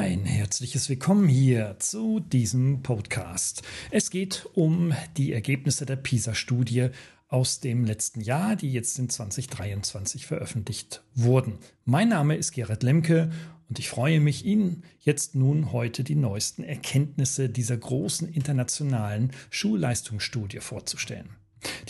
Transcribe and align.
Ein 0.00 0.24
herzliches 0.24 0.88
Willkommen 0.88 1.28
hier 1.28 1.76
zu 1.78 2.20
diesem 2.20 2.82
Podcast. 2.82 3.60
Es 3.90 4.08
geht 4.08 4.46
um 4.54 4.94
die 5.18 5.34
Ergebnisse 5.34 5.84
der 5.84 5.96
PISA-Studie 5.96 6.88
aus 7.28 7.60
dem 7.60 7.84
letzten 7.84 8.22
Jahr, 8.22 8.56
die 8.56 8.72
jetzt 8.72 8.98
in 8.98 9.10
2023 9.10 10.24
veröffentlicht 10.24 11.02
wurden. 11.14 11.58
Mein 11.84 12.08
Name 12.08 12.36
ist 12.36 12.52
Gerhard 12.52 12.82
Lemke 12.82 13.30
und 13.68 13.78
ich 13.78 13.90
freue 13.90 14.20
mich, 14.20 14.46
Ihnen 14.46 14.84
jetzt 15.00 15.34
nun 15.34 15.70
heute 15.70 16.02
die 16.02 16.16
neuesten 16.16 16.64
Erkenntnisse 16.64 17.50
dieser 17.50 17.76
großen 17.76 18.26
internationalen 18.26 19.32
Schulleistungsstudie 19.50 20.60
vorzustellen. 20.60 21.28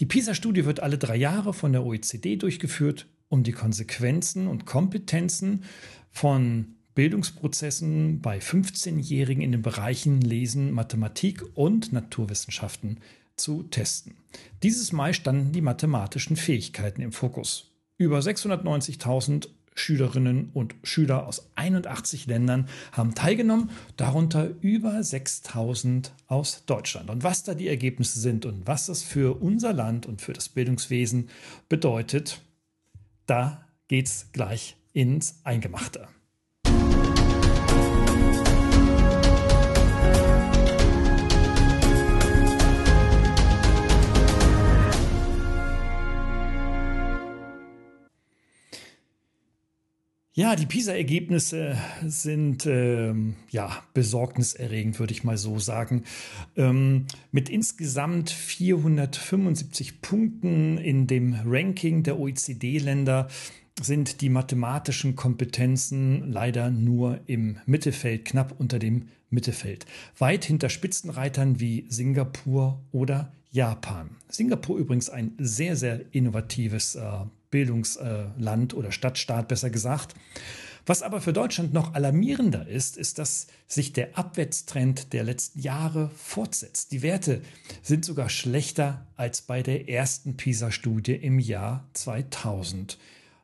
Die 0.01 0.07
PISA-Studie 0.07 0.65
wird 0.65 0.81
alle 0.81 0.99
drei 0.99 1.15
Jahre 1.15 1.55
von 1.55 1.71
der 1.71 1.87
OECD 1.87 2.35
durchgeführt, 2.35 3.07
um 3.29 3.45
die 3.45 3.53
Konsequenzen 3.53 4.49
und 4.49 4.67
Kompetenzen 4.67 5.63
von 6.11 6.75
Bildungsprozessen 7.01 8.21
bei 8.21 8.40
15-Jährigen 8.40 9.43
in 9.43 9.53
den 9.53 9.63
Bereichen 9.63 10.21
Lesen, 10.21 10.71
Mathematik 10.71 11.43
und 11.54 11.95
Naturwissenschaften 11.95 12.99
zu 13.36 13.63
testen. 13.63 14.17
Dieses 14.63 14.93
Mal 14.93 15.14
standen 15.14 15.53
die 15.53 15.63
mathematischen 15.63 16.36
Fähigkeiten 16.36 17.00
im 17.00 17.13
Fokus. 17.13 17.71
Über 17.96 18.18
690.000 18.18 19.49
Schülerinnen 19.75 20.50
und 20.53 20.75
Schüler 20.82 21.26
aus 21.26 21.49
81 21.54 22.26
Ländern 22.26 22.68
haben 22.93 23.14
teilgenommen, 23.14 23.71
darunter 23.96 24.51
über 24.61 24.98
6.000 24.98 26.11
aus 26.26 26.67
Deutschland. 26.67 27.09
Und 27.09 27.25
was 27.25 27.45
da 27.45 27.54
die 27.54 27.68
Ergebnisse 27.68 28.21
sind 28.21 28.45
und 28.45 28.67
was 28.67 28.85
das 28.89 29.03
für 29.03 29.40
unser 29.40 29.73
Land 29.73 30.04
und 30.04 30.21
für 30.21 30.35
das 30.35 30.51
Bildungswesen 30.51 31.31
bedeutet, 31.71 32.42
da 33.25 33.64
geht 33.89 34.06
es 34.06 34.27
gleich 34.33 34.77
ins 34.92 35.41
Eingemachte. 35.45 36.06
Ja, 50.33 50.55
die 50.55 50.67
PISA-Ergebnisse 50.67 51.77
sind 52.06 52.64
ähm, 52.64 53.34
ja 53.50 53.83
besorgniserregend, 53.95 55.00
würde 55.00 55.12
ich 55.12 55.25
mal 55.25 55.37
so 55.37 55.59
sagen. 55.59 56.05
Ähm, 56.56 57.06
mit 57.33 57.48
insgesamt 57.48 58.31
475 58.31 60.00
Punkten 60.00 60.78
in 60.78 61.09
dem 61.09 61.34
Ranking 61.45 62.05
der 62.05 62.20
OECD-Länder 62.20 63.27
sind 63.83 64.20
die 64.20 64.28
mathematischen 64.28 65.17
Kompetenzen 65.17 66.31
leider 66.31 66.70
nur 66.70 67.19
im 67.27 67.59
Mittelfeld, 67.67 68.25
knapp 68.25 68.55
unter 68.56 68.78
dem 68.78 69.09
Mittelfeld. 69.31 69.84
Weit 70.17 70.44
hinter 70.44 70.69
Spitzenreitern 70.69 71.59
wie 71.59 71.87
Singapur 71.89 72.81
oder 72.92 73.33
Japan. 73.50 74.11
Singapur 74.28 74.78
übrigens 74.78 75.11
ein 75.11 75.33
sehr, 75.39 75.75
sehr 75.75 76.03
innovatives 76.15 76.94
äh, 76.94 77.25
Bildungsland 77.51 78.75
oder 78.75 78.93
Stadtstaat 78.93 79.48
besser 79.48 79.70
gesagt. 79.70 80.15
Was 80.87 81.03
aber 81.03 81.20
für 81.20 81.33
Deutschland 81.33 81.73
noch 81.73 81.95
alarmierender 81.95 82.67
ist, 82.67 82.97
ist, 82.97 83.19
dass 83.19 83.47
sich 83.67 83.93
der 83.93 84.19
Abwärtstrend 84.19 85.12
der 85.12 85.25
letzten 85.25 85.61
Jahre 85.61 86.11
fortsetzt. 86.17 86.91
Die 86.93 87.03
Werte 87.03 87.43
sind 87.83 88.05
sogar 88.05 88.28
schlechter 88.28 89.06
als 89.17 89.43
bei 89.43 89.62
der 89.62 89.89
ersten 89.89 90.37
PISA-Studie 90.37 91.15
im 91.15 91.39
Jahr 91.39 91.89
2000. 91.93 92.98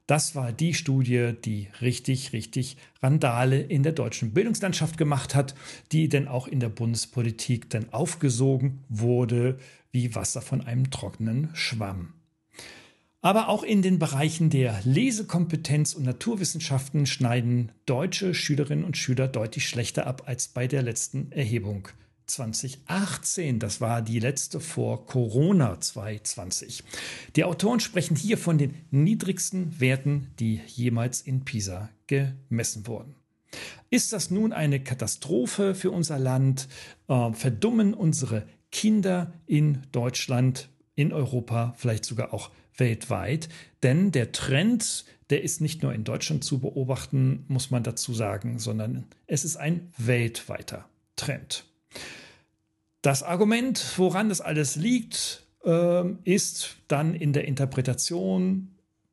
Das 0.06 0.34
war 0.36 0.52
die 0.52 0.72
Studie, 0.72 1.34
die 1.44 1.68
richtig, 1.80 2.32
richtig 2.32 2.76
Randale 3.02 3.60
in 3.60 3.82
der 3.82 3.92
deutschen 3.92 4.32
Bildungslandschaft 4.32 4.98
gemacht 4.98 5.34
hat, 5.34 5.54
die 5.90 6.08
denn 6.08 6.28
auch 6.28 6.46
in 6.46 6.60
der 6.60 6.68
Bundespolitik 6.68 7.70
dann 7.70 7.92
aufgesogen 7.92 8.84
wurde 8.88 9.58
wie 9.90 10.14
Wasser 10.14 10.42
von 10.42 10.60
einem 10.60 10.90
trockenen 10.90 11.50
Schwamm. 11.54 12.15
Aber 13.26 13.48
auch 13.48 13.64
in 13.64 13.82
den 13.82 13.98
Bereichen 13.98 14.50
der 14.50 14.80
Lesekompetenz 14.84 15.94
und 15.94 16.04
Naturwissenschaften 16.04 17.06
schneiden 17.06 17.72
deutsche 17.84 18.34
Schülerinnen 18.34 18.84
und 18.84 18.96
Schüler 18.96 19.26
deutlich 19.26 19.68
schlechter 19.68 20.06
ab 20.06 20.22
als 20.26 20.46
bei 20.46 20.68
der 20.68 20.82
letzten 20.82 21.32
Erhebung 21.32 21.88
2018. 22.26 23.58
Das 23.58 23.80
war 23.80 24.00
die 24.00 24.20
letzte 24.20 24.60
vor 24.60 25.06
Corona 25.06 25.80
2020. 25.80 26.84
Die 27.34 27.42
Autoren 27.42 27.80
sprechen 27.80 28.14
hier 28.14 28.38
von 28.38 28.58
den 28.58 28.76
niedrigsten 28.92 29.80
Werten, 29.80 30.28
die 30.38 30.60
jemals 30.68 31.20
in 31.20 31.44
Pisa 31.44 31.88
gemessen 32.06 32.86
wurden. 32.86 33.16
Ist 33.90 34.12
das 34.12 34.30
nun 34.30 34.52
eine 34.52 34.78
Katastrophe 34.78 35.74
für 35.74 35.90
unser 35.90 36.20
Land? 36.20 36.68
Äh, 37.08 37.32
verdummen 37.32 37.92
unsere 37.92 38.46
Kinder 38.70 39.32
in 39.46 39.82
Deutschland, 39.90 40.68
in 40.94 41.12
Europa, 41.12 41.74
vielleicht 41.76 42.04
sogar 42.04 42.32
auch 42.32 42.52
weltweit. 42.78 43.48
Denn 43.82 44.12
der 44.12 44.32
Trend, 44.32 45.04
der 45.30 45.42
ist 45.42 45.60
nicht 45.60 45.82
nur 45.82 45.92
in 45.92 46.04
Deutschland 46.04 46.44
zu 46.44 46.58
beobachten, 46.58 47.44
muss 47.48 47.70
man 47.70 47.82
dazu 47.82 48.14
sagen, 48.14 48.58
sondern 48.58 49.04
es 49.26 49.44
ist 49.44 49.56
ein 49.56 49.92
weltweiter 49.96 50.88
Trend. 51.16 51.64
Das 53.02 53.22
Argument, 53.22 53.94
woran 53.96 54.28
das 54.28 54.40
alles 54.40 54.76
liegt, 54.76 55.44
ähm, 55.64 56.18
ist 56.24 56.76
dann 56.88 57.14
in 57.14 57.32
der 57.32 57.46
Interpretation, 57.46 58.72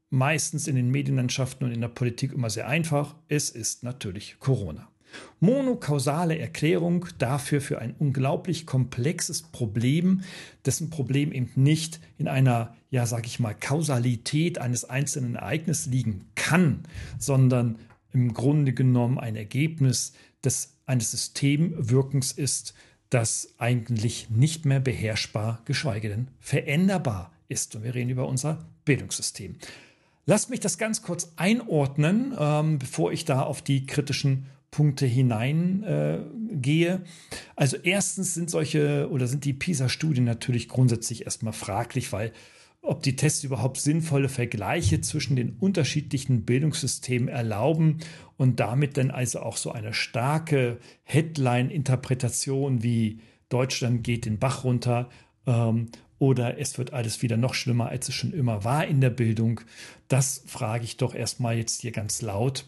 meistens 0.10 0.68
in 0.68 0.76
den 0.76 0.90
Medienlandschaften 0.90 1.66
und 1.66 1.74
in 1.74 1.82
der 1.82 1.88
Politik 1.88 2.34
immer 2.34 2.52
sehr 2.52 2.68
einfach. 2.68 3.16
Es 3.28 3.50
ist 3.50 3.84
natürlich 3.84 4.38
Corona. 4.40 4.88
Monokausale 5.40 6.38
Erklärung 6.38 7.08
dafür 7.18 7.62
für 7.62 7.80
ein 7.80 7.96
unglaublich 7.98 8.66
komplexes 8.66 9.42
Problem, 9.42 10.22
dessen 10.66 10.90
Problem 10.90 11.32
eben 11.32 11.52
nicht 11.56 12.00
in 12.18 12.28
einer, 12.28 12.76
ja, 12.94 13.08
sag 13.08 13.26
ich 13.26 13.40
mal, 13.40 13.56
Kausalität 13.56 14.60
eines 14.60 14.86
einzelnen 14.88 15.34
Ereignisses 15.34 15.88
liegen 15.88 16.26
kann, 16.36 16.84
sondern 17.18 17.80
im 18.12 18.36
Grunde 18.36 18.72
genommen 18.72 19.18
ein 19.18 19.36
Ergebnis 19.36 20.14
des, 20.44 20.76
eines 20.86 21.10
Systemwirkens 21.10 22.32
ist, 22.32 22.76
das 23.10 23.56
eigentlich 23.58 24.30
nicht 24.30 24.66
mehr 24.66 24.80
beherrschbar, 24.80 25.64
geschweige 25.66 26.08
denn 26.08 26.28
veränderbar 26.40 27.34
ist. 27.48 27.76
Und 27.76 27.84
wir 27.84 27.96
reden 27.96 28.12
über 28.12 28.28
unser 28.28 28.64
Bildungssystem. 28.86 29.56
Lasst 30.28 30.52
mich 30.52 30.60
das 30.60 30.78
ganz 30.78 31.02
kurz 31.02 31.34
einordnen, 31.36 32.36
ähm, 32.38 32.78
bevor 32.78 33.12
ich 33.12 33.26
da 33.26 33.42
auf 33.42 33.64
die 33.64 33.88
kritischen 33.88 34.46
Punkte 34.70 35.08
hineingehe. 35.08 36.94
Äh, 36.94 37.00
also 37.56 37.76
erstens 37.78 38.36
sind 38.36 38.52
solche 38.52 39.10
oder 39.10 39.26
sind 39.26 39.46
die 39.46 39.54
PISA-Studien 39.54 40.26
natürlich 40.26 40.70
grundsätzlich 40.70 41.26
erstmal 41.26 41.54
fraglich, 41.54 42.14
weil 42.14 42.32
ob 42.84 43.02
die 43.02 43.16
Tests 43.16 43.44
überhaupt 43.44 43.78
sinnvolle 43.78 44.30
Vergleiche 44.30 45.02
zwischen 45.02 45.36
den 45.36 45.54
unterschiedlichen 45.54 46.44
Bildungssystemen 46.44 47.30
erlauben 47.30 48.00
und 48.38 48.60
damit 48.60 48.98
dann 48.98 49.10
also 49.10 49.40
auch 49.40 49.58
so 49.58 49.72
eine 49.72 49.94
starke 49.94 50.80
Headline-Interpretation 51.04 52.84
wie 52.84 53.22
Deutschland 53.48 54.04
geht 54.04 54.26
den 54.26 54.38
Bach 54.38 54.66
runter 54.66 55.10
ähm, 55.48 55.88
oder 56.20 56.60
es 56.60 56.78
wird 56.78 56.94
alles 56.94 57.22
wieder 57.22 57.38
noch 57.38 57.54
schlimmer, 57.54 57.88
als 57.88 58.10
es 58.10 58.16
schon 58.16 58.34
immer 58.34 58.64
war 58.66 58.86
in 58.86 59.00
der 59.00 59.10
Bildung. 59.10 59.62
Das 60.10 60.44
frage 60.46 60.84
ich 60.84 60.98
doch 60.98 61.16
erstmal 61.16 61.58
jetzt 61.58 61.82
hier 61.82 61.92
ganz 61.92 62.22
laut. 62.22 62.66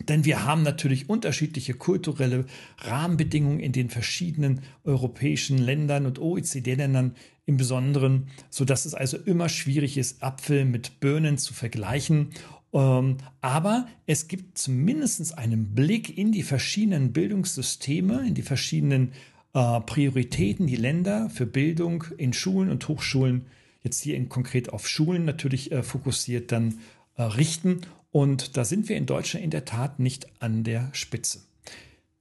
Denn 0.00 0.24
wir 0.24 0.44
haben 0.44 0.62
natürlich 0.62 1.08
unterschiedliche 1.08 1.74
kulturelle 1.74 2.46
Rahmenbedingungen 2.78 3.58
in 3.60 3.72
den 3.72 3.90
verschiedenen 3.90 4.60
europäischen 4.84 5.58
Ländern 5.58 6.06
und 6.06 6.20
OECD-Ländern 6.20 7.16
im 7.48 7.56
Besonderen, 7.56 8.28
sodass 8.50 8.84
es 8.84 8.94
also 8.94 9.16
immer 9.16 9.48
schwierig 9.48 9.96
ist, 9.96 10.22
Apfel 10.22 10.66
mit 10.66 11.00
Birnen 11.00 11.38
zu 11.38 11.54
vergleichen. 11.54 12.28
Ähm, 12.74 13.16
aber 13.40 13.88
es 14.06 14.28
gibt 14.28 14.58
zumindest 14.58 15.38
einen 15.38 15.74
Blick 15.74 16.16
in 16.18 16.30
die 16.30 16.42
verschiedenen 16.42 17.12
Bildungssysteme, 17.14 18.26
in 18.28 18.34
die 18.34 18.42
verschiedenen 18.42 19.12
äh, 19.54 19.80
Prioritäten, 19.80 20.66
die 20.66 20.76
Länder 20.76 21.30
für 21.30 21.46
Bildung 21.46 22.04
in 22.18 22.34
Schulen 22.34 22.68
und 22.68 22.86
Hochschulen, 22.86 23.46
jetzt 23.82 24.02
hier 24.02 24.16
in 24.16 24.28
konkret 24.28 24.70
auf 24.70 24.86
Schulen 24.86 25.24
natürlich 25.24 25.72
äh, 25.72 25.82
fokussiert, 25.82 26.52
dann 26.52 26.80
äh, 27.16 27.22
richten. 27.22 27.80
Und 28.10 28.58
da 28.58 28.66
sind 28.66 28.90
wir 28.90 28.96
in 28.96 29.06
Deutschland 29.06 29.42
in 29.42 29.50
der 29.50 29.64
Tat 29.64 30.00
nicht 30.00 30.26
an 30.42 30.64
der 30.64 30.90
Spitze. 30.92 31.47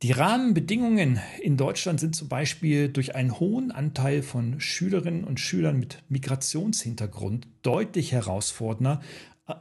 Die 0.04 0.12
Rahmenbedingungen 0.12 1.20
in 1.42 1.58
Deutschland 1.58 2.00
sind 2.00 2.16
zum 2.16 2.28
Beispiel 2.28 2.88
durch 2.88 3.16
einen 3.16 3.40
hohen 3.40 3.72
Anteil 3.72 4.22
von 4.22 4.60
Schülerinnen 4.60 5.24
und 5.24 5.40
Schülern 5.40 5.80
mit 5.80 6.04
Migrationshintergrund 6.08 7.48
deutlich 7.64 8.12
herausfordernder, 8.12 9.02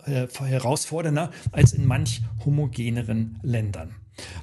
äh, 0.04 0.26
herausfordernder 0.28 1.30
als 1.52 1.72
in 1.72 1.86
manch 1.86 2.20
homogeneren 2.44 3.38
Ländern. 3.42 3.94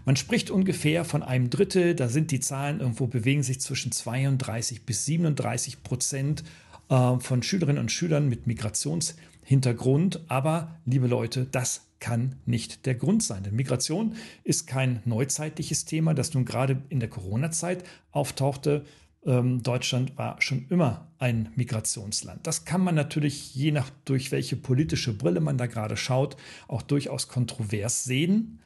Man 0.04 0.16
spricht 0.16 0.50
ungefähr 0.50 1.06
von 1.06 1.22
einem 1.22 1.51
Drittel, 1.51 1.94
da 1.94 2.07
sind 2.07 2.31
die 2.31 2.39
Zahlen 2.39 2.80
irgendwo 2.80 3.06
bewegen 3.06 3.44
sich 3.44 3.62
zwischen 3.62 3.92
32 3.92 4.88
bis 4.88 5.06
37 5.06 5.84
Prozent 5.84 6.44
äh, 6.89 7.19
von 7.19 7.44
Schülerinnen 7.44 7.80
und 7.80 7.92
Schülern 7.92 8.28
mit 8.28 8.48
Migrationshintergrund 8.48 9.34
Hintergrund. 9.44 10.22
Aber, 10.28 10.80
liebe 10.86 11.07
Leute, 11.07 11.48
das 11.51 11.86
kann 12.04 12.36
nicht 12.46 12.86
der 12.86 12.96
Grund 12.96 13.24
sein. 13.24 13.44
Denn 13.44 13.56
Migration 13.56 14.18
ist 14.44 14.68
kein 14.68 15.02
neuzeitliches 15.06 15.86
Thema, 15.86 16.14
das 16.14 16.34
nun 16.34 16.44
gerade 16.44 16.84
in 16.90 17.00
der 17.00 17.08
Corona-Zeit 17.08 17.86
auftauchte. 18.12 18.84
Ähm, 19.26 19.64
Deutschland 19.64 20.18
war 20.18 20.42
schon 20.42 20.68
immer 20.68 21.08
ein 21.18 21.54
Migrationsland. 21.56 22.46
Das 22.46 22.66
kann 22.66 22.82
man 22.82 22.94
natürlich, 22.94 23.56
je 23.56 23.72
nach 23.72 23.90
durch 24.04 24.34
welche 24.34 24.58
politische 24.58 25.14
Brille 25.14 25.40
man 25.40 25.58
da 25.58 25.66
gerade 25.66 25.96
schaut, 25.96 26.36
auch 26.68 26.82
durchaus 26.82 27.30
kontrovers 27.30 28.04
sehen. 28.04 28.60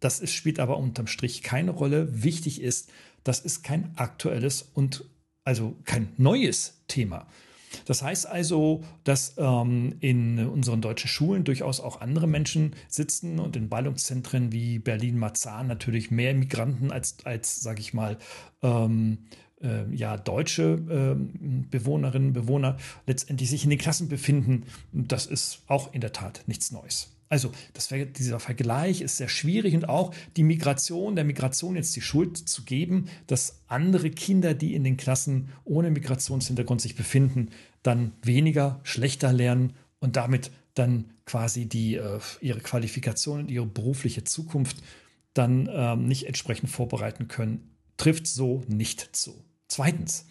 Das 0.00 0.20
ist, 0.20 0.34
spielt 0.34 0.60
aber 0.60 0.76
unterm 0.76 1.06
Strich 1.06 1.42
keine 1.42 1.70
Rolle. 1.70 2.22
Wichtig 2.22 2.60
ist, 2.60 2.92
das 3.22 3.40
ist 3.40 3.62
kein 3.62 3.96
aktuelles 3.96 4.60
und 4.60 5.06
also 5.42 5.74
kein 5.86 6.12
neues 6.18 6.84
Thema. 6.86 7.26
Das 7.86 8.02
heißt 8.02 8.26
also, 8.26 8.82
dass 9.04 9.34
ähm, 9.38 9.96
in 10.00 10.46
unseren 10.46 10.80
deutschen 10.80 11.08
Schulen 11.08 11.44
durchaus 11.44 11.80
auch 11.80 12.00
andere 12.00 12.26
Menschen 12.26 12.74
sitzen 12.88 13.38
und 13.38 13.56
in 13.56 13.68
Ballungszentren 13.68 14.52
wie 14.52 14.78
Berlin-Marzahn 14.78 15.66
natürlich 15.66 16.10
mehr 16.10 16.34
Migranten 16.34 16.92
als, 16.92 17.16
als 17.24 17.60
sage 17.60 17.80
ich 17.80 17.94
mal, 17.94 18.18
ähm, 18.62 19.18
äh, 19.62 19.92
ja, 19.94 20.16
deutsche 20.16 21.16
äh, 21.16 21.16
Bewohnerinnen, 21.70 22.32
Bewohner 22.32 22.76
letztendlich 23.06 23.50
sich 23.50 23.64
in 23.64 23.70
den 23.70 23.78
Klassen 23.78 24.08
befinden. 24.08 24.64
Das 24.92 25.26
ist 25.26 25.62
auch 25.66 25.92
in 25.92 26.00
der 26.00 26.12
Tat 26.12 26.42
nichts 26.46 26.70
Neues. 26.70 27.13
Also 27.28 27.52
das, 27.72 27.88
dieser 28.16 28.38
Vergleich 28.38 29.00
ist 29.00 29.16
sehr 29.16 29.28
schwierig 29.28 29.74
und 29.74 29.88
auch 29.88 30.14
die 30.36 30.42
Migration, 30.42 31.16
der 31.16 31.24
Migration 31.24 31.76
jetzt 31.76 31.96
die 31.96 32.00
Schuld 32.00 32.36
zu 32.36 32.62
geben, 32.64 33.06
dass 33.26 33.62
andere 33.66 34.10
Kinder, 34.10 34.54
die 34.54 34.74
in 34.74 34.84
den 34.84 34.96
Klassen 34.96 35.48
ohne 35.64 35.90
Migrationshintergrund 35.90 36.80
sich 36.80 36.94
befinden, 36.94 37.50
dann 37.82 38.12
weniger, 38.22 38.80
schlechter 38.82 39.32
lernen 39.32 39.72
und 40.00 40.16
damit 40.16 40.50
dann 40.74 41.10
quasi 41.24 41.66
die, 41.66 41.94
äh, 41.94 42.20
ihre 42.40 42.60
Qualifikation 42.60 43.40
und 43.40 43.50
ihre 43.50 43.66
berufliche 43.66 44.24
Zukunft 44.24 44.76
dann 45.32 45.68
ähm, 45.72 46.06
nicht 46.06 46.26
entsprechend 46.26 46.70
vorbereiten 46.70 47.28
können, 47.28 47.70
trifft 47.96 48.26
so 48.26 48.64
nicht 48.68 49.16
zu. 49.16 49.44
Zweitens, 49.68 50.26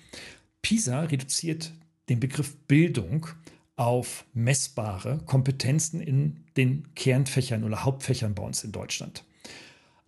PISA 0.62 1.02
reduziert 1.02 1.74
den 2.10 2.20
Begriff 2.20 2.56
Bildung 2.68 3.28
auf 3.86 4.26
messbare 4.34 5.20
Kompetenzen 5.26 6.02
in 6.02 6.38
den 6.58 6.94
Kernfächern 6.96 7.64
oder 7.64 7.84
Hauptfächern 7.84 8.36
bei 8.36 8.44
uns 8.44 8.64
in 8.64 8.72
Deutschland. 8.72 9.24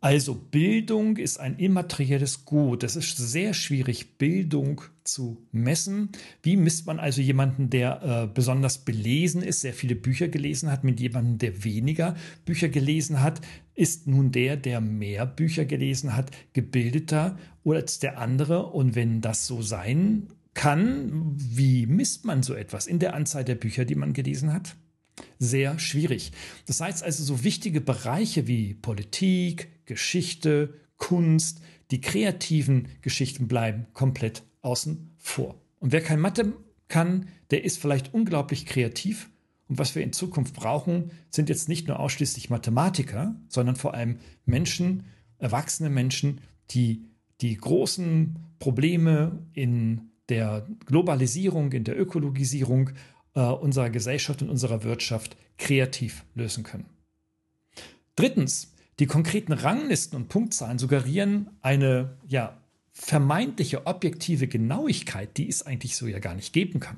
Also 0.05 0.35
Bildung 0.35 1.17
ist 1.17 1.39
ein 1.39 1.57
immaterielles 1.57 2.45
Gut. 2.45 2.83
Es 2.83 2.95
ist 2.95 3.17
sehr 3.17 3.55
schwierig, 3.55 4.19
Bildung 4.19 4.81
zu 5.03 5.41
messen. 5.51 6.09
Wie 6.43 6.57
misst 6.57 6.85
man 6.85 6.99
also 6.99 7.21
jemanden, 7.21 7.71
der 7.71 8.03
äh, 8.03 8.27
besonders 8.31 8.77
belesen 8.77 9.41
ist, 9.41 9.61
sehr 9.61 9.73
viele 9.73 9.95
Bücher 9.95 10.27
gelesen 10.27 10.71
hat, 10.71 10.83
mit 10.83 10.99
jemandem, 10.99 11.39
der 11.39 11.63
weniger 11.63 12.15
Bücher 12.45 12.69
gelesen 12.69 13.21
hat? 13.21 13.41
Ist 13.73 14.05
nun 14.05 14.31
der, 14.31 14.57
der 14.57 14.79
mehr 14.79 15.25
Bücher 15.25 15.65
gelesen 15.65 16.15
hat, 16.15 16.29
gebildeter 16.53 17.39
oder 17.63 17.79
als 17.79 17.97
der 17.97 18.19
andere? 18.19 18.67
Und 18.67 18.93
wenn 18.93 19.21
das 19.21 19.47
so 19.47 19.63
sein 19.63 20.27
kann, 20.55 21.35
wie 21.35 21.85
misst 21.85 22.25
man 22.25 22.41
so 22.41 22.55
etwas 22.55 22.87
in 22.87 22.97
der 22.97 23.13
Anzahl 23.13 23.45
der 23.45 23.55
Bücher, 23.55 23.85
die 23.85 23.93
man 23.93 24.13
gelesen 24.13 24.51
hat? 24.51 24.75
Sehr 25.37 25.77
schwierig. 25.77 26.31
Das 26.65 26.81
heißt 26.81 27.03
also, 27.03 27.23
so 27.23 27.43
wichtige 27.43 27.81
Bereiche 27.81 28.47
wie 28.47 28.73
Politik, 28.73 29.85
Geschichte, 29.85 30.73
Kunst, 30.97 31.61
die 31.91 32.01
kreativen 32.01 32.87
Geschichten 33.01 33.47
bleiben 33.47 33.85
komplett 33.93 34.43
außen 34.61 35.11
vor. 35.17 35.61
Und 35.79 35.91
wer 35.91 36.01
kein 36.01 36.19
Mathe 36.19 36.53
kann, 36.87 37.27
der 37.51 37.63
ist 37.63 37.77
vielleicht 37.77 38.13
unglaublich 38.13 38.65
kreativ. 38.65 39.29
Und 39.67 39.77
was 39.77 39.93
wir 39.93 40.03
in 40.03 40.13
Zukunft 40.13 40.55
brauchen, 40.55 41.11
sind 41.29 41.49
jetzt 41.49 41.69
nicht 41.69 41.87
nur 41.87 41.99
ausschließlich 41.99 42.49
Mathematiker, 42.49 43.35
sondern 43.49 43.75
vor 43.75 43.93
allem 43.93 44.19
Menschen, 44.45 45.03
erwachsene 45.37 45.89
Menschen, 45.89 46.41
die 46.71 47.05
die 47.41 47.57
großen 47.57 48.39
Probleme 48.59 49.45
in 49.53 50.11
der 50.29 50.67
Globalisierung, 50.85 51.71
in 51.71 51.83
der 51.83 51.99
Ökologisierung 51.99 52.91
äh, 53.35 53.41
unserer 53.41 53.89
Gesellschaft 53.89 54.41
und 54.41 54.49
unserer 54.49 54.83
Wirtschaft 54.83 55.37
kreativ 55.57 56.23
lösen 56.33 56.63
können. 56.63 56.85
Drittens, 58.15 58.73
die 58.99 59.07
konkreten 59.07 59.51
Ranglisten 59.51 60.15
und 60.15 60.29
Punktzahlen 60.29 60.79
suggerieren 60.79 61.49
eine 61.61 62.17
ja, 62.27 62.57
vermeintliche 62.93 63.85
objektive 63.87 64.47
Genauigkeit, 64.47 65.37
die 65.37 65.49
es 65.49 65.63
eigentlich 65.63 65.97
so 65.97 66.07
ja 66.07 66.19
gar 66.19 66.33
nicht 66.33 66.53
geben 66.53 66.79
kann. 66.79 66.97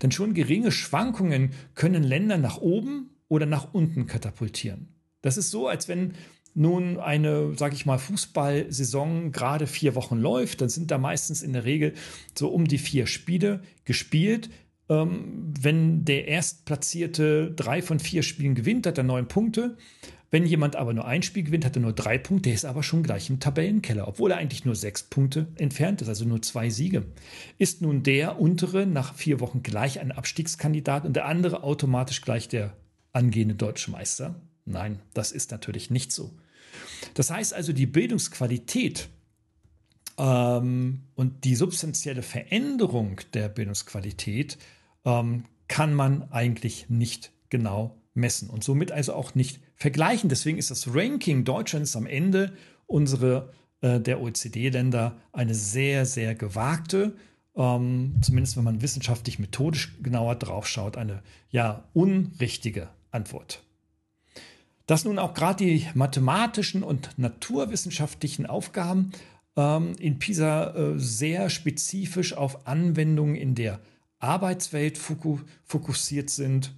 Denn 0.00 0.10
schon 0.10 0.32
geringe 0.32 0.72
Schwankungen 0.72 1.50
können 1.74 2.02
Länder 2.02 2.38
nach 2.38 2.56
oben 2.56 3.10
oder 3.28 3.44
nach 3.44 3.74
unten 3.74 4.06
katapultieren. 4.06 4.88
Das 5.20 5.36
ist 5.36 5.50
so, 5.50 5.68
als 5.68 5.88
wenn 5.88 6.14
nun 6.56 6.98
eine, 6.98 7.54
sage 7.56 7.74
ich 7.74 7.86
mal, 7.86 7.98
Fußballsaison 7.98 9.32
gerade 9.32 9.66
vier 9.66 9.94
Wochen 9.94 10.18
läuft, 10.18 10.60
dann 10.60 10.68
sind 10.68 10.90
da 10.90 10.98
meistens 10.98 11.42
in 11.42 11.52
der 11.52 11.64
Regel 11.64 11.92
so 12.34 12.48
um 12.48 12.66
die 12.66 12.78
vier 12.78 13.06
Spiele 13.06 13.60
gespielt. 13.84 14.50
Ähm, 14.88 15.52
wenn 15.60 16.04
der 16.04 16.28
Erstplatzierte 16.28 17.52
drei 17.54 17.82
von 17.82 17.98
vier 17.98 18.22
Spielen 18.22 18.54
gewinnt, 18.54 18.86
hat 18.86 18.98
er 18.98 19.04
neun 19.04 19.28
Punkte. 19.28 19.76
Wenn 20.30 20.44
jemand 20.44 20.74
aber 20.76 20.92
nur 20.92 21.06
ein 21.06 21.22
Spiel 21.22 21.44
gewinnt, 21.44 21.64
hat 21.64 21.76
er 21.76 21.82
nur 21.82 21.92
drei 21.92 22.18
Punkte, 22.18 22.48
der 22.48 22.54
ist 22.54 22.64
aber 22.64 22.82
schon 22.82 23.02
gleich 23.02 23.30
im 23.30 23.38
Tabellenkeller, 23.38 24.08
obwohl 24.08 24.32
er 24.32 24.38
eigentlich 24.38 24.64
nur 24.64 24.74
sechs 24.74 25.04
Punkte 25.04 25.46
entfernt 25.56 26.02
ist, 26.02 26.08
also 26.08 26.24
nur 26.24 26.42
zwei 26.42 26.68
Siege. 26.68 27.04
Ist 27.58 27.80
nun 27.80 28.02
der 28.02 28.40
untere 28.40 28.86
nach 28.86 29.14
vier 29.14 29.40
Wochen 29.40 29.62
gleich 29.62 30.00
ein 30.00 30.10
Abstiegskandidat 30.10 31.04
und 31.04 31.14
der 31.14 31.26
andere 31.26 31.62
automatisch 31.62 32.22
gleich 32.22 32.48
der 32.48 32.76
angehende 33.12 33.54
deutsche 33.54 33.90
Meister? 33.90 34.40
Nein, 34.64 34.98
das 35.14 35.30
ist 35.30 35.52
natürlich 35.52 35.90
nicht 35.90 36.10
so. 36.10 36.32
Das 37.14 37.30
heißt 37.30 37.54
also, 37.54 37.72
die 37.72 37.86
Bildungsqualität 37.86 39.08
ähm, 40.18 41.02
und 41.14 41.44
die 41.44 41.54
substanzielle 41.54 42.22
Veränderung 42.22 43.20
der 43.34 43.48
Bildungsqualität 43.48 44.58
ähm, 45.04 45.44
kann 45.68 45.94
man 45.94 46.30
eigentlich 46.30 46.88
nicht 46.88 47.32
genau 47.50 47.96
messen 48.14 48.48
und 48.48 48.64
somit 48.64 48.92
also 48.92 49.14
auch 49.14 49.34
nicht 49.34 49.60
vergleichen. 49.74 50.28
Deswegen 50.28 50.58
ist 50.58 50.70
das 50.70 50.94
Ranking 50.94 51.44
Deutschlands 51.44 51.96
am 51.96 52.06
Ende 52.06 52.52
unsere 52.86 53.52
äh, 53.82 54.00
der 54.00 54.20
OECD-Länder 54.20 55.16
eine 55.32 55.54
sehr, 55.54 56.06
sehr 56.06 56.34
gewagte, 56.34 57.14
ähm, 57.54 58.16
zumindest 58.22 58.56
wenn 58.56 58.64
man 58.64 58.82
wissenschaftlich 58.82 59.38
methodisch 59.38 59.96
genauer 60.02 60.36
draufschaut, 60.36 60.96
eine 60.96 61.22
ja 61.50 61.84
unrichtige 61.92 62.88
Antwort. 63.10 63.62
Dass 64.86 65.04
nun 65.04 65.18
auch 65.18 65.34
gerade 65.34 65.64
die 65.64 65.86
mathematischen 65.94 66.82
und 66.82 67.10
naturwissenschaftlichen 67.16 68.46
Aufgaben 68.46 69.10
ähm, 69.56 69.94
in 69.98 70.18
PISA 70.18 70.74
äh, 70.74 70.98
sehr 70.98 71.50
spezifisch 71.50 72.34
auf 72.34 72.66
Anwendungen 72.66 73.34
in 73.34 73.54
der 73.54 73.80
Arbeitswelt 74.18 74.98
fokussiert 74.98 76.30
sind, 76.30 76.72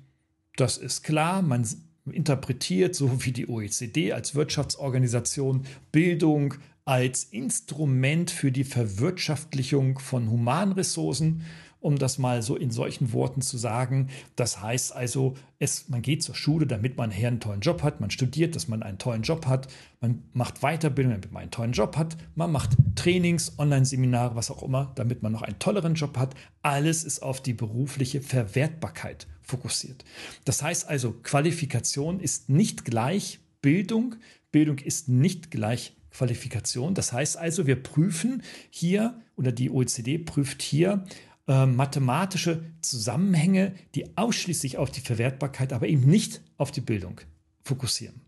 das 0.57 0.77
ist 0.77 1.05
klar. 1.05 1.43
Man 1.43 1.67
interpretiert, 2.11 2.95
so 2.95 3.25
wie 3.25 3.33
die 3.33 3.49
OECD 3.49 4.13
als 4.13 4.35
Wirtschaftsorganisation, 4.35 5.65
Bildung 5.93 6.55
als 6.85 7.25
Instrument 7.25 8.31
für 8.31 8.51
die 8.51 8.65
Verwirtschaftlichung 8.65 9.99
von 9.99 10.31
Humanressourcen 10.31 11.43
um 11.81 11.97
das 11.97 12.19
mal 12.19 12.43
so 12.43 12.57
in 12.57 12.71
solchen 12.71 13.13
Worten 13.13 13.41
zu 13.41 13.57
sagen. 13.57 14.09
Das 14.37 14.61
heißt 14.61 14.95
also, 14.95 15.35
es, 15.59 15.89
man 15.89 16.03
geht 16.03 16.23
zur 16.23 16.35
Schule, 16.35 16.67
damit 16.67 16.97
man 16.97 17.11
hier 17.11 17.29
einen 17.29 17.41
tollen 17.41 17.61
Job 17.61 17.83
hat. 17.83 18.01
Man 18.01 18.11
studiert, 18.11 18.57
dass 18.57 18.69
man 18.69 18.83
einen 18.83 18.99
tollen 18.99 19.23
Job 19.23 19.47
hat. 19.47 19.69
Man 20.01 20.23
macht 20.33 20.61
Weiterbildung, 20.61 21.13
damit 21.13 21.33
man 21.33 21.43
einen 21.43 21.51
tollen 21.51 21.73
Job 21.73 21.97
hat. 21.97 22.17
Man 22.35 22.51
macht 22.51 22.71
Trainings, 22.97 23.59
Online-Seminare, 23.59 24.35
was 24.35 24.51
auch 24.51 24.63
immer, 24.63 24.93
damit 24.97 25.23
man 25.23 25.33
noch 25.33 25.43
einen 25.43 25.59
tolleren 25.59 25.95
Job 25.95 26.17
hat. 26.17 26.35
Alles 26.63 27.05
ist 27.05 27.23
auf 27.23 27.43
die 27.43 27.55
berufliche 27.55 28.21
Verwertbarkeit 28.21 29.27
fokussiert. 29.43 30.05
Das 30.45 30.63
heißt 30.63 30.89
also, 30.89 31.13
Qualifikation 31.23 32.21
ist 32.21 32.49
nicht 32.49 32.85
gleich 32.85 33.41
Bildung. 33.63 34.17
Bildung 34.51 34.79
ist 34.79 35.09
nicht 35.09 35.51
gleich 35.51 35.95
Qualifikation. 36.11 36.95
Das 36.95 37.13
heißt 37.13 37.37
also, 37.37 37.67
wir 37.67 37.81
prüfen 37.81 38.43
hier 38.71 39.21
oder 39.37 39.53
die 39.53 39.71
OECD 39.71 40.19
prüft 40.19 40.63
hier 40.63 41.05
äh, 41.49 41.67
mathematische 41.67 42.63
Zusammenhänge, 42.83 43.75
die 43.95 44.17
ausschließlich 44.17 44.79
auf 44.79 44.91
die 44.91 45.01
Verwertbarkeit, 45.01 45.73
aber 45.73 45.89
eben 45.89 46.07
nicht 46.09 46.43
auf 46.59 46.71
die 46.71 46.81
Bildung 46.81 47.21
fokussieren. 47.65 48.21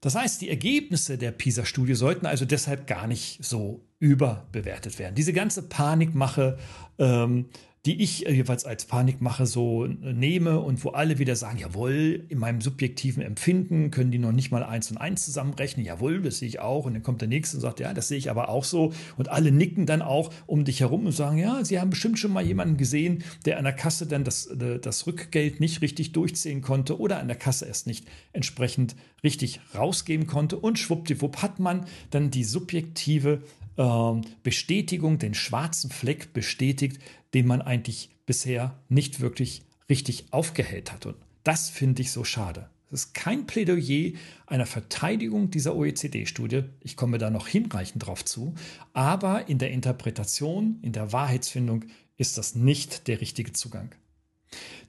Das 0.00 0.14
heißt, 0.14 0.40
die 0.40 0.50
Ergebnisse 0.50 1.18
der 1.18 1.32
PISA-Studie 1.32 1.94
sollten 1.94 2.26
also 2.26 2.44
deshalb 2.44 2.86
gar 2.86 3.06
nicht 3.06 3.44
so 3.44 3.84
überbewertet 3.98 4.98
werden. 4.98 5.14
Diese 5.14 5.32
ganze 5.32 5.62
Panikmache, 5.62 6.58
ähm, 6.98 7.46
die 7.86 8.02
ich 8.02 8.20
jeweils 8.20 8.64
als 8.64 8.84
Panikmache 8.84 9.46
so 9.46 9.86
nehme 9.86 10.58
und 10.58 10.84
wo 10.84 10.90
alle 10.90 11.20
wieder 11.20 11.36
sagen, 11.36 11.58
jawohl, 11.58 12.24
in 12.28 12.38
meinem 12.38 12.60
subjektiven 12.60 13.22
Empfinden 13.22 13.92
können 13.92 14.10
die 14.10 14.18
noch 14.18 14.32
nicht 14.32 14.50
mal 14.50 14.64
eins 14.64 14.90
und 14.90 14.96
eins 14.96 15.24
zusammenrechnen, 15.24 15.86
jawohl, 15.86 16.20
das 16.20 16.38
sehe 16.38 16.48
ich 16.48 16.58
auch. 16.58 16.84
Und 16.84 16.94
dann 16.94 17.04
kommt 17.04 17.20
der 17.20 17.28
Nächste 17.28 17.58
und 17.58 17.60
sagt, 17.60 17.78
ja, 17.78 17.94
das 17.94 18.08
sehe 18.08 18.18
ich 18.18 18.28
aber 18.28 18.48
auch 18.48 18.64
so. 18.64 18.92
Und 19.16 19.28
alle 19.28 19.52
nicken 19.52 19.86
dann 19.86 20.02
auch 20.02 20.32
um 20.46 20.64
dich 20.64 20.80
herum 20.80 21.06
und 21.06 21.12
sagen, 21.12 21.38
ja, 21.38 21.64
sie 21.64 21.78
haben 21.78 21.90
bestimmt 21.90 22.18
schon 22.18 22.32
mal 22.32 22.44
jemanden 22.44 22.76
gesehen, 22.76 23.22
der 23.44 23.58
an 23.58 23.64
der 23.64 23.72
Kasse 23.72 24.06
dann 24.06 24.24
das, 24.24 24.46
äh, 24.46 24.80
das 24.80 25.06
Rückgeld 25.06 25.60
nicht 25.60 25.80
richtig 25.80 26.10
durchziehen 26.10 26.62
konnte 26.62 26.98
oder 26.98 27.20
an 27.20 27.28
der 27.28 27.36
Kasse 27.36 27.66
erst 27.66 27.86
nicht 27.86 28.08
entsprechend 28.32 28.96
richtig 29.22 29.60
rausgeben 29.76 30.26
konnte. 30.26 30.58
Und 30.58 30.80
schwuppdiwupp 30.80 31.36
hat 31.36 31.60
man 31.60 31.86
dann 32.10 32.32
die 32.32 32.44
subjektive 32.44 33.42
äh, 33.76 34.12
Bestätigung, 34.42 35.18
den 35.18 35.34
schwarzen 35.34 35.90
Fleck 35.90 36.32
bestätigt, 36.32 37.00
den 37.36 37.46
man 37.46 37.60
eigentlich 37.60 38.08
bisher 38.24 38.80
nicht 38.88 39.20
wirklich 39.20 39.60
richtig 39.90 40.32
aufgehellt 40.32 40.90
hat. 40.90 41.04
Und 41.04 41.16
das 41.44 41.68
finde 41.68 42.00
ich 42.00 42.10
so 42.10 42.24
schade. 42.24 42.70
Es 42.90 43.02
ist 43.02 43.14
kein 43.14 43.46
Plädoyer 43.46 44.12
einer 44.46 44.64
Verteidigung 44.64 45.50
dieser 45.50 45.76
OECD-Studie. 45.76 46.62
Ich 46.80 46.96
komme 46.96 47.18
da 47.18 47.28
noch 47.28 47.46
hinreichend 47.46 48.06
drauf 48.06 48.24
zu. 48.24 48.54
Aber 48.94 49.50
in 49.50 49.58
der 49.58 49.70
Interpretation, 49.70 50.78
in 50.80 50.92
der 50.92 51.12
Wahrheitsfindung 51.12 51.84
ist 52.16 52.38
das 52.38 52.54
nicht 52.54 53.06
der 53.06 53.20
richtige 53.20 53.52
Zugang. 53.52 53.94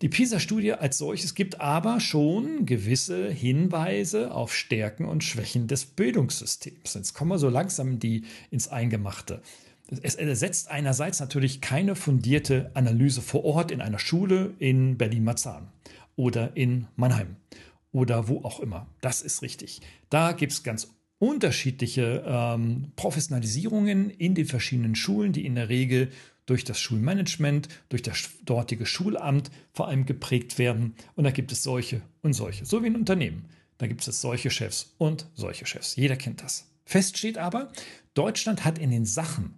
Die 0.02 0.08
PISA-Studie 0.08 0.72
als 0.72 1.00
solches 1.00 1.36
gibt 1.36 1.60
aber 1.60 2.00
schon 2.00 2.66
gewisse 2.66 3.30
Hinweise 3.30 4.32
auf 4.32 4.56
Stärken 4.56 5.04
und 5.04 5.22
Schwächen 5.22 5.68
des 5.68 5.84
Bildungssystems. 5.84 6.94
Jetzt 6.94 7.14
kommen 7.14 7.32
wir 7.32 7.40
so 7.40 7.50
langsam 7.50 8.00
die, 8.00 8.24
ins 8.52 8.70
Eingemachte. 8.70 9.42
Es 10.02 10.16
ersetzt 10.16 10.70
einerseits 10.70 11.20
natürlich 11.20 11.62
keine 11.62 11.96
fundierte 11.96 12.72
Analyse 12.74 13.22
vor 13.22 13.46
Ort 13.46 13.72
in 13.72 13.82
einer 13.82 14.00
Schule 14.00 14.54
in 14.60 14.98
Berlin-Marzahn 14.98 15.70
oder 16.16 16.56
in 16.58 16.88
Mannheim 16.96 17.38
oder 17.92 18.28
wo 18.28 18.44
auch 18.44 18.60
immer. 18.60 18.88
Das 19.02 19.22
ist 19.22 19.42
richtig. 19.42 19.82
Da 20.10 20.34
gibt 20.34 20.52
es 20.52 20.64
ganz 20.64 20.90
unterschiedliche 21.20 22.24
ähm, 22.28 22.92
Professionalisierungen 22.96 24.10
in 24.10 24.36
den 24.36 24.46
verschiedenen 24.46 24.96
Schulen, 24.96 25.32
die 25.32 25.46
in 25.46 25.56
der 25.56 25.70
Regel 25.70 26.12
durch 26.46 26.64
das 26.64 26.80
Schulmanagement, 26.80 27.68
durch 27.90 28.02
das 28.02 28.30
dortige 28.44 28.86
Schulamt 28.86 29.52
vor 29.74 29.88
allem 29.88 30.06
geprägt 30.06 30.60
werden. 30.60 30.96
Und 31.16 31.24
da 31.24 31.32
gibt 31.32 31.52
es 31.52 31.64
solche 31.64 32.02
und 32.22 32.34
solche, 32.34 32.66
so 32.66 32.84
wie 32.84 32.88
ein 32.88 32.96
Unternehmen. 32.96 33.46
Da 33.78 33.88
gibt 33.88 34.08
es 34.08 34.22
solche 34.22 34.50
Chefs 34.50 34.94
und 34.98 35.28
solche 35.36 35.66
Chefs. 35.66 35.96
Jeder 35.96 36.16
kennt 36.16 36.42
das. 36.42 36.68
Fest 36.86 37.18
steht 37.18 37.38
aber, 37.38 37.72
Deutschland 38.14 38.64
hat 38.64 38.80
in 38.80 38.92
den 38.92 39.06
Sachen, 39.06 39.56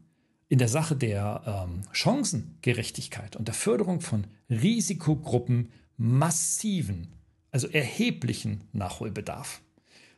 in 0.49 0.59
der 0.59 0.67
Sache 0.67 0.95
der 0.95 1.67
ähm, 1.69 1.81
Chancengerechtigkeit 1.91 3.35
und 3.35 3.47
der 3.47 3.55
Förderung 3.55 4.01
von 4.01 4.27
Risikogruppen 4.49 5.69
massiven, 5.97 7.07
also 7.51 7.67
erheblichen 7.67 8.61
Nachholbedarf. 8.73 9.61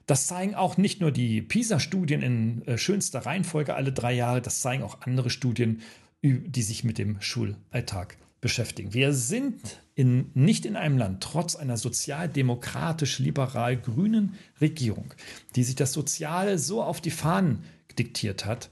Das 0.07 0.27
zeigen 0.27 0.55
auch 0.55 0.77
nicht 0.77 0.99
nur 0.99 1.11
die 1.11 1.41
PISA-Studien 1.41 2.21
in 2.21 2.67
äh, 2.67 2.77
schönster 2.77 3.25
Reihenfolge 3.25 3.75
alle 3.75 3.93
drei 3.93 4.13
Jahre, 4.13 4.41
das 4.41 4.61
zeigen 4.61 4.83
auch 4.83 5.01
andere 5.01 5.29
Studien 5.29 5.81
die 6.23 6.61
sich 6.61 6.83
mit 6.83 6.99
dem 6.99 7.19
Schulalltag 7.21 8.17
beschäftigen. 8.41 8.93
Wir 8.93 9.13
sind 9.13 9.81
in, 9.95 10.29
nicht 10.33 10.65
in 10.65 10.75
einem 10.75 10.97
Land, 10.97 11.23
trotz 11.23 11.55
einer 11.55 11.77
sozialdemokratisch-liberal-grünen 11.77 14.33
Regierung, 14.59 15.13
die 15.55 15.63
sich 15.63 15.75
das 15.75 15.93
Soziale 15.93 16.59
so 16.59 16.83
auf 16.83 16.99
die 17.01 17.11
Fahnen 17.11 17.63
diktiert 17.97 18.45
hat, 18.45 18.69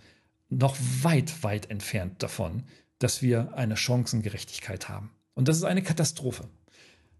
noch 0.49 0.77
weit, 1.01 1.43
weit 1.43 1.69
entfernt 1.69 2.21
davon, 2.23 2.63
dass 2.97 3.21
wir 3.21 3.53
eine 3.55 3.77
Chancengerechtigkeit 3.77 4.89
haben. 4.89 5.11
Und 5.33 5.47
das 5.47 5.57
ist 5.57 5.63
eine 5.63 5.83
Katastrophe. 5.83 6.49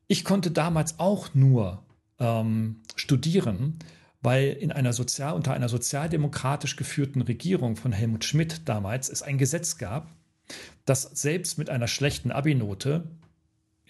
Ich 0.08 0.26
konnte 0.26 0.52
damals 0.52 1.00
auch 1.00 1.34
nur 1.34 1.84
ähm, 2.20 2.82
studieren, 2.96 3.80
weil 4.22 4.50
in 4.52 4.72
einer 4.72 4.94
Sozial, 4.94 5.34
unter 5.34 5.54
einer 5.54 5.70
sozialdemokratisch 5.70 6.76
geführten 6.76 7.22
Regierung 7.22 7.76
von 7.76 7.92
Helmut 7.92 8.26
Schmidt 8.26 8.68
damals 8.68 9.10
es 9.10 9.22
ein 9.22 9.38
Gesetz 9.38 9.78
gab, 9.78 10.12
dass 10.86 11.04
selbst 11.04 11.58
mit 11.58 11.70
einer 11.70 11.88
schlechten 11.88 12.32
Abi-Note, 12.32 13.08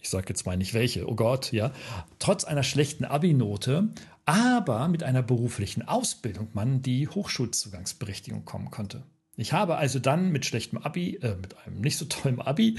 ich 0.01 0.10
sage 0.10 0.27
jetzt 0.29 0.46
mal 0.46 0.58
nicht 0.58 0.74
welche, 0.74 1.10
oh 1.10 1.15
Gott, 1.15 1.51
ja, 1.51 1.72
trotz 2.19 2.43
einer 2.43 2.63
schlechten 2.63 3.05
Abi-Note, 3.05 3.89
aber 4.25 4.88
mit 4.89 5.01
einer 5.01 5.24
beruflichen 5.24 5.88
Ausbildung 5.88 6.50
man 6.53 6.81
die 6.81 7.08
Hochschulzugangsberechtigung 7.08 8.46
kommen 8.46 8.69
konnte. 8.69 9.03
Ich 9.39 9.53
habe 9.53 9.77
also 9.77 10.00
dann 10.00 10.31
mit 10.31 10.46
schlechtem 10.46 10.77
Abi, 10.79 11.15
äh, 11.17 11.36
mit 11.36 11.58
einem 11.60 11.81
nicht 11.81 11.98
so 11.98 12.05
tollen 12.05 12.41
Abi, 12.41 12.77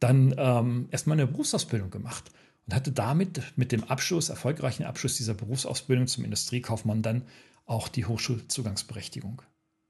dann 0.00 0.34
ähm, 0.36 0.88
erstmal 0.90 1.18
eine 1.18 1.26
Berufsausbildung 1.26 1.90
gemacht 1.90 2.30
und 2.66 2.74
hatte 2.74 2.92
damit 2.92 3.42
mit 3.56 3.72
dem 3.72 3.84
Abschluss, 3.84 4.28
erfolgreichen 4.28 4.84
Abschluss 4.84 5.16
dieser 5.16 5.34
Berufsausbildung 5.34 6.06
zum 6.06 6.24
Industriekaufmann 6.24 7.02
dann 7.02 7.22
auch 7.66 7.88
die 7.88 8.04
Hochschulzugangsberechtigung. 8.04 9.42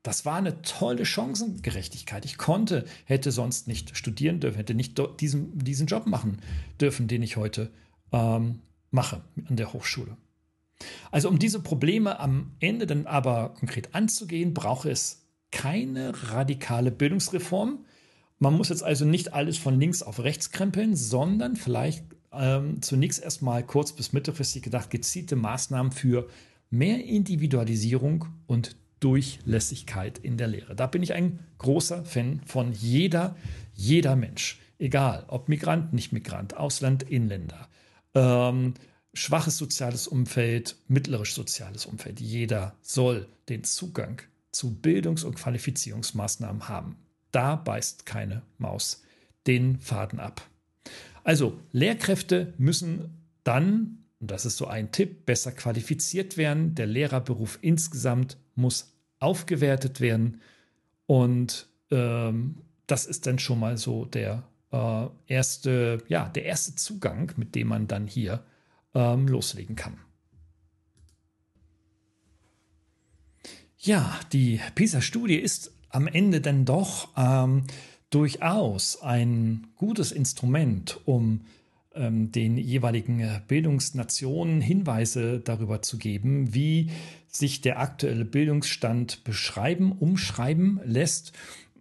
Das 0.02 0.24
war 0.24 0.36
eine 0.36 0.62
tolle 0.62 1.06
Chancengerechtigkeit. 1.06 2.24
Ich 2.24 2.38
konnte, 2.38 2.84
hätte 3.04 3.30
sonst 3.30 3.68
nicht 3.68 3.96
studieren 3.96 4.40
dürfen, 4.40 4.56
hätte 4.56 4.74
nicht 4.74 5.00
diesen, 5.20 5.58
diesen 5.58 5.86
Job 5.86 6.06
machen 6.06 6.38
dürfen, 6.80 7.06
den 7.06 7.22
ich 7.22 7.36
heute 7.36 7.70
ähm, 8.10 8.60
mache 8.90 9.22
an 9.48 9.56
der 9.56 9.72
Hochschule. 9.72 10.16
Also 11.12 11.28
um 11.28 11.38
diese 11.38 11.60
Probleme 11.60 12.18
am 12.18 12.52
Ende 12.58 12.86
dann 12.86 13.06
aber 13.06 13.54
konkret 13.54 13.94
anzugehen, 13.94 14.54
braucht 14.54 14.86
es 14.86 15.21
keine 15.52 16.30
radikale 16.30 16.90
Bildungsreform. 16.90 17.84
Man 18.40 18.54
muss 18.54 18.70
jetzt 18.70 18.82
also 18.82 19.04
nicht 19.04 19.32
alles 19.32 19.56
von 19.56 19.78
links 19.78 20.02
auf 20.02 20.18
rechts 20.18 20.50
krempeln, 20.50 20.96
sondern 20.96 21.54
vielleicht 21.54 22.04
ähm, 22.32 22.82
zunächst 22.82 23.22
erstmal 23.22 23.64
kurz 23.64 23.92
bis 23.92 24.12
mittelfristig 24.12 24.62
gedacht 24.62 24.90
gezielte 24.90 25.36
Maßnahmen 25.36 25.92
für 25.92 26.28
mehr 26.70 27.04
Individualisierung 27.04 28.26
und 28.46 28.74
Durchlässigkeit 28.98 30.18
in 30.18 30.36
der 30.36 30.48
Lehre. 30.48 30.74
Da 30.74 30.86
bin 30.86 31.02
ich 31.02 31.12
ein 31.12 31.40
großer 31.58 32.04
Fan 32.04 32.40
von 32.46 32.72
jeder, 32.72 33.36
jeder 33.74 34.16
Mensch, 34.16 34.60
egal 34.78 35.24
ob 35.28 35.48
Migrant, 35.48 35.92
nicht 35.92 36.12
Migrant, 36.12 36.56
Ausland, 36.56 37.02
Inländer, 37.02 37.68
ähm, 38.14 38.74
schwaches 39.12 39.58
soziales 39.58 40.08
Umfeld, 40.08 40.76
mittleres 40.88 41.34
soziales 41.34 41.84
Umfeld. 41.84 42.20
Jeder 42.20 42.76
soll 42.80 43.28
den 43.48 43.64
Zugang 43.64 44.22
zu 44.52 44.74
Bildungs- 44.74 45.24
und 45.24 45.34
Qualifizierungsmaßnahmen 45.34 46.68
haben. 46.68 46.96
Da 47.32 47.56
beißt 47.56 48.06
keine 48.06 48.42
Maus 48.58 49.02
den 49.46 49.78
Faden 49.80 50.20
ab. 50.20 50.48
Also 51.24 51.58
Lehrkräfte 51.72 52.54
müssen 52.58 53.22
dann, 53.44 54.04
und 54.20 54.30
das 54.30 54.46
ist 54.46 54.56
so 54.56 54.66
ein 54.66 54.92
Tipp, 54.92 55.26
besser 55.26 55.52
qualifiziert 55.52 56.36
werden. 56.36 56.74
Der 56.74 56.86
Lehrerberuf 56.86 57.58
insgesamt 57.62 58.36
muss 58.54 58.92
aufgewertet 59.18 60.00
werden. 60.00 60.40
Und 61.06 61.68
ähm, 61.90 62.56
das 62.86 63.06
ist 63.06 63.26
dann 63.26 63.38
schon 63.38 63.60
mal 63.60 63.76
so 63.78 64.04
der 64.04 64.44
äh, 64.72 65.06
erste, 65.26 65.98
ja, 66.08 66.28
der 66.28 66.44
erste 66.44 66.74
Zugang, 66.74 67.32
mit 67.36 67.54
dem 67.54 67.68
man 67.68 67.86
dann 67.86 68.06
hier 68.06 68.44
ähm, 68.94 69.28
loslegen 69.28 69.76
kann. 69.76 69.98
Ja, 73.84 74.20
die 74.32 74.60
PISA-Studie 74.76 75.34
ist 75.34 75.72
am 75.88 76.06
Ende 76.06 76.40
dann 76.40 76.64
doch 76.64 77.08
ähm, 77.16 77.64
durchaus 78.10 79.02
ein 79.02 79.66
gutes 79.74 80.12
Instrument, 80.12 81.00
um 81.04 81.40
ähm, 81.92 82.30
den 82.30 82.58
jeweiligen 82.58 83.18
äh, 83.18 83.40
Bildungsnationen 83.48 84.60
Hinweise 84.60 85.40
darüber 85.40 85.82
zu 85.82 85.98
geben, 85.98 86.54
wie 86.54 86.92
sich 87.26 87.60
der 87.60 87.80
aktuelle 87.80 88.24
Bildungsstand 88.24 89.24
beschreiben, 89.24 89.90
umschreiben 89.90 90.80
lässt. 90.84 91.32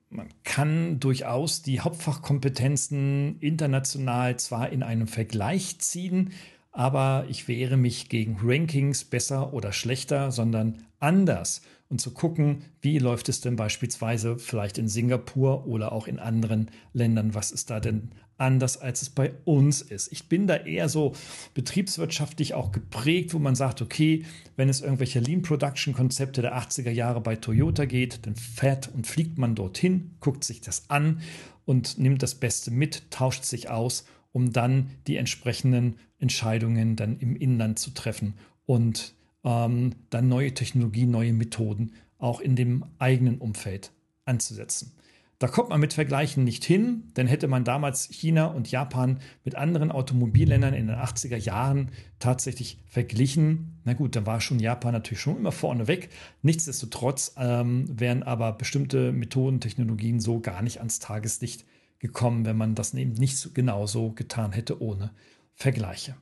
Man 0.09 0.29
kann 0.43 0.99
durchaus 0.99 1.61
die 1.61 1.81
Hauptfachkompetenzen 1.81 3.37
international 3.41 4.37
zwar 4.37 4.71
in 4.71 4.81
einem 4.81 5.05
Vergleich 5.05 5.77
ziehen, 5.77 6.31
aber 6.71 7.27
ich 7.29 7.47
wehre 7.47 7.77
mich 7.77 8.09
gegen 8.09 8.39
Rankings 8.41 9.03
besser 9.03 9.53
oder 9.53 9.71
schlechter, 9.71 10.31
sondern 10.31 10.79
anders 10.99 11.61
und 11.91 11.99
zu 11.99 12.11
gucken, 12.11 12.63
wie 12.81 12.97
läuft 12.97 13.29
es 13.29 13.41
denn 13.41 13.57
beispielsweise 13.57 14.39
vielleicht 14.39 14.77
in 14.77 14.87
Singapur 14.87 15.67
oder 15.67 15.91
auch 15.91 16.07
in 16.07 16.19
anderen 16.19 16.71
Ländern, 16.93 17.35
was 17.35 17.51
ist 17.51 17.69
da 17.69 17.81
denn 17.81 18.11
anders, 18.37 18.77
als 18.77 19.01
es 19.01 19.09
bei 19.09 19.33
uns 19.43 19.81
ist. 19.81 20.11
Ich 20.11 20.27
bin 20.27 20.47
da 20.47 20.55
eher 20.55 20.89
so 20.89 21.13
betriebswirtschaftlich 21.53 22.53
auch 22.55 22.71
geprägt, 22.71 23.33
wo 23.33 23.39
man 23.39 23.55
sagt, 23.55 23.81
okay, 23.81 24.25
wenn 24.55 24.69
es 24.69 24.81
irgendwelche 24.81 25.19
Lean 25.19 25.43
Production 25.43 25.93
Konzepte 25.93 26.41
der 26.41 26.57
80er 26.57 26.89
Jahre 26.89 27.21
bei 27.21 27.35
Toyota 27.35 27.85
geht, 27.85 28.25
dann 28.25 28.35
fährt 28.35 28.89
und 28.93 29.05
fliegt 29.05 29.37
man 29.37 29.53
dorthin, 29.53 30.15
guckt 30.21 30.43
sich 30.43 30.61
das 30.61 30.89
an 30.89 31.21
und 31.65 31.99
nimmt 31.99 32.23
das 32.23 32.35
Beste 32.35 32.71
mit, 32.71 33.11
tauscht 33.11 33.43
sich 33.43 33.69
aus, 33.69 34.05
um 34.31 34.53
dann 34.53 34.89
die 35.07 35.17
entsprechenden 35.17 35.97
Entscheidungen 36.19 36.95
dann 36.95 37.19
im 37.19 37.35
Inland 37.35 37.79
zu 37.79 37.91
treffen 37.91 38.35
und 38.65 39.13
ähm, 39.43 39.95
dann 40.09 40.27
neue 40.27 40.53
Technologien, 40.53 41.11
neue 41.11 41.33
Methoden 41.33 41.93
auch 42.17 42.39
in 42.39 42.55
dem 42.55 42.85
eigenen 42.99 43.39
Umfeld 43.39 43.91
anzusetzen. 44.25 44.93
Da 45.41 45.47
kommt 45.47 45.69
man 45.69 45.79
mit 45.79 45.93
Vergleichen 45.93 46.43
nicht 46.43 46.63
hin, 46.63 47.11
denn 47.17 47.25
hätte 47.25 47.47
man 47.47 47.63
damals 47.63 48.07
China 48.11 48.45
und 48.45 48.69
Japan 48.69 49.17
mit 49.43 49.55
anderen 49.55 49.91
Automobilländern 49.91 50.75
in 50.75 50.85
den 50.85 50.97
80er 50.97 51.35
Jahren 51.35 51.89
tatsächlich 52.19 52.77
verglichen, 52.87 53.79
na 53.83 53.93
gut, 53.93 54.15
dann 54.15 54.27
war 54.27 54.39
schon 54.39 54.59
Japan 54.59 54.93
natürlich 54.93 55.21
schon 55.21 55.37
immer 55.37 55.51
vorne 55.51 55.87
weg. 55.87 56.09
Nichtsdestotrotz 56.43 57.33
ähm, 57.37 57.87
wären 57.89 58.21
aber 58.21 58.51
bestimmte 58.51 59.11
Methoden, 59.11 59.59
Technologien 59.59 60.19
so 60.19 60.39
gar 60.39 60.61
nicht 60.61 60.77
ans 60.77 60.99
Tageslicht 60.99 61.65
gekommen, 61.97 62.45
wenn 62.45 62.57
man 62.57 62.75
das 62.75 62.93
eben 62.93 63.13
nicht 63.13 63.37
so 63.37 63.49
genauso 63.51 64.11
getan 64.11 64.51
hätte 64.51 64.79
ohne 64.79 65.09
Vergleiche. 65.55 66.15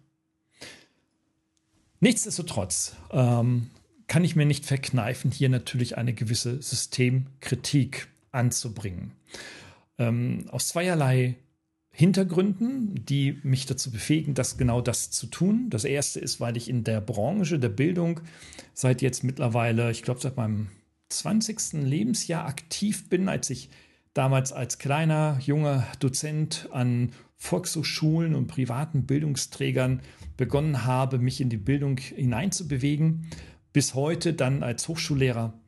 Nichtsdestotrotz 1.99 2.95
ähm, 3.11 3.69
kann 4.07 4.23
ich 4.23 4.35
mir 4.35 4.45
nicht 4.45 4.65
verkneifen, 4.65 5.31
hier 5.31 5.49
natürlich 5.49 5.97
eine 5.97 6.13
gewisse 6.13 6.61
Systemkritik 6.61 8.07
anzubringen. 8.31 9.11
Ähm, 9.97 10.45
aus 10.49 10.69
zweierlei 10.69 11.35
Hintergründen, 11.91 13.05
die 13.05 13.39
mich 13.43 13.65
dazu 13.65 13.91
befähigen, 13.91 14.33
das 14.33 14.57
genau 14.57 14.79
das 14.79 15.11
zu 15.11 15.27
tun. 15.27 15.69
Das 15.69 15.83
erste 15.83 16.19
ist, 16.19 16.39
weil 16.39 16.55
ich 16.55 16.69
in 16.69 16.83
der 16.83 17.01
Branche 17.01 17.59
der 17.59 17.69
Bildung 17.69 18.21
seit 18.73 19.01
jetzt 19.01 19.23
mittlerweile, 19.23 19.91
ich 19.91 20.03
glaube, 20.03 20.21
seit 20.21 20.37
meinem 20.37 20.69
20. 21.09 21.83
Lebensjahr 21.83 22.45
aktiv 22.45 23.09
bin, 23.09 23.27
als 23.27 23.49
ich 23.49 23.69
damals 24.13 24.53
als 24.53 24.77
kleiner, 24.77 25.39
junger 25.41 25.85
Dozent 25.99 26.69
an 26.71 27.11
Volkshochschulen 27.39 28.35
und 28.35 28.47
privaten 28.47 29.05
Bildungsträgern 29.05 30.01
begonnen 30.37 30.85
habe, 30.85 31.17
mich 31.17 31.41
in 31.41 31.49
die 31.49 31.57
Bildung 31.57 31.97
hineinzubewegen, 31.97 33.27
bis 33.73 33.95
heute 33.95 34.33
dann 34.33 34.61
als 34.61 34.87
Hochschullehrer 34.87 35.59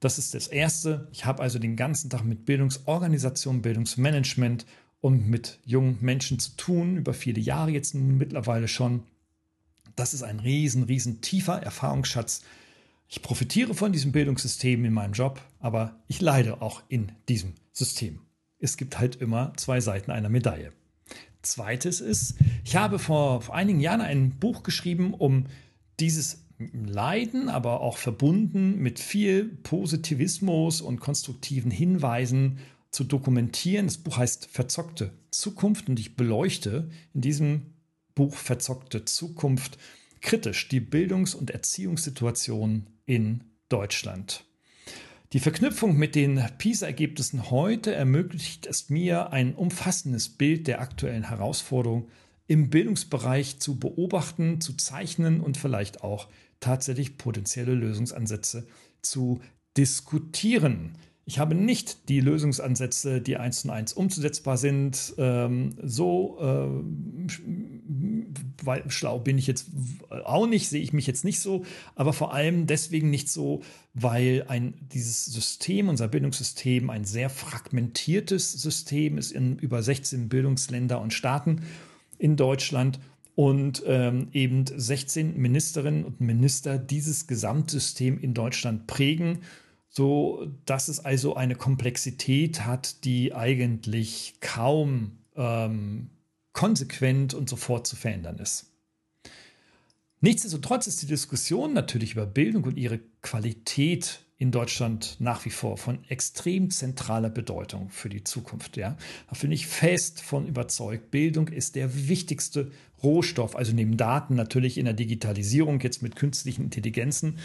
das 0.00 0.18
ist 0.18 0.34
das 0.34 0.46
Erste. 0.46 1.08
Ich 1.12 1.24
habe 1.24 1.42
also 1.42 1.58
den 1.58 1.76
ganzen 1.76 2.10
Tag 2.10 2.24
mit 2.24 2.44
Bildungsorganisation, 2.46 3.62
Bildungsmanagement 3.62 4.64
und 5.00 5.28
mit 5.28 5.58
jungen 5.64 5.98
Menschen 6.00 6.38
zu 6.38 6.56
tun, 6.56 6.96
über 6.96 7.14
viele 7.14 7.40
Jahre 7.40 7.70
jetzt 7.70 7.94
mittlerweile 7.94 8.68
schon. 8.68 9.02
Das 9.96 10.14
ist 10.14 10.22
ein 10.22 10.40
riesen, 10.40 10.84
riesen 10.84 11.20
tiefer 11.20 11.60
Erfahrungsschatz. 11.60 12.42
Ich 13.08 13.22
profitiere 13.22 13.74
von 13.74 13.92
diesem 13.92 14.12
Bildungssystem 14.12 14.84
in 14.84 14.92
meinem 14.92 15.14
Job, 15.14 15.40
aber 15.58 15.96
ich 16.06 16.20
leide 16.20 16.62
auch 16.62 16.82
in 16.88 17.12
diesem 17.28 17.54
System. 17.72 18.20
Es 18.60 18.76
gibt 18.76 18.98
halt 18.98 19.16
immer 19.16 19.52
zwei 19.56 19.80
Seiten 19.80 20.10
einer 20.10 20.28
Medaille. 20.28 20.72
Zweites 21.42 22.00
ist, 22.00 22.34
ich 22.64 22.76
habe 22.76 22.98
vor, 22.98 23.42
vor 23.42 23.54
einigen 23.54 23.80
Jahren 23.80 24.00
ein 24.00 24.30
Buch 24.38 24.62
geschrieben, 24.62 25.14
um 25.14 25.46
dieses 26.00 26.44
Leiden, 26.58 27.48
aber 27.48 27.80
auch 27.80 27.98
verbunden 27.98 28.78
mit 28.78 28.98
viel 28.98 29.44
Positivismus 29.44 30.80
und 30.80 31.00
konstruktiven 31.00 31.70
Hinweisen 31.70 32.58
zu 32.90 33.04
dokumentieren. 33.04 33.86
Das 33.86 33.98
Buch 33.98 34.16
heißt 34.16 34.46
Verzockte 34.46 35.12
Zukunft 35.30 35.88
und 35.88 36.00
ich 36.00 36.16
beleuchte 36.16 36.90
in 37.14 37.20
diesem 37.20 37.74
Buch 38.14 38.34
Verzockte 38.34 39.04
Zukunft 39.04 39.78
kritisch 40.20 40.68
die 40.68 40.80
Bildungs- 40.80 41.34
und 41.34 41.50
Erziehungssituation 41.50 42.86
in 43.06 43.44
Deutschland. 43.68 44.44
Die 45.34 45.40
Verknüpfung 45.40 45.94
mit 45.98 46.14
den 46.14 46.42
PISA-Ergebnissen 46.56 47.50
heute 47.50 47.94
ermöglicht 47.94 48.66
es 48.66 48.88
mir, 48.88 49.30
ein 49.30 49.54
umfassendes 49.54 50.30
Bild 50.30 50.66
der 50.66 50.80
aktuellen 50.80 51.28
Herausforderung 51.28 52.08
im 52.46 52.70
Bildungsbereich 52.70 53.58
zu 53.58 53.78
beobachten, 53.78 54.62
zu 54.62 54.74
zeichnen 54.78 55.42
und 55.42 55.58
vielleicht 55.58 56.02
auch 56.02 56.28
tatsächlich 56.60 57.18
potenzielle 57.18 57.74
Lösungsansätze 57.74 58.66
zu 59.02 59.40
diskutieren. 59.76 60.96
Ich 61.26 61.38
habe 61.38 61.54
nicht 61.54 62.08
die 62.08 62.20
Lösungsansätze, 62.20 63.20
die 63.20 63.36
eins 63.36 63.60
zu 63.60 63.70
eins 63.70 63.92
umzusetzbar 63.92 64.56
sind. 64.56 65.12
Ähm, 65.18 65.74
so 65.82 66.38
äh, 66.40 67.28
weil, 68.64 68.90
schlau 68.90 69.18
bin 69.18 69.38
ich 69.38 69.46
jetzt 69.46 69.68
auch 70.24 70.46
nicht, 70.46 70.68
sehe 70.68 70.82
ich 70.82 70.92
mich 70.92 71.06
jetzt 71.06 71.24
nicht 71.24 71.40
so, 71.40 71.64
aber 71.94 72.12
vor 72.12 72.32
allem 72.32 72.66
deswegen 72.66 73.10
nicht 73.10 73.30
so, 73.30 73.62
weil 73.94 74.44
ein, 74.48 74.74
dieses 74.92 75.24
System, 75.26 75.88
unser 75.88 76.08
Bildungssystem, 76.08 76.90
ein 76.90 77.04
sehr 77.04 77.30
fragmentiertes 77.30 78.52
System 78.52 79.18
ist 79.18 79.32
in 79.32 79.58
über 79.58 79.82
16 79.82 80.28
Bildungsländer 80.28 81.00
und 81.00 81.14
Staaten 81.14 81.62
in 82.18 82.36
Deutschland 82.36 82.98
und 83.34 83.84
ähm, 83.86 84.28
eben 84.32 84.64
16 84.66 85.36
Ministerinnen 85.36 86.04
und 86.04 86.20
Minister 86.20 86.76
dieses 86.76 87.28
Gesamtsystem 87.28 88.18
in 88.18 88.34
Deutschland 88.34 88.88
prägen, 88.88 89.42
so 89.88 90.46
dass 90.66 90.88
es 90.88 91.04
also 91.04 91.36
eine 91.36 91.54
Komplexität 91.54 92.66
hat, 92.66 93.04
die 93.04 93.34
eigentlich 93.34 94.34
kaum 94.40 95.18
ähm, 95.36 96.10
konsequent 96.58 97.34
und 97.34 97.48
sofort 97.48 97.86
zu 97.86 97.94
verändern 97.94 98.38
ist. 98.38 98.66
Nichtsdestotrotz 100.20 100.88
ist 100.88 101.00
die 101.00 101.06
Diskussion 101.06 101.72
natürlich 101.72 102.14
über 102.14 102.26
Bildung 102.26 102.64
und 102.64 102.76
ihre 102.76 102.98
Qualität 103.22 104.24
in 104.38 104.50
Deutschland 104.50 105.18
nach 105.20 105.44
wie 105.44 105.50
vor 105.50 105.76
von 105.76 106.02
extrem 106.08 106.70
zentraler 106.70 107.30
Bedeutung 107.30 107.90
für 107.90 108.08
die 108.08 108.24
Zukunft. 108.24 108.76
Ja? 108.76 108.96
Da 109.30 109.38
bin 109.40 109.52
ich 109.52 109.68
fest 109.68 110.20
von 110.20 110.48
überzeugt. 110.48 111.12
Bildung 111.12 111.46
ist 111.46 111.76
der 111.76 112.08
wichtigste 112.08 112.72
Rohstoff, 113.04 113.54
also 113.54 113.72
neben 113.72 113.96
Daten 113.96 114.34
natürlich 114.34 114.78
in 114.78 114.84
der 114.86 114.94
Digitalisierung, 114.94 115.78
jetzt 115.78 116.02
mit 116.02 116.16
künstlichen 116.16 116.64
Intelligenzen, 116.64 117.38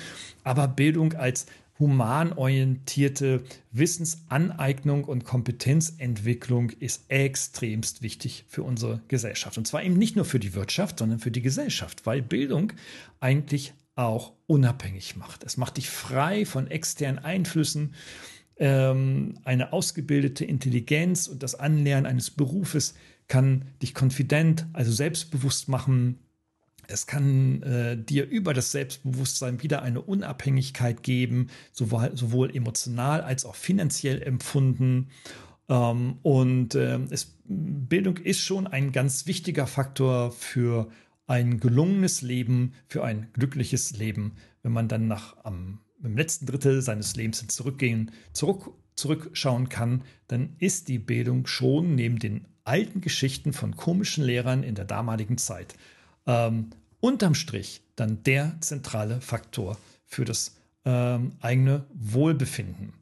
aber 0.44 0.68
Bildung 0.68 1.14
als 1.14 1.46
humanorientierte 1.80 3.44
Wissensaneignung 3.72 5.06
und 5.06 5.26
Kompetenzentwicklung 5.26 6.70
ist 6.70 7.10
extremst 7.10 8.02
wichtig 8.02 8.46
für 8.48 8.64
unsere 8.64 9.02
Gesellschaft. 9.08 9.58
Und 9.58 9.66
zwar 9.66 9.84
eben 9.84 9.98
nicht 9.98 10.16
nur 10.16 10.26
für 10.26 10.40
die 10.40 10.54
Wirtschaft, 10.54 11.00
sondern 11.00 11.20
für 11.20 11.32
die 11.32 11.42
Gesellschaft, 11.42 12.06
weil 12.06 12.22
Bildung 12.22 12.74
eigentlich 13.20 13.74
auch 13.96 14.34
unabhängig 14.48 15.16
macht. 15.16 15.44
Es 15.44 15.58
macht 15.58 15.78
dich 15.78 15.90
frei 15.90 16.46
von 16.46 16.68
externen 16.68 17.24
Einflüssen. 17.24 17.94
Ähm, 18.58 19.40
eine 19.44 19.74
ausgebildete 19.74 20.46
Intelligenz 20.46 21.28
und 21.28 21.42
das 21.42 21.56
Anlernen 21.56 22.06
eines 22.06 22.30
Berufes 22.30 22.94
kann 23.28 23.66
dich 23.82 23.94
konfident, 23.94 24.68
also 24.74 24.92
selbstbewusst 24.92 25.70
machen. 25.70 26.20
Es 26.94 27.08
kann 27.08 27.64
äh, 27.64 27.98
dir 27.98 28.30
über 28.30 28.54
das 28.54 28.72
Selbstbewusstsein 28.72 29.64
wieder 29.64 29.82
eine 29.82 30.02
Unabhängigkeit 30.02 31.02
geben, 31.02 31.48
sowohl, 31.72 32.12
sowohl 32.16 32.56
emotional 32.56 33.22
als 33.22 33.46
auch 33.46 33.56
finanziell 33.56 34.22
empfunden. 34.22 35.10
Ähm, 35.70 36.20
und 36.22 36.76
äh, 36.76 37.00
es, 37.10 37.36
Bildung 37.46 38.18
ist 38.18 38.42
schon 38.42 38.68
ein 38.68 38.92
ganz 38.92 39.26
wichtiger 39.26 39.66
Faktor 39.66 40.32
für 40.32 40.90
ein 41.26 41.60
gelungenes 41.60 42.22
Leben, 42.22 42.74
für 42.88 43.04
ein 43.04 43.28
glückliches 43.34 43.98
Leben, 43.98 44.36
wenn 44.62 44.72
man 44.72 44.88
dann 44.88 45.08
nach 45.08 45.44
am, 45.44 45.80
im 46.04 46.16
letzten 46.16 46.46
Drittel 46.46 46.84
seines 46.84 47.16
Lebens 47.16 47.46
zurückgehen, 47.48 48.12
zurück, 48.34 48.70
zurückschauen 48.96 49.68
kann, 49.68 50.04
dann 50.28 50.56
ist 50.60 50.90
die 50.90 51.00
Bildung 51.00 51.48
schon 51.48 51.96
neben 51.96 52.20
den 52.20 52.46
alten 52.66 53.02
Geschichten 53.02 53.52
von 53.52 53.76
komischen 53.76 54.24
Lehrern 54.24 54.62
in 54.62 54.76
der 54.76 54.86
damaligen 54.86 55.40
Zeit 55.40 55.76
ähm, 56.26 56.70
unterm 57.04 57.36
Strich 57.36 57.82
dann 57.98 58.24
der 58.24 58.56
zentrale 58.62 59.20
Faktor 59.20 59.78
für 60.06 60.24
das 60.24 60.56
ähm, 60.86 61.34
eigene 61.42 61.84
Wohlbefinden. 61.94 62.94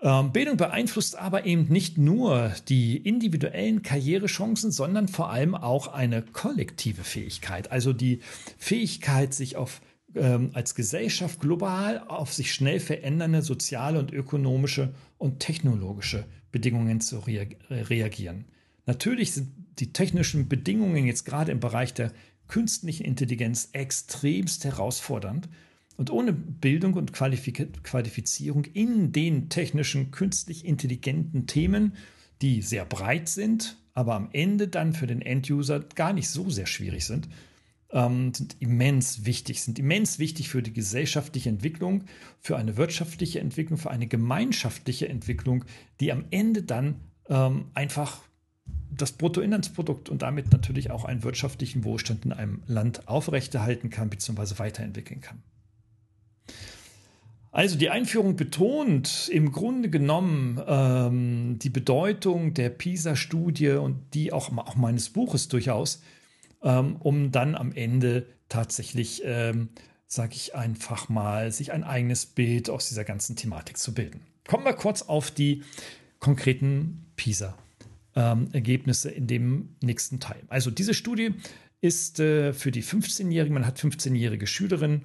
Ähm, 0.00 0.32
Bildung 0.32 0.56
beeinflusst 0.56 1.16
aber 1.16 1.46
eben 1.46 1.68
nicht 1.68 1.96
nur 1.96 2.52
die 2.68 2.96
individuellen 2.96 3.82
Karrierechancen, 3.82 4.72
sondern 4.72 5.06
vor 5.06 5.30
allem 5.30 5.54
auch 5.54 5.86
eine 5.86 6.22
kollektive 6.22 7.04
Fähigkeit, 7.04 7.70
also 7.70 7.92
die 7.92 8.20
Fähigkeit, 8.58 9.32
sich 9.32 9.56
auf 9.56 9.80
ähm, 10.16 10.50
als 10.54 10.74
Gesellschaft 10.74 11.38
global 11.38 12.02
auf 12.08 12.32
sich 12.32 12.52
schnell 12.52 12.80
verändernde 12.80 13.42
soziale 13.42 14.00
und 14.00 14.12
ökonomische 14.12 14.92
und 15.18 15.38
technologische 15.38 16.24
Bedingungen 16.50 17.00
zu 17.00 17.20
rea 17.20 17.46
reagieren. 17.70 18.46
Natürlich 18.86 19.32
sind 19.32 19.50
die 19.78 19.92
technischen 19.92 20.48
Bedingungen 20.48 21.06
jetzt 21.06 21.24
gerade 21.24 21.52
im 21.52 21.60
Bereich 21.60 21.94
der 21.94 22.12
künstlichen 22.48 23.04
Intelligenz 23.04 23.68
extremst 23.72 24.64
herausfordernd 24.64 25.48
und 25.96 26.10
ohne 26.10 26.32
Bildung 26.32 26.94
und 26.94 27.12
Qualifizierung 27.12 28.64
in 28.64 29.12
den 29.12 29.48
technischen, 29.48 30.10
künstlich 30.10 30.64
intelligenten 30.64 31.46
Themen, 31.46 31.94
die 32.40 32.62
sehr 32.62 32.84
breit 32.84 33.28
sind, 33.28 33.76
aber 33.94 34.14
am 34.14 34.28
Ende 34.32 34.68
dann 34.68 34.92
für 34.92 35.06
den 35.06 35.22
Enduser 35.22 35.80
gar 35.80 36.12
nicht 36.12 36.28
so 36.28 36.50
sehr 36.50 36.66
schwierig 36.66 37.04
sind, 37.04 37.28
ähm, 37.90 38.32
sind 38.32 38.56
immens 38.60 39.24
wichtig, 39.24 39.62
sind 39.62 39.78
immens 39.78 40.18
wichtig 40.18 40.48
für 40.48 40.62
die 40.62 40.72
gesellschaftliche 40.72 41.48
Entwicklung, 41.48 42.04
für 42.40 42.56
eine 42.56 42.76
wirtschaftliche 42.76 43.40
Entwicklung, 43.40 43.78
für 43.78 43.90
eine 43.90 44.06
gemeinschaftliche 44.06 45.08
Entwicklung, 45.08 45.64
die 46.00 46.12
am 46.12 46.26
Ende 46.30 46.62
dann 46.62 47.00
ähm, 47.28 47.66
einfach 47.74 48.20
das 48.98 49.12
Bruttoinlandsprodukt 49.12 50.08
und 50.08 50.22
damit 50.22 50.52
natürlich 50.52 50.90
auch 50.90 51.04
einen 51.04 51.22
wirtschaftlichen 51.22 51.84
Wohlstand 51.84 52.24
in 52.24 52.32
einem 52.32 52.62
Land 52.66 53.08
aufrechterhalten 53.08 53.90
kann 53.90 54.10
bzw. 54.10 54.58
weiterentwickeln 54.58 55.20
kann. 55.20 55.42
Also 57.50 57.78
die 57.78 57.88
Einführung 57.88 58.36
betont 58.36 59.28
im 59.32 59.52
Grunde 59.52 59.88
genommen 59.88 60.60
ähm, 60.66 61.58
die 61.58 61.70
Bedeutung 61.70 62.54
der 62.54 62.68
PISA-Studie 62.68 63.70
und 63.70 64.14
die 64.14 64.32
auch, 64.32 64.56
auch 64.58 64.76
meines 64.76 65.08
Buches 65.08 65.48
durchaus, 65.48 66.02
ähm, 66.62 66.96
um 66.96 67.32
dann 67.32 67.54
am 67.54 67.72
Ende 67.72 68.26
tatsächlich, 68.48 69.22
ähm, 69.24 69.70
sage 70.06 70.34
ich 70.34 70.54
einfach 70.54 71.08
mal, 71.08 71.50
sich 71.50 71.72
ein 71.72 71.84
eigenes 71.84 72.26
Bild 72.26 72.68
aus 72.68 72.88
dieser 72.88 73.04
ganzen 73.04 73.34
Thematik 73.34 73.78
zu 73.78 73.94
bilden. 73.94 74.20
Kommen 74.46 74.64
wir 74.64 74.74
kurz 74.74 75.02
auf 75.02 75.30
die 75.30 75.62
konkreten 76.20 77.06
PISA-Ergebnisse 77.16 77.67
ähm, 78.18 78.48
in 78.52 79.26
dem 79.26 79.68
nächsten 79.80 80.18
Teil. 80.18 80.42
Also 80.48 80.70
diese 80.70 80.92
Studie 80.92 81.34
ist 81.80 82.18
äh, 82.18 82.52
für 82.52 82.72
die 82.72 82.82
15-Jährigen, 82.82 83.54
man 83.54 83.66
hat 83.66 83.78
15-jährige 83.78 84.46
Schülerinnen, 84.46 85.02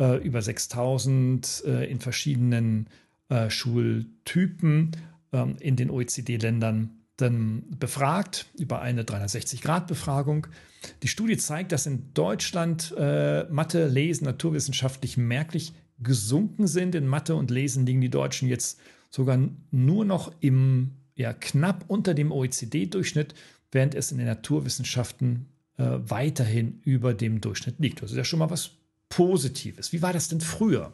äh, 0.00 0.16
über 0.16 0.42
6000 0.42 1.62
äh, 1.64 1.90
in 1.90 2.00
verschiedenen 2.00 2.88
äh, 3.28 3.48
Schultypen 3.50 4.90
ähm, 5.32 5.56
in 5.60 5.76
den 5.76 5.90
OECD-Ländern 5.90 6.90
dann 7.16 7.64
befragt 7.78 8.46
über 8.58 8.82
eine 8.82 9.04
360-Grad-Befragung. 9.04 10.48
Die 11.02 11.08
Studie 11.08 11.38
zeigt, 11.38 11.72
dass 11.72 11.86
in 11.86 12.12
Deutschland 12.12 12.92
äh, 12.98 13.44
Mathe, 13.44 13.86
Lesen, 13.86 14.24
naturwissenschaftlich 14.24 15.16
merklich 15.16 15.72
gesunken 15.98 16.66
sind. 16.66 16.94
In 16.94 17.06
Mathe 17.06 17.34
und 17.36 17.50
Lesen 17.50 17.86
liegen 17.86 18.02
die 18.02 18.10
Deutschen 18.10 18.48
jetzt 18.48 18.78
sogar 19.08 19.38
nur 19.70 20.04
noch 20.04 20.32
im 20.40 20.90
ja, 21.16 21.32
knapp 21.32 21.84
unter 21.88 22.14
dem 22.14 22.30
OECD-Durchschnitt, 22.30 23.34
während 23.72 23.94
es 23.94 24.12
in 24.12 24.18
den 24.18 24.26
Naturwissenschaften 24.26 25.46
äh, 25.78 25.84
weiterhin 25.98 26.80
über 26.84 27.14
dem 27.14 27.40
Durchschnitt 27.40 27.80
liegt. 27.80 28.02
Das 28.02 28.10
ist 28.10 28.16
ja 28.16 28.24
schon 28.24 28.38
mal 28.38 28.50
was 28.50 28.70
Positives. 29.08 29.92
Wie 29.92 30.02
war 30.02 30.12
das 30.12 30.28
denn 30.28 30.40
früher? 30.40 30.92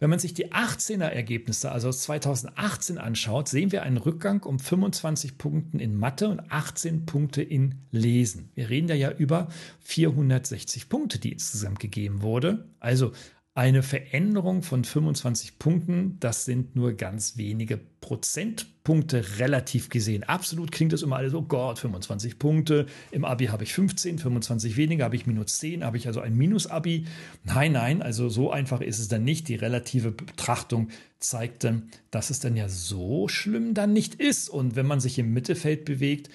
Wenn 0.00 0.10
man 0.10 0.18
sich 0.18 0.34
die 0.34 0.50
18er 0.50 1.04
Ergebnisse, 1.04 1.70
also 1.70 1.92
2018 1.92 2.98
anschaut, 2.98 3.48
sehen 3.48 3.70
wir 3.70 3.84
einen 3.84 3.98
Rückgang 3.98 4.42
um 4.42 4.58
25 4.58 5.38
Punkten 5.38 5.78
in 5.78 5.94
Mathe 5.94 6.28
und 6.28 6.50
18 6.50 7.06
Punkte 7.06 7.40
in 7.40 7.76
Lesen. 7.92 8.50
Wir 8.56 8.68
reden 8.68 8.88
da 8.88 8.94
ja 8.94 9.12
über 9.12 9.46
460 9.82 10.88
Punkte, 10.88 11.20
die 11.20 11.30
insgesamt 11.30 11.78
gegeben 11.78 12.22
wurde. 12.22 12.66
Also 12.80 13.12
eine 13.54 13.82
Veränderung 13.82 14.62
von 14.62 14.82
25 14.82 15.58
Punkten, 15.58 16.16
das 16.20 16.46
sind 16.46 16.74
nur 16.74 16.94
ganz 16.94 17.36
wenige 17.36 17.78
Prozentpunkte 18.00 19.38
relativ 19.38 19.90
gesehen. 19.90 20.22
Absolut 20.22 20.72
klingt 20.72 20.94
das 20.94 21.02
immer 21.02 21.16
alles, 21.16 21.34
oh 21.34 21.42
Gott, 21.42 21.78
25 21.78 22.38
Punkte. 22.38 22.86
Im 23.10 23.26
Abi 23.26 23.46
habe 23.46 23.64
ich 23.64 23.74
15, 23.74 24.18
25 24.18 24.78
weniger, 24.78 25.04
habe 25.04 25.16
ich 25.16 25.26
minus 25.26 25.58
10, 25.58 25.84
habe 25.84 25.98
ich 25.98 26.06
also 26.06 26.20
ein 26.20 26.34
Minus-Abi. 26.34 27.04
Nein, 27.44 27.72
nein, 27.72 28.00
also 28.00 28.30
so 28.30 28.50
einfach 28.50 28.80
ist 28.80 28.98
es 28.98 29.08
dann 29.08 29.24
nicht. 29.24 29.48
Die 29.48 29.56
relative 29.56 30.12
Betrachtung 30.12 30.88
zeigt 31.18 31.64
dann, 31.64 31.90
dass 32.10 32.30
es 32.30 32.40
dann 32.40 32.56
ja 32.56 32.70
so 32.70 33.28
schlimm 33.28 33.74
dann 33.74 33.92
nicht 33.92 34.14
ist. 34.14 34.48
Und 34.48 34.76
wenn 34.76 34.86
man 34.86 35.00
sich 35.00 35.18
im 35.18 35.30
Mittelfeld 35.34 35.84
bewegt, 35.84 36.30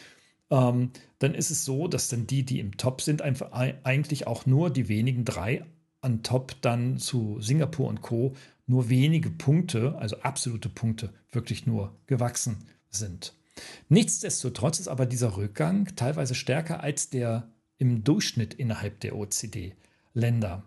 ähm, 0.52 0.92
dann 1.18 1.34
ist 1.34 1.50
es 1.50 1.66
so, 1.66 1.88
dass 1.88 2.10
dann 2.10 2.28
die, 2.28 2.44
die 2.44 2.60
im 2.60 2.78
Top 2.78 3.02
sind, 3.02 3.24
einfach 3.24 3.52
eigentlich 3.52 4.28
auch 4.28 4.46
nur 4.46 4.70
die 4.70 4.88
wenigen 4.88 5.26
drei 5.26 5.66
an 6.02 6.24
top 6.24 6.56
dann 6.62 6.98
zu 6.98 7.40
Singapur 7.42 7.88
und 7.88 8.02
Co. 8.02 8.36
nur 8.66 8.90
wenige 8.90 9.30
Punkte, 9.30 9.96
also 9.98 10.18
absolute 10.20 10.70
Punkte, 10.70 11.14
wirklich 11.32 11.66
nur 11.66 11.96
gewachsen 12.06 12.58
sind. 12.90 13.34
Nichtsdestotrotz 13.90 14.80
ist 14.80 14.88
aber 14.88 15.06
dieser 15.06 15.38
Rückgang 15.38 15.96
teilweise 15.96 16.36
stärker 16.36 16.82
als 16.82 17.10
der 17.10 17.50
im 17.78 18.04
Durchschnitt 18.04 18.54
innerhalb 18.54 19.00
der 19.00 19.16
OECD-Länder. 19.16 20.64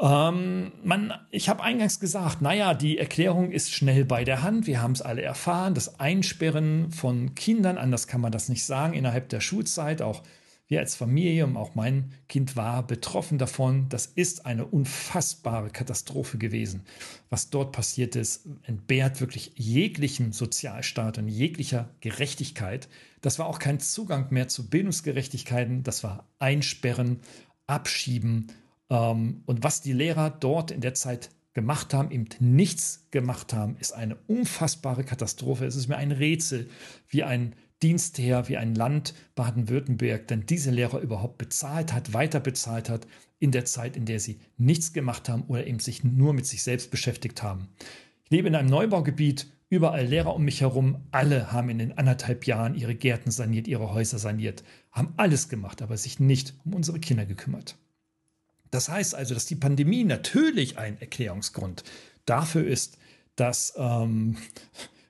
Ähm, 0.00 0.72
man, 0.82 1.12
ich 1.30 1.48
habe 1.48 1.62
eingangs 1.62 2.00
gesagt, 2.00 2.40
naja, 2.40 2.72
die 2.74 2.98
Erklärung 2.98 3.52
ist 3.52 3.72
schnell 3.72 4.04
bei 4.04 4.24
der 4.24 4.42
Hand. 4.42 4.66
Wir 4.66 4.80
haben 4.80 4.92
es 4.92 5.02
alle 5.02 5.22
erfahren. 5.22 5.74
Das 5.74 6.00
Einsperren 6.00 6.90
von 6.90 7.34
Kindern, 7.34 7.76
anders 7.76 8.06
kann 8.06 8.22
man 8.22 8.32
das 8.32 8.48
nicht 8.48 8.64
sagen, 8.64 8.94
innerhalb 8.94 9.28
der 9.28 9.40
Schulzeit, 9.40 10.00
auch 10.00 10.22
wir 10.70 10.78
als 10.78 10.94
Familie 10.94 11.46
und 11.46 11.56
auch 11.56 11.74
mein 11.74 12.12
Kind 12.28 12.54
war 12.54 12.86
betroffen 12.86 13.38
davon. 13.38 13.88
Das 13.88 14.06
ist 14.06 14.46
eine 14.46 14.64
unfassbare 14.64 15.68
Katastrophe 15.68 16.38
gewesen. 16.38 16.84
Was 17.28 17.50
dort 17.50 17.72
passiert 17.72 18.14
ist, 18.14 18.46
entbehrt 18.62 19.20
wirklich 19.20 19.52
jeglichen 19.56 20.30
Sozialstaat 20.30 21.18
und 21.18 21.26
jeglicher 21.26 21.90
Gerechtigkeit. 22.00 22.88
Das 23.20 23.40
war 23.40 23.46
auch 23.46 23.58
kein 23.58 23.80
Zugang 23.80 24.28
mehr 24.30 24.46
zu 24.46 24.70
Bildungsgerechtigkeiten. 24.70 25.82
Das 25.82 26.04
war 26.04 26.28
Einsperren, 26.38 27.18
Abschieben. 27.66 28.52
Ähm, 28.90 29.42
und 29.46 29.64
was 29.64 29.80
die 29.80 29.92
Lehrer 29.92 30.30
dort 30.30 30.70
in 30.70 30.80
der 30.80 30.94
Zeit 30.94 31.30
gemacht 31.52 31.92
haben, 31.92 32.12
eben 32.12 32.28
nichts 32.38 33.08
gemacht 33.10 33.52
haben, 33.52 33.76
ist 33.80 33.92
eine 33.92 34.16
unfassbare 34.28 35.02
Katastrophe. 35.02 35.66
Es 35.66 35.74
ist 35.74 35.88
mir 35.88 35.96
ein 35.96 36.12
Rätsel, 36.12 36.70
wie 37.08 37.24
ein 37.24 37.56
Dienstherr 37.82 38.48
wie 38.48 38.56
ein 38.56 38.74
Land 38.74 39.14
Baden-Württemberg 39.34 40.28
denn 40.28 40.46
diese 40.46 40.70
Lehrer 40.70 41.00
überhaupt 41.00 41.38
bezahlt 41.38 41.92
hat, 41.92 42.12
weiter 42.12 42.40
bezahlt 42.40 42.88
hat 42.88 43.06
in 43.38 43.52
der 43.52 43.64
Zeit, 43.64 43.96
in 43.96 44.04
der 44.04 44.20
sie 44.20 44.38
nichts 44.58 44.92
gemacht 44.92 45.28
haben 45.28 45.44
oder 45.48 45.66
eben 45.66 45.80
sich 45.80 46.04
nur 46.04 46.34
mit 46.34 46.46
sich 46.46 46.62
selbst 46.62 46.90
beschäftigt 46.90 47.42
haben. 47.42 47.68
Ich 48.24 48.30
lebe 48.30 48.48
in 48.48 48.54
einem 48.54 48.68
Neubaugebiet, 48.68 49.46
überall 49.70 50.04
Lehrer 50.04 50.34
um 50.34 50.44
mich 50.44 50.60
herum, 50.60 50.98
alle 51.10 51.52
haben 51.52 51.70
in 51.70 51.78
den 51.78 51.96
anderthalb 51.96 52.46
Jahren 52.46 52.74
ihre 52.74 52.94
Gärten 52.94 53.30
saniert, 53.30 53.66
ihre 53.66 53.92
Häuser 53.94 54.18
saniert, 54.18 54.62
haben 54.92 55.14
alles 55.16 55.48
gemacht, 55.48 55.80
aber 55.80 55.96
sich 55.96 56.20
nicht 56.20 56.54
um 56.64 56.74
unsere 56.74 57.00
Kinder 57.00 57.24
gekümmert. 57.24 57.76
Das 58.70 58.88
heißt 58.88 59.14
also, 59.14 59.34
dass 59.34 59.46
die 59.46 59.56
Pandemie 59.56 60.04
natürlich 60.04 60.78
ein 60.78 61.00
Erklärungsgrund 61.00 61.82
dafür 62.26 62.66
ist, 62.66 62.98
dass 63.36 63.72
ähm, 63.76 64.36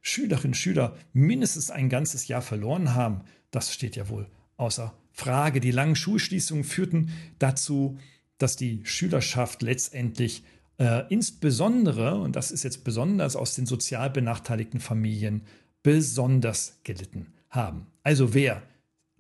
Schülerinnen 0.01 0.53
und 0.53 0.57
Schüler 0.57 0.97
mindestens 1.13 1.71
ein 1.71 1.89
ganzes 1.89 2.29
Jahr 2.29 2.43
verloren 2.43 2.95
haben, 2.95 3.23
das 3.51 3.73
steht 3.73 3.97
ja 3.97 4.09
wohl 4.09 4.27
außer 4.57 4.95
Frage. 5.13 5.61
Die 5.61 5.71
langen 5.71 5.97
Schulschließungen 5.97 6.65
führten 6.65 7.11
dazu, 7.39 7.99
dass 8.39 8.57
die 8.57 8.81
Schülerschaft 8.85 9.63
letztendlich 9.63 10.45
äh, 10.79 11.03
insbesondere, 11.11 12.17
und 12.17 12.37
das 12.37 12.51
ist 12.51 12.63
jetzt 12.63 12.85
besonders 12.85 13.37
aus 13.37 13.55
den 13.55 13.67
sozial 13.67 14.11
benachteiligten 14.11 14.81
Familien, 14.81 15.43
besonders 15.83 16.81
gelitten 16.85 17.33
haben. 17.51 17.87
Also 18.03 18.33
wer 18.33 18.63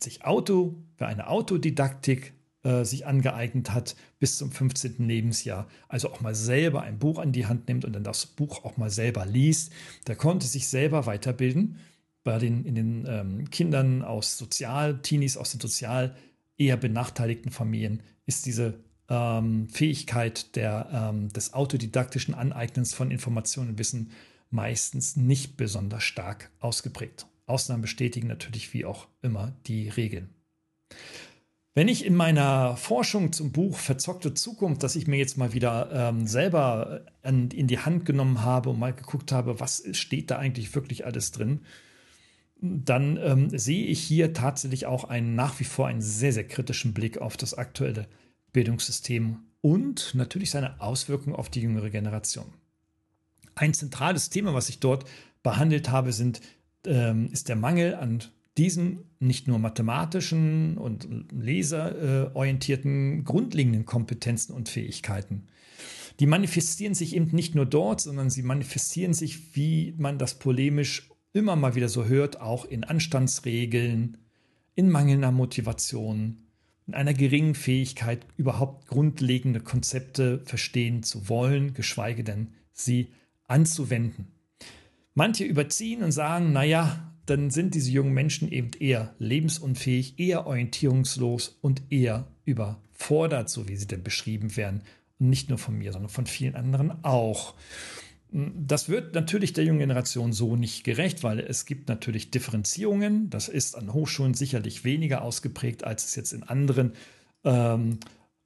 sich 0.02 0.24
Auto, 0.24 0.82
wer 0.96 1.08
eine 1.08 1.28
Autodidaktik 1.28 2.32
äh, 2.62 2.84
sich 2.84 3.06
angeeignet 3.06 3.72
hat 3.72 3.96
bis 4.18 4.36
zum 4.38 4.50
15. 4.50 5.06
Lebensjahr, 5.08 5.66
also 5.88 6.10
auch 6.10 6.20
mal 6.20 6.34
selber 6.34 6.82
ein 6.82 6.98
Buch 6.98 7.18
an 7.18 7.32
die 7.32 7.46
Hand 7.46 7.68
nimmt 7.68 7.84
und 7.84 7.94
dann 7.94 8.04
das 8.04 8.26
Buch 8.26 8.64
auch 8.64 8.76
mal 8.76 8.90
selber 8.90 9.24
liest, 9.24 9.72
der 10.06 10.16
konnte 10.16 10.46
sich 10.46 10.68
selber 10.68 11.06
weiterbilden. 11.06 11.78
Bei 12.22 12.38
den, 12.38 12.66
in 12.66 12.74
den 12.74 13.06
ähm, 13.08 13.50
Kindern 13.50 14.02
aus 14.02 14.36
Sozial, 14.36 15.00
Teenies 15.00 15.38
aus 15.38 15.52
den 15.52 15.60
sozial 15.60 16.14
eher 16.58 16.76
benachteiligten 16.76 17.50
Familien 17.50 18.02
ist 18.26 18.44
diese 18.44 18.78
ähm, 19.08 19.68
Fähigkeit 19.68 20.54
der, 20.54 20.88
ähm, 20.92 21.28
des 21.30 21.54
autodidaktischen 21.54 22.34
Aneignens 22.34 22.92
von 22.92 23.10
Informationen 23.10 23.70
und 23.70 23.78
Wissen 23.78 24.10
meistens 24.50 25.16
nicht 25.16 25.56
besonders 25.56 26.02
stark 26.02 26.50
ausgeprägt. 26.60 27.26
Ausnahmen 27.46 27.82
bestätigen 27.82 28.28
natürlich 28.28 28.74
wie 28.74 28.84
auch 28.84 29.08
immer 29.22 29.52
die 29.66 29.88
Regeln. 29.88 30.28
Wenn 31.72 31.86
ich 31.86 32.04
in 32.04 32.16
meiner 32.16 32.76
Forschung 32.76 33.32
zum 33.32 33.52
Buch 33.52 33.76
Verzockte 33.76 34.34
Zukunft, 34.34 34.82
das 34.82 34.96
ich 34.96 35.06
mir 35.06 35.18
jetzt 35.18 35.38
mal 35.38 35.52
wieder 35.52 35.90
ähm, 35.92 36.26
selber 36.26 37.02
an, 37.22 37.48
in 37.50 37.68
die 37.68 37.78
Hand 37.78 38.04
genommen 38.04 38.42
habe 38.42 38.70
und 38.70 38.78
mal 38.78 38.92
geguckt 38.92 39.30
habe, 39.30 39.60
was 39.60 39.84
steht 39.92 40.32
da 40.32 40.38
eigentlich 40.38 40.74
wirklich 40.74 41.06
alles 41.06 41.30
drin, 41.30 41.60
dann 42.60 43.16
ähm, 43.18 43.56
sehe 43.56 43.86
ich 43.86 44.00
hier 44.00 44.32
tatsächlich 44.32 44.86
auch 44.86 45.04
einen 45.04 45.36
nach 45.36 45.60
wie 45.60 45.64
vor 45.64 45.86
einen 45.86 46.02
sehr, 46.02 46.32
sehr 46.32 46.46
kritischen 46.46 46.92
Blick 46.92 47.18
auf 47.18 47.36
das 47.36 47.54
aktuelle 47.54 48.08
Bildungssystem 48.52 49.38
und 49.60 50.14
natürlich 50.14 50.50
seine 50.50 50.80
Auswirkungen 50.80 51.36
auf 51.36 51.50
die 51.50 51.60
jüngere 51.60 51.90
Generation. 51.90 52.52
Ein 53.54 53.74
zentrales 53.74 54.28
Thema, 54.28 54.54
was 54.54 54.68
ich 54.68 54.80
dort 54.80 55.04
behandelt 55.44 55.90
habe, 55.90 56.12
sind, 56.12 56.40
ähm, 56.84 57.30
ist 57.30 57.48
der 57.48 57.56
Mangel 57.56 57.94
an 57.94 58.24
diesen 58.60 59.10
nicht 59.20 59.48
nur 59.48 59.58
mathematischen 59.58 60.76
und 60.76 61.08
leserorientierten 61.32 63.24
grundlegenden 63.24 63.86
Kompetenzen 63.86 64.52
und 64.52 64.68
Fähigkeiten. 64.68 65.46
Die 66.20 66.26
manifestieren 66.26 66.92
sich 66.92 67.16
eben 67.16 67.34
nicht 67.34 67.54
nur 67.54 67.64
dort, 67.64 68.02
sondern 68.02 68.28
sie 68.28 68.42
manifestieren 68.42 69.14
sich, 69.14 69.56
wie 69.56 69.94
man 69.96 70.18
das 70.18 70.38
polemisch 70.38 71.08
immer 71.32 71.56
mal 71.56 71.74
wieder 71.74 71.88
so 71.88 72.04
hört, 72.04 72.42
auch 72.42 72.66
in 72.66 72.84
Anstandsregeln, 72.84 74.18
in 74.74 74.90
mangelnder 74.90 75.32
Motivation, 75.32 76.42
in 76.86 76.92
einer 76.92 77.14
geringen 77.14 77.54
Fähigkeit, 77.54 78.26
überhaupt 78.36 78.88
grundlegende 78.88 79.60
Konzepte 79.60 80.42
verstehen 80.44 81.02
zu 81.02 81.30
wollen, 81.30 81.72
geschweige 81.72 82.24
denn 82.24 82.48
sie 82.72 83.08
anzuwenden. 83.46 84.26
Manche 85.14 85.44
überziehen 85.44 86.02
und 86.02 86.12
sagen, 86.12 86.52
naja, 86.52 87.10
dann 87.30 87.50
sind 87.50 87.74
diese 87.74 87.92
jungen 87.92 88.12
Menschen 88.12 88.50
eben 88.50 88.72
eher 88.78 89.14
lebensunfähig, 89.18 90.18
eher 90.18 90.46
orientierungslos 90.46 91.58
und 91.60 91.82
eher 91.90 92.26
überfordert, 92.44 93.48
so 93.48 93.68
wie 93.68 93.76
sie 93.76 93.86
denn 93.86 94.02
beschrieben 94.02 94.56
werden, 94.56 94.82
nicht 95.18 95.48
nur 95.48 95.58
von 95.58 95.78
mir, 95.78 95.92
sondern 95.92 96.10
von 96.10 96.26
vielen 96.26 96.56
anderen 96.56 97.04
auch. 97.04 97.54
Das 98.32 98.88
wird 98.88 99.14
natürlich 99.14 99.52
der 99.52 99.64
jungen 99.64 99.80
Generation 99.80 100.32
so 100.32 100.56
nicht 100.56 100.82
gerecht, 100.84 101.22
weil 101.22 101.40
es 101.40 101.66
gibt 101.66 101.88
natürlich 101.88 102.30
Differenzierungen. 102.30 103.30
Das 103.30 103.48
ist 103.48 103.76
an 103.76 103.92
Hochschulen 103.92 104.34
sicherlich 104.34 104.84
weniger 104.84 105.22
ausgeprägt, 105.22 105.84
als 105.84 106.04
es 106.06 106.16
jetzt 106.16 106.32
in 106.32 106.42
anderen 106.42 106.92
ähm, 107.44 107.98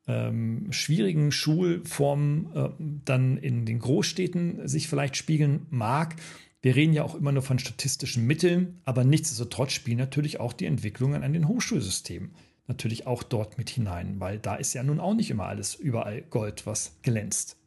ähm, 0.06 0.66
schwierigen 0.70 1.32
Schulformen 1.32 2.54
äh, 2.54 2.68
dann 2.78 3.38
in 3.38 3.64
den 3.64 3.78
Großstädten 3.78 4.68
sich 4.68 4.88
vielleicht 4.88 5.16
spiegeln 5.16 5.66
mag. 5.70 6.16
Wir 6.64 6.76
reden 6.76 6.94
ja 6.94 7.04
auch 7.04 7.14
immer 7.14 7.30
nur 7.30 7.42
von 7.42 7.58
statistischen 7.58 8.26
Mitteln, 8.26 8.80
aber 8.86 9.04
nichtsdestotrotz 9.04 9.72
spielen 9.72 9.98
natürlich 9.98 10.40
auch 10.40 10.54
die 10.54 10.64
Entwicklungen 10.64 11.22
an 11.22 11.34
den 11.34 11.46
Hochschulsystemen 11.46 12.30
natürlich 12.66 13.06
auch 13.06 13.22
dort 13.22 13.58
mit 13.58 13.68
hinein, 13.68 14.18
weil 14.18 14.38
da 14.38 14.54
ist 14.54 14.72
ja 14.72 14.82
nun 14.82 14.98
auch 14.98 15.12
nicht 15.12 15.30
immer 15.30 15.44
alles 15.44 15.74
überall 15.74 16.22
Gold, 16.22 16.64
was 16.64 16.96
glänzt. 17.02 17.58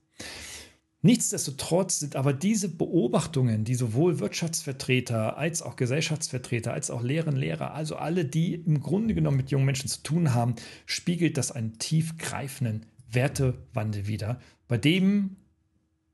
Nichtsdestotrotz 1.04 2.00
sind 2.00 2.16
aber 2.16 2.34
diese 2.34 2.70
Beobachtungen, 2.70 3.66
die 3.66 3.76
sowohl 3.76 4.18
Wirtschaftsvertreter 4.18 5.38
als 5.38 5.62
auch 5.62 5.76
Gesellschaftsvertreter, 5.76 6.74
als 6.74 6.90
auch 6.90 7.04
Lehrerinnen, 7.04 7.40
Lehrer, 7.40 7.76
also 7.76 7.98
alle, 7.98 8.26
die 8.26 8.56
im 8.56 8.82
Grunde 8.82 9.14
genommen 9.14 9.38
mit 9.38 9.52
jungen 9.52 9.66
Menschen 9.66 9.90
zu 9.90 10.02
tun 10.02 10.34
haben, 10.34 10.56
spiegelt 10.88 11.38
das 11.38 11.52
einen 11.52 11.78
tiefgreifenden 11.78 12.88
Wertewandel 13.12 14.08
wider, 14.08 14.42
bei 14.68 14.80
dem 14.80 15.36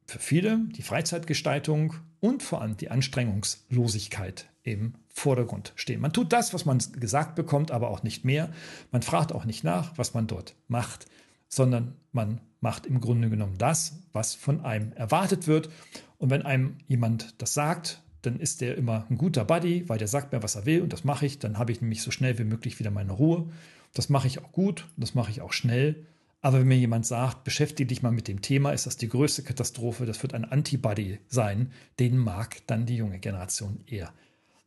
für 0.05 0.19
viele 0.19 0.59
die 0.75 0.81
Freizeitgestaltung 0.81 1.93
und 2.23 2.41
vor 2.41 2.61
allem 2.61 2.77
die 2.77 2.89
Anstrengungslosigkeit 2.89 4.47
im 4.63 4.93
Vordergrund 5.09 5.73
stehen. 5.75 5.99
Man 5.99 6.13
tut 6.13 6.31
das, 6.31 6.53
was 6.53 6.63
man 6.63 6.77
gesagt 6.93 7.35
bekommt, 7.35 7.69
aber 7.69 7.89
auch 7.89 8.01
nicht 8.01 8.23
mehr. 8.23 8.49
Man 8.93 9.01
fragt 9.01 9.33
auch 9.33 9.43
nicht 9.43 9.65
nach, 9.65 9.97
was 9.97 10.13
man 10.13 10.25
dort 10.25 10.55
macht, 10.69 11.05
sondern 11.49 11.95
man 12.13 12.39
macht 12.61 12.85
im 12.85 13.01
Grunde 13.01 13.29
genommen 13.29 13.57
das, 13.57 13.97
was 14.13 14.35
von 14.35 14.63
einem 14.63 14.93
erwartet 14.93 15.47
wird. 15.47 15.69
Und 16.17 16.29
wenn 16.29 16.43
einem 16.43 16.77
jemand 16.87 17.41
das 17.41 17.53
sagt, 17.53 18.01
dann 18.21 18.39
ist 18.39 18.61
der 18.61 18.77
immer 18.77 19.05
ein 19.09 19.17
guter 19.17 19.43
Buddy, 19.43 19.89
weil 19.89 19.97
der 19.97 20.07
sagt 20.07 20.31
mir, 20.31 20.41
was 20.41 20.55
er 20.55 20.65
will 20.65 20.81
und 20.81 20.93
das 20.93 21.03
mache 21.03 21.25
ich. 21.25 21.39
Dann 21.39 21.57
habe 21.57 21.73
ich 21.73 21.81
nämlich 21.81 22.01
so 22.01 22.09
schnell 22.09 22.39
wie 22.39 22.45
möglich 22.45 22.79
wieder 22.79 22.89
meine 22.89 23.11
Ruhe. 23.11 23.49
Das 23.93 24.07
mache 24.07 24.27
ich 24.27 24.39
auch 24.39 24.53
gut, 24.53 24.87
das 24.95 25.13
mache 25.13 25.29
ich 25.29 25.41
auch 25.41 25.51
schnell. 25.51 26.05
Aber 26.43 26.59
wenn 26.59 26.67
mir 26.67 26.77
jemand 26.77 27.05
sagt, 27.05 27.45
beschäftige 27.45 27.87
dich 27.87 28.01
mal 28.01 28.11
mit 28.11 28.27
dem 28.27 28.41
Thema, 28.41 28.73
ist 28.73 28.85
das 28.85 28.97
die 28.97 29.07
größte 29.07 29.43
Katastrophe, 29.43 30.05
das 30.05 30.21
wird 30.23 30.33
ein 30.33 30.43
Antibody 30.43 31.19
sein, 31.29 31.71
den 31.99 32.17
mag 32.17 32.67
dann 32.67 32.85
die 32.85 32.97
junge 32.97 33.19
Generation 33.19 33.79
eher 33.87 34.13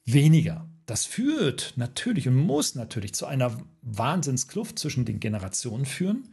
weniger. 0.06 0.66
Das 0.86 1.04
führt 1.04 1.74
natürlich 1.76 2.28
und 2.28 2.36
muss 2.36 2.76
natürlich 2.76 3.12
zu 3.12 3.26
einer 3.26 3.58
Wahnsinnskluft 3.82 4.78
zwischen 4.78 5.04
den 5.04 5.20
Generationen 5.20 5.84
führen 5.84 6.30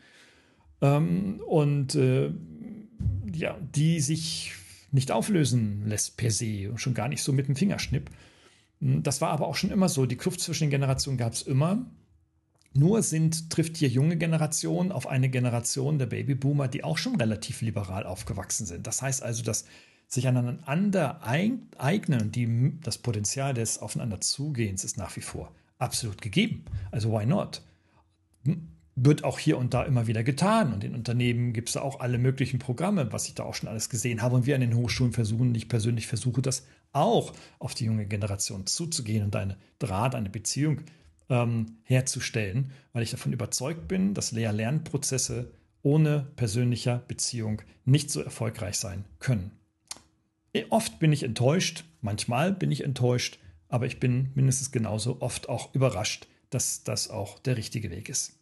ähm, 0.82 1.42
und 1.46 1.94
äh, 1.96 2.32
ja, 3.34 3.58
die 3.60 4.00
sich 4.00 4.54
nicht 4.92 5.12
auflösen 5.12 5.86
lässt 5.88 6.16
per 6.16 6.32
se 6.32 6.70
und 6.70 6.80
schon 6.80 6.94
gar 6.94 7.10
nicht 7.10 7.22
so 7.22 7.34
mit 7.34 7.50
dem 7.50 7.58
Fingerschnipp. 7.58 8.10
Hm, 8.80 9.04
das 9.04 9.20
war 9.20 9.32
aber 9.32 9.48
auch 9.48 9.58
schon 9.58 9.72
immer 9.72 9.90
so. 9.90 10.06
Die 10.06 10.16
Kluft 10.16 10.40
zwischen 10.40 10.66
den 10.66 10.72
Generationen 10.72 11.18
gab 11.18 11.34
es 11.34 11.42
immer. 11.42 11.86
Nur 12.74 13.04
sind, 13.04 13.52
trifft 13.52 13.78
hier 13.78 13.88
junge 13.88 14.18
Generation 14.18 14.92
auf 14.92 15.08
eine 15.08 15.30
Generation 15.30 16.00
der 16.00 16.08
Babyboomer, 16.08 16.68
die 16.68 16.84
auch 16.84 16.98
schon 16.98 17.16
relativ 17.16 17.62
liberal 17.62 18.06
aufgewachsen 18.06 18.66
sind. 18.66 18.88
Das 18.88 19.02
heißt 19.02 19.22
also, 19.22 19.44
dass 19.44 19.66
sich 20.08 20.28
aneinander 20.28 21.22
eignen, 21.24 22.32
die, 22.32 22.80
das 22.82 22.98
Potenzial 22.98 23.54
des 23.54 23.80
Aufeinanderzugehens 23.80 24.84
ist 24.84 24.98
nach 24.98 25.16
wie 25.16 25.22
vor 25.22 25.52
absolut 25.78 26.22
gegeben. 26.22 26.66
Also 26.92 27.12
why 27.12 27.26
not? 27.26 27.62
Wird 28.96 29.24
auch 29.24 29.40
hier 29.40 29.58
und 29.58 29.74
da 29.74 29.84
immer 29.84 30.08
wieder 30.08 30.24
getan. 30.24 30.74
Und 30.74 30.84
in 30.84 30.96
Unternehmen 30.96 31.54
gibt 31.54 31.70
es 31.70 31.74
da 31.74 31.82
auch 31.82 32.00
alle 32.00 32.18
möglichen 32.18 32.60
Programme, 32.60 33.12
was 33.12 33.28
ich 33.28 33.36
da 33.36 33.44
auch 33.44 33.56
schon 33.56 33.70
alles 33.70 33.90
gesehen 33.90 34.22
habe. 34.22 34.36
Und 34.36 34.46
wir 34.46 34.56
an 34.56 34.62
den 34.62 34.76
Hochschulen 34.76 35.14
versuchen, 35.14 35.54
ich 35.56 35.68
persönlich 35.68 36.08
versuche 36.08 36.42
das 36.42 36.66
auch 36.92 37.34
auf 37.60 37.74
die 37.74 37.86
junge 37.86 38.06
Generation 38.06 38.68
zuzugehen 38.68 39.24
und 39.24 39.36
eine 39.36 39.58
Draht, 39.80 40.16
eine 40.16 40.30
Beziehung 40.30 40.82
ähm, 41.30 41.78
herzustellen, 41.84 42.72
weil 42.92 43.04
ich 43.04 43.12
davon 43.12 43.34
überzeugt 43.34 43.88
bin, 43.88 44.14
dass 44.14 44.32
Lehr-Lernprozesse 44.32 45.52
ohne 45.82 46.28
persönlicher 46.36 47.04
Beziehung 47.08 47.62
nicht 47.86 48.10
so 48.10 48.22
erfolgreich 48.22 48.78
sein 48.78 49.06
können. 49.20 49.52
Oft 50.70 51.00
bin 51.00 51.12
ich 51.12 51.24
enttäuscht, 51.24 51.84
manchmal 52.02 52.54
bin 52.54 52.72
ich 52.72 52.84
enttäuscht, 52.84 53.40
aber 53.70 53.88
ich 53.88 54.00
bin 54.00 54.30
mindestens 54.36 54.72
genauso 54.72 55.22
oft 55.22 55.50
auch 55.50 55.74
überrascht, 55.74 56.28
dass 56.52 56.84
das 56.84 57.10
auch 57.10 57.40
der 57.40 57.58
richtige 57.58 57.90
Weg 57.90 58.08
ist. 58.08 58.34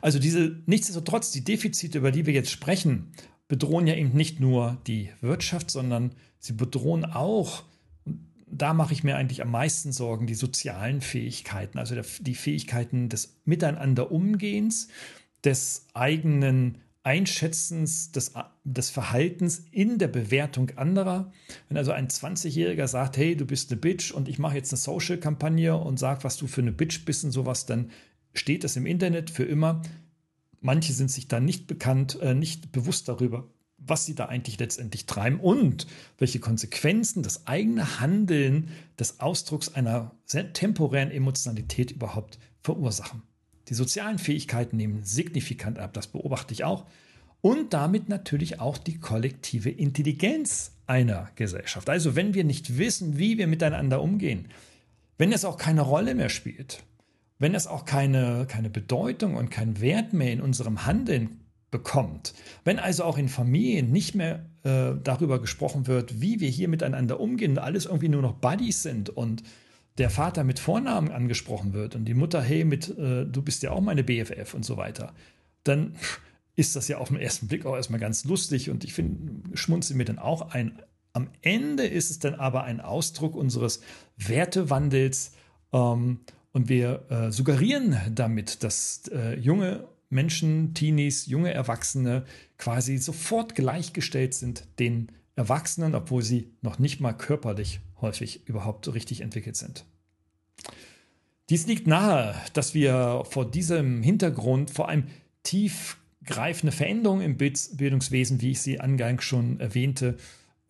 Also 0.00 0.18
diese, 0.18 0.60
nichtsdestotrotz, 0.66 1.30
die 1.30 1.44
Defizite, 1.44 1.98
über 1.98 2.12
die 2.12 2.26
wir 2.26 2.34
jetzt 2.34 2.50
sprechen, 2.50 3.12
bedrohen 3.48 3.86
ja 3.86 3.94
eben 3.94 4.12
nicht 4.12 4.40
nur 4.40 4.78
die 4.86 5.10
Wirtschaft, 5.20 5.70
sondern 5.70 6.12
sie 6.38 6.52
bedrohen 6.52 7.04
auch, 7.04 7.64
da 8.52 8.74
mache 8.74 8.92
ich 8.92 9.02
mir 9.02 9.16
eigentlich 9.16 9.42
am 9.42 9.50
meisten 9.50 9.92
Sorgen, 9.92 10.26
die 10.26 10.34
sozialen 10.34 11.00
Fähigkeiten, 11.00 11.78
also 11.78 11.96
die 12.20 12.34
Fähigkeiten 12.34 13.08
des 13.08 13.40
Miteinanderumgehens, 13.46 14.88
des 15.42 15.86
eigenen 15.94 16.78
Einschätzens 17.02 18.12
des, 18.12 18.34
des 18.62 18.90
Verhaltens 18.90 19.64
in 19.72 19.98
der 19.98 20.08
Bewertung 20.08 20.70
anderer. 20.76 21.32
Wenn 21.68 21.78
also 21.78 21.92
ein 21.92 22.08
20-Jähriger 22.08 22.86
sagt, 22.86 23.16
hey, 23.16 23.36
du 23.36 23.46
bist 23.46 23.72
eine 23.72 23.80
Bitch 23.80 24.12
und 24.12 24.28
ich 24.28 24.38
mache 24.38 24.56
jetzt 24.56 24.72
eine 24.72 24.78
Social-Kampagne 24.78 25.74
und 25.74 25.98
sage, 25.98 26.22
was 26.22 26.36
du 26.36 26.46
für 26.46 26.60
eine 26.60 26.72
Bitch 26.72 27.04
bist 27.04 27.24
und 27.24 27.32
sowas, 27.32 27.66
dann 27.66 27.90
steht 28.34 28.64
es 28.64 28.76
im 28.76 28.86
Internet 28.86 29.30
für 29.30 29.44
immer. 29.44 29.82
Manche 30.60 30.92
sind 30.92 31.10
sich 31.10 31.26
da 31.26 31.40
nicht 31.40 31.66
bekannt, 31.66 32.20
äh, 32.20 32.34
nicht 32.34 32.70
bewusst 32.70 33.08
darüber, 33.08 33.48
was 33.86 34.06
sie 34.06 34.14
da 34.14 34.26
eigentlich 34.26 34.58
letztendlich 34.58 35.06
treiben 35.06 35.40
und 35.40 35.86
welche 36.18 36.40
Konsequenzen 36.40 37.22
das 37.22 37.46
eigene 37.46 38.00
Handeln 38.00 38.68
des 38.98 39.20
Ausdrucks 39.20 39.74
einer 39.74 40.12
sehr 40.24 40.52
temporären 40.52 41.10
Emotionalität 41.10 41.90
überhaupt 41.90 42.38
verursachen. 42.60 43.22
Die 43.68 43.74
sozialen 43.74 44.18
Fähigkeiten 44.18 44.76
nehmen 44.76 45.04
signifikant 45.04 45.78
ab, 45.78 45.92
das 45.92 46.06
beobachte 46.06 46.52
ich 46.52 46.64
auch. 46.64 46.86
Und 47.40 47.72
damit 47.72 48.08
natürlich 48.08 48.60
auch 48.60 48.78
die 48.78 48.98
kollektive 48.98 49.70
Intelligenz 49.70 50.72
einer 50.86 51.30
Gesellschaft. 51.34 51.90
Also 51.90 52.14
wenn 52.14 52.34
wir 52.34 52.44
nicht 52.44 52.78
wissen, 52.78 53.18
wie 53.18 53.38
wir 53.38 53.48
miteinander 53.48 54.00
umgehen, 54.00 54.48
wenn 55.18 55.32
es 55.32 55.44
auch 55.44 55.56
keine 55.56 55.82
Rolle 55.82 56.14
mehr 56.14 56.28
spielt, 56.28 56.84
wenn 57.38 57.54
es 57.56 57.66
auch 57.66 57.84
keine, 57.84 58.46
keine 58.48 58.70
Bedeutung 58.70 59.34
und 59.34 59.50
keinen 59.50 59.80
Wert 59.80 60.12
mehr 60.12 60.32
in 60.32 60.40
unserem 60.40 60.86
Handeln 60.86 61.40
bekommt, 61.72 62.34
wenn 62.62 62.78
also 62.78 63.02
auch 63.02 63.18
in 63.18 63.28
Familien 63.28 63.90
nicht 63.90 64.14
mehr 64.14 64.46
äh, 64.62 64.92
darüber 65.02 65.40
gesprochen 65.40 65.88
wird, 65.88 66.20
wie 66.20 66.38
wir 66.38 66.48
hier 66.48 66.68
miteinander 66.68 67.18
umgehen 67.18 67.58
alles 67.58 67.86
irgendwie 67.86 68.10
nur 68.10 68.22
noch 68.22 68.34
Buddies 68.34 68.84
sind 68.84 69.10
und 69.10 69.42
der 69.98 70.10
Vater 70.10 70.44
mit 70.44 70.60
Vornamen 70.60 71.10
angesprochen 71.10 71.72
wird 71.72 71.96
und 71.96 72.04
die 72.04 72.14
Mutter, 72.14 72.40
hey, 72.40 72.64
mit 72.64 72.96
äh, 72.96 73.24
du 73.24 73.42
bist 73.42 73.62
ja 73.64 73.72
auch 73.72 73.80
meine 73.80 74.04
BFF 74.04 74.54
und 74.54 74.64
so 74.64 74.76
weiter, 74.76 75.12
dann 75.64 75.96
ist 76.54 76.76
das 76.76 76.88
ja 76.88 76.98
auf 76.98 77.08
den 77.08 77.16
ersten 77.16 77.48
Blick 77.48 77.66
auch 77.66 77.74
erstmal 77.74 78.00
ganz 78.00 78.24
lustig 78.24 78.70
und 78.70 78.84
ich 78.84 78.92
finde, 78.92 79.56
schmunzel 79.56 79.96
mir 79.96 80.04
dann 80.04 80.18
auch 80.18 80.50
ein. 80.50 80.80
Am 81.14 81.28
Ende 81.40 81.86
ist 81.86 82.10
es 82.10 82.18
dann 82.18 82.34
aber 82.34 82.64
ein 82.64 82.80
Ausdruck 82.80 83.34
unseres 83.34 83.80
Wertewandels 84.16 85.32
ähm, 85.72 86.20
und 86.52 86.68
wir 86.68 87.04
äh, 87.10 87.32
suggerieren 87.32 87.96
damit, 88.14 88.62
dass 88.62 89.08
äh, 89.08 89.38
junge 89.38 89.88
Menschen, 90.12 90.74
Teenies, 90.74 91.26
junge 91.26 91.52
Erwachsene 91.52 92.24
quasi 92.58 92.98
sofort 92.98 93.54
gleichgestellt 93.54 94.34
sind 94.34 94.66
den 94.78 95.08
Erwachsenen, 95.34 95.94
obwohl 95.94 96.22
sie 96.22 96.50
noch 96.60 96.78
nicht 96.78 97.00
mal 97.00 97.12
körperlich 97.12 97.80
häufig 98.00 98.46
überhaupt 98.46 98.92
richtig 98.92 99.22
entwickelt 99.22 99.56
sind. 99.56 99.84
Dies 101.48 101.66
liegt 101.66 101.86
nahe, 101.86 102.34
dass 102.52 102.74
wir 102.74 103.24
vor 103.28 103.50
diesem 103.50 104.02
Hintergrund 104.02 104.70
vor 104.70 104.88
allem 104.88 105.04
tiefgreifende 105.42 106.72
Veränderungen 106.72 107.22
im 107.22 107.36
Bildungswesen, 107.36 108.40
wie 108.40 108.52
ich 108.52 108.60
sie 108.60 108.80
angangs 108.80 109.24
schon 109.24 109.58
erwähnte, 109.60 110.16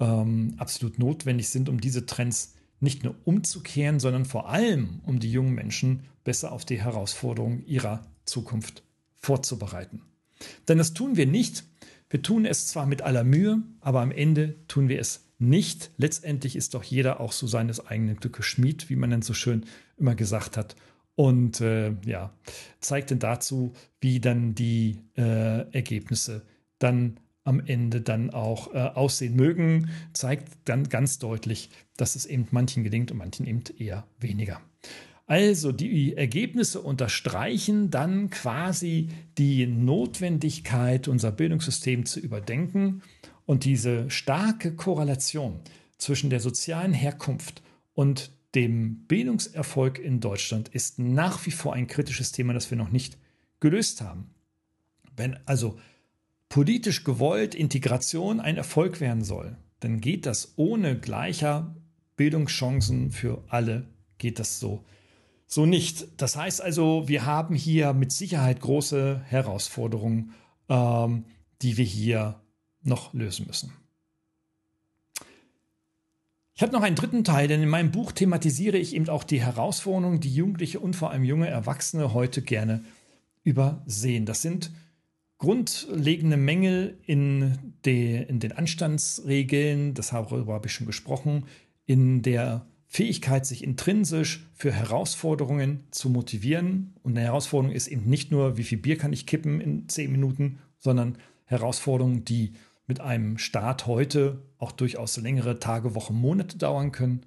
ähm, 0.00 0.55
absolut 0.59 0.98
notwendig 0.98 1.48
sind, 1.48 1.68
um 1.68 1.81
diese 1.81 2.07
Trends 2.07 2.55
nicht 2.81 3.05
nur 3.05 3.14
umzukehren, 3.24 4.00
sondern 4.00 4.24
vor 4.24 4.48
allem, 4.48 5.00
um 5.05 5.20
die 5.20 5.31
jungen 5.31 5.55
Menschen 5.55 6.05
besser 6.24 6.52
auf 6.52 6.64
die 6.64 6.83
Herausforderungen 6.83 7.64
ihrer 7.66 8.02
Zukunft 8.24 8.83
vorzubereiten. 9.22 10.02
Denn 10.68 10.78
das 10.78 10.92
tun 10.92 11.16
wir 11.16 11.26
nicht. 11.26 11.64
Wir 12.11 12.20
tun 12.20 12.44
es 12.44 12.66
zwar 12.66 12.87
mit 12.87 13.02
aller 13.02 13.24
Mühe, 13.24 13.62
aber 13.80 14.00
am 14.00 14.11
Ende 14.11 14.56
tun 14.68 14.88
wir 14.88 15.00
es 15.00 15.24
nicht. 15.38 15.90
Letztendlich 15.96 16.56
ist 16.56 16.74
doch 16.74 16.82
jeder 16.82 17.20
auch 17.20 17.32
so 17.32 17.46
seines 17.46 17.87
eigenen 17.87 18.16
Glückes 18.16 18.46
Schmied, 18.46 18.90
wie 18.90 18.96
man 18.96 19.11
dann 19.11 19.22
so 19.22 19.35
schön 19.35 19.64
immer 19.96 20.14
gesagt 20.14 20.56
hat. 20.56 20.76
Und 21.14 21.61
äh, 21.61 21.94
ja, 22.04 22.32
zeigt 22.80 23.11
dann 23.11 23.18
dazu, 23.18 23.72
wie 24.00 24.20
dann 24.20 24.54
die 24.54 24.98
äh, 25.16 25.70
Ergebnisse 25.72 26.42
dann 26.78 27.18
am 27.44 27.61
Ende 27.61 28.00
dann 28.00 28.30
auch 28.30 28.72
äh, 28.72 28.78
aussehen 28.78 29.35
mögen, 29.35 29.90
zeigt 30.12 30.52
dann 30.64 30.88
ganz 30.88 31.18
deutlich, 31.18 31.70
dass 31.96 32.14
es 32.14 32.24
eben 32.26 32.46
manchen 32.50 32.85
gelingt 32.85 33.11
und 33.11 33.18
manchen 33.18 33.46
eben 33.46 33.62
eher 33.78 34.06
weniger. 34.18 34.61
Also 35.26 35.72
die 35.72 36.16
Ergebnisse 36.16 36.80
unterstreichen 36.80 37.90
dann 37.90 38.30
quasi 38.30 39.08
die 39.38 39.66
Notwendigkeit, 39.66 41.08
unser 41.08 41.32
Bildungssystem 41.32 42.06
zu 42.06 42.20
überdenken 42.20 43.02
und 43.46 43.64
diese 43.64 44.11
starke 44.11 44.74
Korrelation 44.74 45.61
zwischen 45.98 46.30
der 46.30 46.40
sozialen 46.40 46.92
Herkunft 46.92 47.62
und 47.94 48.32
dem 48.54 49.06
Bildungserfolg 49.06 49.98
in 49.98 50.20
Deutschland 50.20 50.68
ist 50.68 50.98
nach 50.98 51.46
wie 51.46 51.50
vor 51.50 51.72
ein 51.74 51.87
kritisches 51.87 52.32
Thema, 52.32 52.52
das 52.52 52.70
wir 52.70 52.76
noch 52.76 52.90
nicht 52.90 53.16
gelöst 53.61 54.02
haben. 54.02 54.35
Wenn 55.16 55.38
also 55.46 55.78
politisch 56.48 57.04
gewollt 57.04 57.54
Integration 57.54 58.40
ein 58.40 58.56
Erfolg 58.56 59.00
werden 59.00 59.24
soll, 59.24 59.56
dann 59.80 60.00
geht 60.00 60.26
das 60.26 60.52
ohne 60.56 60.98
gleicher 60.98 61.74
Bildungschancen 62.16 63.11
für 63.11 63.42
alle, 63.48 63.88
geht 64.18 64.38
das 64.38 64.61
so, 64.61 64.85
so 65.52 65.66
nicht. 65.66 66.08
Das 66.16 66.34
heißt 66.34 66.62
also, 66.62 67.08
wir 67.08 67.26
haben 67.26 67.54
hier 67.54 67.92
mit 67.92 68.10
Sicherheit 68.10 68.60
große 68.60 69.20
Herausforderungen, 69.26 70.32
ähm, 70.70 71.26
die 71.60 71.76
wir 71.76 71.84
hier 71.84 72.40
noch 72.82 73.12
lösen 73.12 73.46
müssen. 73.46 73.70
Ich 76.54 76.62
habe 76.62 76.72
noch 76.72 76.80
einen 76.80 76.96
dritten 76.96 77.22
Teil, 77.22 77.48
denn 77.48 77.62
in 77.62 77.68
meinem 77.68 77.90
Buch 77.90 78.12
thematisiere 78.12 78.78
ich 78.78 78.94
eben 78.94 79.10
auch 79.10 79.24
die 79.24 79.42
Herausforderungen, 79.42 80.20
die 80.20 80.34
Jugendliche 80.34 80.80
und 80.80 80.96
vor 80.96 81.10
allem 81.10 81.24
junge 81.24 81.48
Erwachsene 81.48 82.14
heute 82.14 82.40
gerne 82.40 82.82
übersehen. 83.44 84.24
Das 84.24 84.40
sind 84.40 84.70
grundlegende 85.36 86.38
Mängel 86.38 86.98
in, 87.04 87.74
de, 87.84 88.26
in 88.26 88.40
den 88.40 88.52
Anstandsregeln, 88.52 89.92
das 89.92 90.12
habe 90.12 90.62
ich 90.64 90.72
schon 90.72 90.86
gesprochen, 90.86 91.44
in 91.84 92.22
der 92.22 92.64
Fähigkeit, 92.92 93.46
sich 93.46 93.64
intrinsisch 93.64 94.46
für 94.55 94.72
Herausforderungen 94.72 95.85
zu 95.90 96.11
motivieren. 96.11 96.94
Und 97.02 97.16
eine 97.16 97.26
Herausforderung 97.26 97.74
ist 97.74 97.88
eben 97.88 98.05
nicht 98.05 98.31
nur, 98.31 98.57
wie 98.57 98.64
viel 98.64 98.78
Bier 98.78 98.98
kann 98.98 99.12
ich 99.12 99.26
kippen 99.26 99.61
in 99.61 99.88
zehn 99.88 100.12
Minuten, 100.12 100.59
sondern 100.78 101.16
Herausforderungen, 101.46 102.24
die 102.24 102.52
mit 102.87 103.00
einem 103.00 103.38
Start 103.38 103.87
heute 103.87 104.42
auch 104.59 104.72
durchaus 104.72 105.16
längere 105.16 105.59
Tage, 105.59 105.94
Wochen, 105.94 106.14
Monate 106.14 106.59
dauern 106.59 106.92
können. 106.92 107.24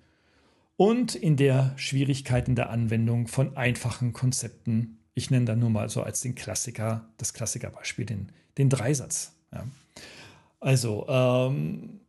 Und 0.78 1.16
in 1.16 1.38
der 1.38 1.74
Schwierigkeit 1.78 2.48
in 2.48 2.56
der 2.56 2.70
Anwendung 2.70 3.28
von 3.28 3.58
einfachen 3.58 4.14
Konzepten 4.14 5.00
ich 5.16 5.32
nenne 5.32 5.46
da 5.46 5.56
nur 5.56 5.70
mal 5.70 5.90
so 5.90 6.04
als 6.04 6.22
den 6.22 6.36
Klassiker, 6.36 7.10
das 7.18 7.34
Klassikerbeispiel, 7.34 8.06
den, 8.06 8.32
den 8.58 8.70
Dreisatz. 8.70 9.34
Ja. 9.52 9.66
Also, 10.60 11.06
ähm, 11.08 12.02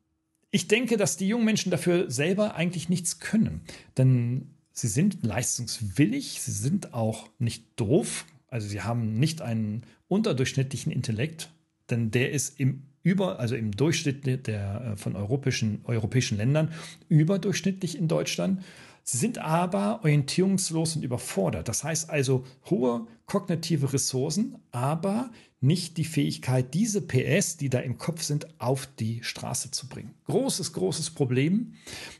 ich 0.50 0.68
denke, 0.68 0.96
dass 0.96 1.16
die 1.16 1.28
jungen 1.28 1.44
Menschen 1.44 1.70
dafür 1.70 2.10
selber 2.10 2.54
eigentlich 2.54 2.88
nichts 2.88 3.18
können. 3.18 3.62
Denn 3.98 4.54
sie 4.72 4.88
sind 4.88 5.24
leistungswillig, 5.24 6.40
sie 6.40 6.52
sind 6.52 6.94
auch 6.94 7.28
nicht 7.38 7.64
doof. 7.76 8.26
Also 8.48 8.68
sie 8.68 8.82
haben 8.82 9.18
nicht 9.18 9.42
einen 9.42 9.82
unterdurchschnittlichen 10.08 10.92
Intellekt, 10.92 11.50
denn 11.90 12.10
der 12.10 12.30
ist 12.30 12.60
im 12.60 12.82
über, 13.06 13.38
also 13.38 13.54
im 13.54 13.70
Durchschnitt 13.70 14.48
der, 14.48 14.94
äh, 14.94 14.96
von 14.96 15.14
europäischen, 15.14 15.78
europäischen 15.84 16.38
Ländern 16.38 16.72
überdurchschnittlich 17.08 17.96
in 17.96 18.08
Deutschland. 18.08 18.64
Sie 19.08 19.18
sind 19.18 19.38
aber 19.38 20.00
orientierungslos 20.02 20.96
und 20.96 21.04
überfordert. 21.04 21.68
Das 21.68 21.84
heißt 21.84 22.10
also 22.10 22.44
hohe 22.68 23.06
kognitive 23.26 23.92
Ressourcen, 23.92 24.56
aber 24.72 25.30
nicht 25.60 25.96
die 25.96 26.04
Fähigkeit, 26.04 26.74
diese 26.74 27.00
PS, 27.02 27.56
die 27.56 27.70
da 27.70 27.78
im 27.78 27.98
Kopf 27.98 28.22
sind, 28.22 28.60
auf 28.60 28.88
die 28.98 29.22
Straße 29.22 29.70
zu 29.70 29.88
bringen. 29.88 30.14
Großes, 30.24 30.72
großes 30.72 31.10
Problem. 31.10 31.74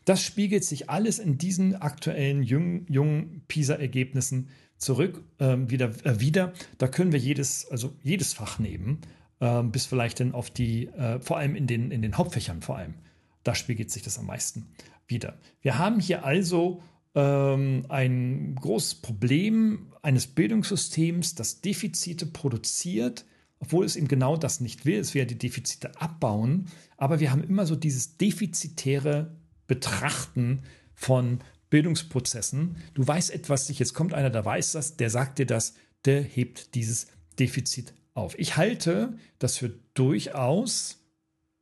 Das 0.05 0.23
spiegelt 0.23 0.63
sich 0.63 0.89
alles 0.89 1.19
in 1.19 1.39
diesen 1.39 1.75
aktuellen 1.75 2.45
jungen, 2.45 2.87
jungen 2.89 3.43
PISA-Ergebnissen 3.49 4.49
zurück 4.79 5.25
äh, 5.39 5.57
wieder, 5.67 5.91
äh, 6.05 6.21
wieder. 6.21 6.53
Da 6.79 6.87
können 6.87 7.11
wir 7.11 7.19
jedes, 7.19 7.67
also 7.69 7.95
jedes 8.05 8.33
Fach 8.33 8.61
nehmen, 8.61 9.01
äh, 9.41 9.65
bis 9.65 9.87
vielleicht 9.87 10.21
dann 10.21 10.35
auf 10.35 10.51
die, 10.51 10.87
äh, 10.87 11.19
vor 11.19 11.39
allem 11.39 11.57
in 11.57 11.67
den, 11.67 11.91
in 11.91 12.03
den 12.03 12.17
Hauptfächern 12.17 12.63
vor 12.63 12.77
allem. 12.77 12.95
Da 13.43 13.57
spiegelt 13.57 13.91
sich 13.91 14.03
das 14.03 14.19
am 14.19 14.27
meisten 14.27 14.67
wieder. 15.07 15.39
Wir 15.61 15.79
haben 15.79 16.01
hier 16.01 16.25
also 16.25 16.83
ähm, 17.15 17.87
ein 17.89 18.55
großes 18.57 18.97
Problem 18.97 19.93
eines 20.03 20.27
Bildungssystems, 20.27 21.35
das 21.35 21.61
Defizite 21.61 22.27
produziert, 22.27 23.25
obwohl 23.59 23.87
es 23.87 23.97
eben 23.97 24.09
genau 24.09 24.37
das 24.37 24.61
nicht 24.61 24.85
will. 24.85 24.99
Es 24.99 25.15
will 25.15 25.21
ja 25.23 25.27
die 25.27 25.39
Defizite 25.39 26.01
abbauen, 26.01 26.67
aber 26.97 27.21
wir 27.21 27.31
haben 27.31 27.43
immer 27.43 27.67
so 27.67 27.75
dieses 27.75 28.19
defizitäre 28.19 29.35
Betrachten 29.67 30.63
von 30.95 31.41
Bildungsprozessen. 31.71 32.77
Du 32.95 33.07
weißt 33.07 33.31
etwas 33.31 33.69
nicht, 33.69 33.79
jetzt 33.79 33.95
kommt 33.95 34.15
einer, 34.15 34.31
der 34.31 34.45
weiß 34.45 34.73
das, 34.73 34.97
der 34.97 35.11
sagt 35.11 35.39
dir 35.39 35.47
das, 35.47 35.75
der 36.05 36.23
hebt 36.23 36.75
dieses 36.75 37.09
Defizit 37.39 37.95
auf. 38.15 38.39
Ich 38.39 38.57
halte 38.57 39.19
das 39.39 39.57
für 39.57 39.73
durchaus 39.95 41.06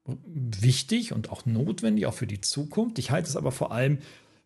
wichtig 0.07 1.13
und 1.13 1.31
auch 1.31 1.47
notwendig, 1.47 2.07
auch 2.07 2.15
für 2.15 2.27
die 2.27 2.41
Zukunft. 2.41 2.99
Ich 2.99 3.11
halte 3.11 3.29
es 3.29 3.37
aber 3.37 3.53
vor 3.53 3.73
allem 3.73 3.99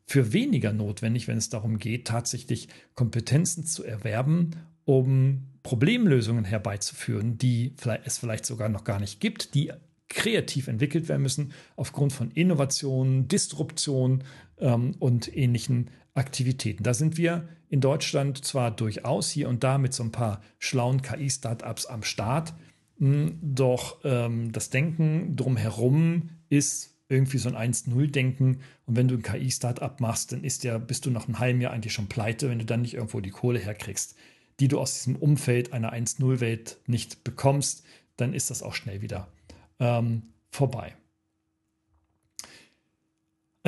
für 0.07 0.33
weniger 0.33 0.73
notwendig, 0.73 1.29
wenn 1.29 1.39
es 1.39 1.51
darum 1.51 1.79
geht, 1.79 2.07
tatsächlich 2.07 2.69
Kompetenzen 2.95 3.67
zu 3.67 3.85
erwerben, 3.85 4.53
um 4.85 5.49
Problemlösungen 5.63 6.45
herbeizuführen, 6.45 7.37
die 7.37 7.75
es 8.05 8.19
vielleicht 8.19 8.47
sogar 8.47 8.69
noch 8.69 8.85
gar 8.85 9.01
nicht 9.01 9.21
gibt, 9.21 9.55
die 9.55 9.73
kreativ 10.09 10.69
entwickelt 10.69 11.09
werden 11.09 11.23
müssen 11.23 11.53
aufgrund 11.77 12.15
von 12.15 12.31
Innovationen, 12.31 13.29
Disruption 13.29 14.25
ähm, 14.59 14.95
und 14.99 15.37
ähnlichen 15.37 15.91
Aktivitäten. 16.15 16.83
Da 16.83 16.95
sind 16.95 17.19
wir 17.19 17.49
in 17.69 17.83
Deutschland 17.83 18.43
zwar 18.45 18.71
durchaus 18.71 19.31
hier 19.31 19.49
und 19.49 19.63
da 19.63 19.77
mit 19.77 19.93
so 19.93 20.03
ein 20.03 20.13
paar 20.13 20.41
schlauen 20.59 21.03
KI-Startups 21.03 21.85
am 21.85 22.03
Start, 22.03 22.55
doch 23.01 24.01
ähm, 24.05 24.53
das 24.53 24.71
Denken 24.71 25.37
drumherum 25.37 26.31
ist 26.49 26.99
irgendwie 27.09 27.39
so 27.39 27.49
ein 27.49 27.73
1-0-Denken. 27.73 28.61
Und 28.87 28.97
wenn 28.97 29.09
du 29.09 29.15
ein 29.15 29.23
KI-Startup 29.23 30.01
machst, 30.01 30.33
dann 30.33 30.45
ist 30.45 30.65
ja, 30.65 30.79
bist 30.79 31.07
du 31.07 31.11
nach 31.11 31.27
einem 31.27 31.39
halben 31.39 31.61
Jahr 31.61 31.73
eigentlich 31.73 31.93
schon 31.93 32.09
pleite, 32.09 32.51
wenn 32.51 32.59
du 32.59 32.65
dann 32.65 32.83
nicht 32.83 32.95
irgendwo 32.95 33.21
die 33.21 33.31
Kohle 33.31 33.59
herkriegst, 33.59 34.17
die 34.61 34.69
du 34.69 34.79
aus 34.79 34.95
diesem 34.95 35.17
Umfeld 35.17 35.73
einer 35.73 35.93
1-0-Welt 35.93 36.79
nicht 36.87 37.25
bekommst, 37.25 37.85
dann 38.17 38.35
ist 38.35 38.51
das 38.51 38.63
auch 38.63 38.75
schnell 38.75 39.01
wieder 39.01 39.29
ähm, 39.79 40.23
vorbei. 40.51 40.95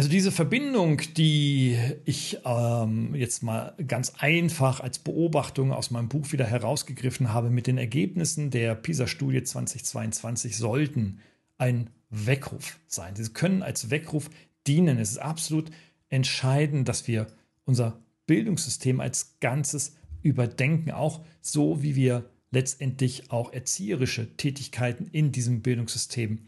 Also 0.00 0.08
diese 0.08 0.32
Verbindung, 0.32 1.02
die 1.14 1.76
ich 2.06 2.38
ähm, 2.46 3.14
jetzt 3.14 3.42
mal 3.42 3.74
ganz 3.86 4.14
einfach 4.16 4.80
als 4.80 4.98
Beobachtung 4.98 5.72
aus 5.72 5.90
meinem 5.90 6.08
Buch 6.08 6.32
wieder 6.32 6.46
herausgegriffen 6.46 7.34
habe 7.34 7.50
mit 7.50 7.66
den 7.66 7.76
Ergebnissen 7.76 8.48
der 8.48 8.74
PISA-Studie 8.76 9.42
2022, 9.42 10.56
sollten 10.56 11.20
ein 11.58 11.90
Weckruf 12.08 12.80
sein. 12.86 13.14
Sie 13.14 13.30
können 13.34 13.62
als 13.62 13.90
Weckruf 13.90 14.30
dienen. 14.66 14.96
Es 14.96 15.10
ist 15.10 15.18
absolut 15.18 15.70
entscheidend, 16.08 16.88
dass 16.88 17.06
wir 17.06 17.26
unser 17.66 18.00
Bildungssystem 18.26 19.00
als 19.00 19.36
Ganzes 19.40 19.96
überdenken, 20.22 20.92
auch 20.92 21.20
so 21.42 21.82
wie 21.82 21.94
wir 21.94 22.24
letztendlich 22.50 23.30
auch 23.30 23.52
erzieherische 23.52 24.34
Tätigkeiten 24.38 25.08
in 25.12 25.30
diesem 25.30 25.60
Bildungssystem 25.60 26.38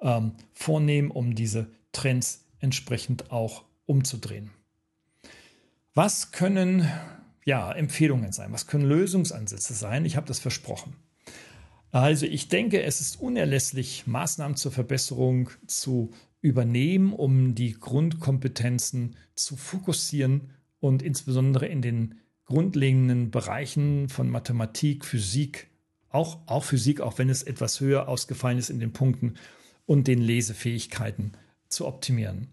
ähm, 0.00 0.32
vornehmen, 0.52 1.12
um 1.12 1.36
diese 1.36 1.70
Trends 1.92 2.45
entsprechend 2.66 3.30
auch 3.30 3.64
umzudrehen. 3.86 4.50
Was 5.94 6.32
können 6.32 6.90
ja, 7.44 7.70
Empfehlungen 7.72 8.32
sein? 8.32 8.52
Was 8.52 8.66
können 8.66 8.84
Lösungsansätze 8.84 9.72
sein? 9.72 10.04
Ich 10.04 10.16
habe 10.16 10.26
das 10.26 10.40
versprochen. 10.40 10.96
Also 11.92 12.26
ich 12.26 12.48
denke, 12.48 12.82
es 12.82 13.00
ist 13.00 13.20
unerlässlich, 13.20 14.08
Maßnahmen 14.08 14.56
zur 14.56 14.72
Verbesserung 14.72 15.50
zu 15.68 16.10
übernehmen, 16.40 17.12
um 17.12 17.54
die 17.54 17.72
Grundkompetenzen 17.72 19.14
zu 19.36 19.56
fokussieren 19.56 20.50
und 20.80 21.02
insbesondere 21.02 21.66
in 21.66 21.82
den 21.82 22.16
grundlegenden 22.46 23.30
Bereichen 23.30 24.08
von 24.08 24.28
Mathematik, 24.28 25.04
Physik, 25.04 25.68
auch, 26.08 26.40
auch 26.46 26.64
Physik, 26.64 27.00
auch 27.00 27.18
wenn 27.18 27.30
es 27.30 27.44
etwas 27.44 27.80
höher 27.80 28.08
ausgefallen 28.08 28.58
ist 28.58 28.70
in 28.70 28.80
den 28.80 28.92
Punkten 28.92 29.34
und 29.86 30.08
den 30.08 30.20
Lesefähigkeiten 30.20 31.32
zu 31.68 31.86
optimieren. 31.86 32.48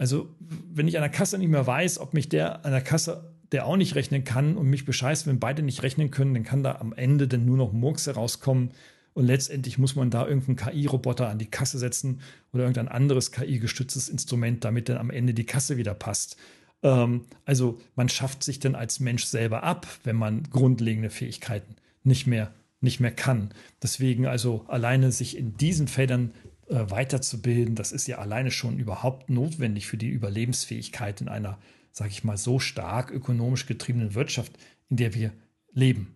Also 0.00 0.34
wenn 0.40 0.88
ich 0.88 0.96
an 0.96 1.02
der 1.02 1.10
Kasse 1.10 1.36
nicht 1.36 1.50
mehr 1.50 1.66
weiß, 1.66 1.98
ob 1.98 2.14
mich 2.14 2.30
der 2.30 2.64
an 2.64 2.72
der 2.72 2.80
Kasse 2.80 3.34
der 3.52 3.66
auch 3.66 3.76
nicht 3.76 3.96
rechnen 3.96 4.24
kann 4.24 4.56
und 4.56 4.66
mich 4.66 4.86
bescheißt, 4.86 5.26
wenn 5.26 5.40
beide 5.40 5.62
nicht 5.62 5.82
rechnen 5.82 6.10
können, 6.10 6.32
dann 6.32 6.44
kann 6.44 6.62
da 6.62 6.76
am 6.76 6.94
Ende 6.94 7.28
dann 7.28 7.44
nur 7.44 7.58
noch 7.58 7.72
Murks 7.72 8.06
herauskommen. 8.06 8.70
Und 9.12 9.26
letztendlich 9.26 9.76
muss 9.76 9.96
man 9.96 10.08
da 10.08 10.26
irgendeinen 10.26 10.56
KI-Roboter 10.56 11.28
an 11.28 11.38
die 11.38 11.50
Kasse 11.50 11.78
setzen 11.78 12.20
oder 12.52 12.62
irgendein 12.62 12.88
anderes 12.88 13.30
KI-gestütztes 13.30 14.08
Instrument, 14.08 14.64
damit 14.64 14.88
dann 14.88 14.96
am 14.96 15.10
Ende 15.10 15.34
die 15.34 15.44
Kasse 15.44 15.76
wieder 15.76 15.92
passt. 15.92 16.38
Ähm, 16.82 17.26
also 17.44 17.78
man 17.94 18.08
schafft 18.08 18.42
sich 18.42 18.58
dann 18.58 18.76
als 18.76 19.00
Mensch 19.00 19.24
selber 19.24 19.64
ab, 19.64 19.86
wenn 20.04 20.16
man 20.16 20.44
grundlegende 20.44 21.10
Fähigkeiten 21.10 21.74
nicht 22.04 22.26
mehr, 22.26 22.54
nicht 22.80 23.00
mehr 23.00 23.12
kann. 23.12 23.50
Deswegen 23.82 24.26
also 24.26 24.64
alleine 24.68 25.12
sich 25.12 25.36
in 25.36 25.58
diesen 25.58 25.88
Feldern 25.88 26.30
weiterzubilden, 26.70 27.74
das 27.74 27.92
ist 27.92 28.06
ja 28.06 28.18
alleine 28.18 28.50
schon 28.50 28.78
überhaupt 28.78 29.28
notwendig 29.28 29.86
für 29.86 29.96
die 29.96 30.08
Überlebensfähigkeit 30.08 31.20
in 31.20 31.28
einer 31.28 31.58
sage 31.92 32.10
ich 32.10 32.24
mal, 32.24 32.36
so 32.36 32.58
stark 32.58 33.10
ökonomisch 33.10 33.66
getriebenen 33.66 34.14
Wirtschaft, 34.14 34.52
in 34.88 34.96
der 34.96 35.14
wir 35.14 35.32
leben. 35.72 36.14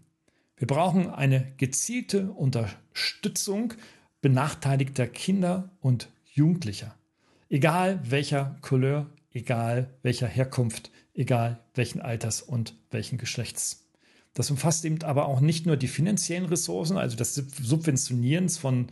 Wir 0.56 0.66
brauchen 0.66 1.10
eine 1.10 1.52
gezielte 1.56 2.30
Unterstützung 2.30 3.74
benachteiligter 4.20 5.06
Kinder 5.06 5.70
und 5.80 6.08
Jugendlicher. 6.32 6.94
Egal 7.48 8.00
welcher 8.08 8.56
Couleur, 8.62 9.10
egal 9.32 9.90
welcher 10.02 10.28
Herkunft, 10.28 10.90
egal 11.12 11.60
welchen 11.74 12.00
Alters 12.00 12.40
und 12.40 12.74
welchen 12.90 13.18
Geschlechts. 13.18 13.90
Das 14.32 14.50
umfasst 14.50 14.84
eben 14.84 15.02
aber 15.02 15.26
auch 15.26 15.40
nicht 15.40 15.66
nur 15.66 15.76
die 15.76 15.88
finanziellen 15.88 16.46
Ressourcen, 16.46 16.96
also 16.96 17.16
das 17.16 17.34
Subventionieren 17.34 18.48
von, 18.48 18.88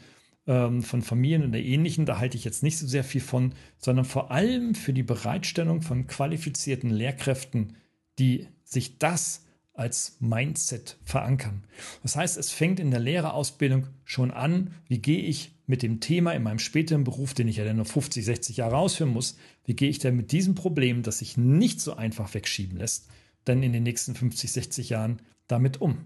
ähm, 0.46 0.82
von 0.82 1.02
Familien 1.02 1.48
oder 1.48 1.58
ähnlichen, 1.58 2.06
da 2.06 2.18
halte 2.18 2.36
ich 2.36 2.44
jetzt 2.44 2.62
nicht 2.62 2.78
so 2.78 2.86
sehr 2.86 3.04
viel 3.04 3.20
von, 3.20 3.54
sondern 3.78 4.04
vor 4.04 4.30
allem 4.30 4.74
für 4.74 4.92
die 4.92 5.02
Bereitstellung 5.02 5.82
von 5.82 6.06
qualifizierten 6.06 6.90
Lehrkräften, 6.90 7.76
die 8.18 8.48
sich 8.64 8.98
das 8.98 9.44
als 9.74 10.18
Mindset 10.20 10.98
verankern. 11.02 11.64
Das 12.02 12.16
heißt, 12.16 12.36
es 12.36 12.50
fängt 12.50 12.78
in 12.78 12.90
der 12.90 13.00
Lehrerausbildung 13.00 13.86
schon 14.04 14.30
an, 14.30 14.74
wie 14.86 14.98
gehe 14.98 15.22
ich 15.22 15.52
mit 15.66 15.82
dem 15.82 16.00
Thema 16.00 16.32
in 16.32 16.42
meinem 16.42 16.58
späteren 16.58 17.04
Beruf, 17.04 17.32
den 17.32 17.48
ich 17.48 17.56
ja 17.56 17.64
dann 17.64 17.76
noch 17.78 17.86
50, 17.86 18.24
60 18.24 18.56
Jahre 18.58 18.76
ausführen 18.76 19.12
muss, 19.12 19.38
wie 19.64 19.74
gehe 19.74 19.88
ich 19.88 19.98
denn 19.98 20.16
mit 20.16 20.32
diesem 20.32 20.54
Problem, 20.54 21.02
das 21.02 21.20
sich 21.20 21.38
nicht 21.38 21.80
so 21.80 21.94
einfach 21.94 22.34
wegschieben 22.34 22.76
lässt, 22.76 23.08
dann 23.44 23.62
in 23.62 23.72
den 23.72 23.82
nächsten 23.82 24.14
50, 24.14 24.52
60 24.52 24.90
Jahren 24.90 25.22
damit 25.46 25.80
um. 25.80 25.98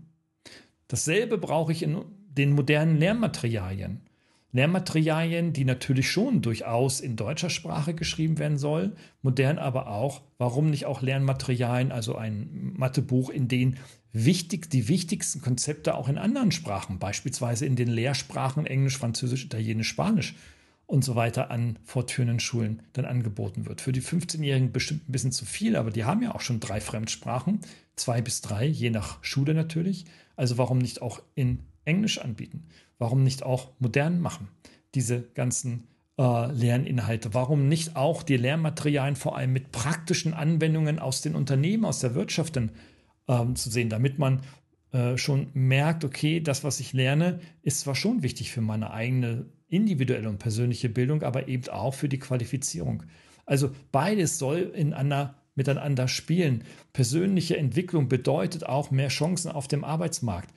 Dasselbe 0.89 1.39
brauche 1.39 1.72
ich 1.72 1.82
in 1.82 2.05
den 2.28 2.53
modernen 2.53 2.99
Lernmaterialien. 2.99 4.03
Lehrmaterialien, 4.57 5.52
die 5.52 5.64
natürlich 5.64 6.11
schon 6.11 6.42
durchaus 6.42 7.00
in 7.00 7.14
deutscher 7.14 7.50
Sprache 7.50 7.94
geschrieben 7.94 8.38
werden 8.38 8.59
sollen, 8.59 8.92
modern 9.22 9.59
aber 9.59 9.88
auch, 9.88 10.22
warum 10.38 10.70
nicht 10.70 10.86
auch 10.86 11.02
Lernmaterialien, 11.02 11.92
also 11.92 12.16
ein 12.16 12.72
Mathebuch, 12.74 13.30
in 13.30 13.48
denen 13.48 13.76
wichtig, 14.12 14.70
die 14.70 14.88
wichtigsten 14.88 15.42
Konzepte 15.42 15.94
auch 15.94 16.09
in 16.09 16.16
anderen 16.16 16.52
Sprachen, 16.52 16.98
beispielsweise 16.98 17.66
in 17.66 17.76
den 17.76 17.88
Lehrsprachen 17.88 18.66
Englisch, 18.66 18.96
Französisch, 18.96 19.44
Italienisch, 19.44 19.88
Spanisch 19.88 20.34
und 20.86 21.04
so 21.04 21.16
weiter 21.16 21.50
an 21.50 21.78
fortführenden 21.84 22.40
Schulen 22.40 22.82
dann 22.94 23.04
angeboten 23.04 23.66
wird. 23.66 23.80
Für 23.82 23.92
die 23.92 24.02
15-Jährigen 24.02 24.72
bestimmt 24.72 25.09
ein 25.09 25.12
bisschen 25.12 25.32
zu 25.32 25.44
viel, 25.44 25.76
aber 25.76 25.90
die 25.90 26.04
haben 26.04 26.22
ja 26.22 26.34
auch 26.34 26.40
schon 26.40 26.61
drei 26.61 26.80
Fremdsprachen, 26.80 27.61
zwei 27.94 28.22
bis 28.22 28.40
drei, 28.40 28.64
je 28.64 28.90
nach 28.90 29.22
Schule 29.22 29.52
natürlich. 29.52 30.07
Also 30.34 30.57
warum 30.57 30.78
nicht 30.78 31.02
auch 31.02 31.20
in 31.34 31.59
Englisch 31.84 32.18
anbieten? 32.18 32.68
Warum 32.99 33.22
nicht 33.22 33.42
auch 33.42 33.72
modern 33.78 34.20
machen? 34.20 34.49
Diese 34.94 35.22
ganzen 35.34 35.88
äh, 36.18 36.53
Lerninhalte. 36.53 37.34
Warum 37.34 37.68
nicht 37.68 37.97
auch 37.97 38.22
die 38.22 38.36
Lehrmaterialien 38.36 39.16
vor 39.16 39.36
allem 39.36 39.53
mit 39.53 39.72
praktischen 39.72 40.34
Anwendungen 40.34 40.99
aus 40.99 41.20
den 41.20 41.34
Unternehmen, 41.34 41.84
aus 41.84 42.01
der 42.01 42.14
Wirtschaft 42.14 42.57
denn, 42.57 42.70
ähm, 43.28 43.57
zu 43.57 43.70
sehen, 43.70 43.90
damit 43.90 44.18
man 44.18 44.40
äh, 44.92 45.18
schon 45.18 45.49
merkt, 45.53 46.05
okay, 46.05 46.40
das, 46.40 46.64
was 46.64 46.80
ich 46.80 46.92
lerne, 46.92 47.40
ist 47.62 47.80
zwar 47.80 47.94
schon 47.94 48.22
wichtig 48.22 48.51
für 48.51 48.61
meine 48.61 48.92
eigene 48.92 49.47
individuelle 49.68 50.28
und 50.28 50.38
persönliche 50.38 50.88
Bildung, 50.88 51.22
aber 51.22 51.49
eben 51.49 51.68
auch 51.68 51.94
für 51.94 52.09
die 52.09 52.18
Qualifizierung. 52.18 53.03
Also 53.44 53.70
beides 53.92 54.38
soll 54.38 54.72
ineinander, 54.74 55.34
miteinander 55.55 56.09
spielen. 56.09 56.64
Persönliche 56.92 57.57
Entwicklung 57.57 58.09
bedeutet 58.09 58.64
auch 58.64 58.90
mehr 58.90 59.09
Chancen 59.09 59.51
auf 59.51 59.68
dem 59.68 59.84
Arbeitsmarkt 59.84 60.55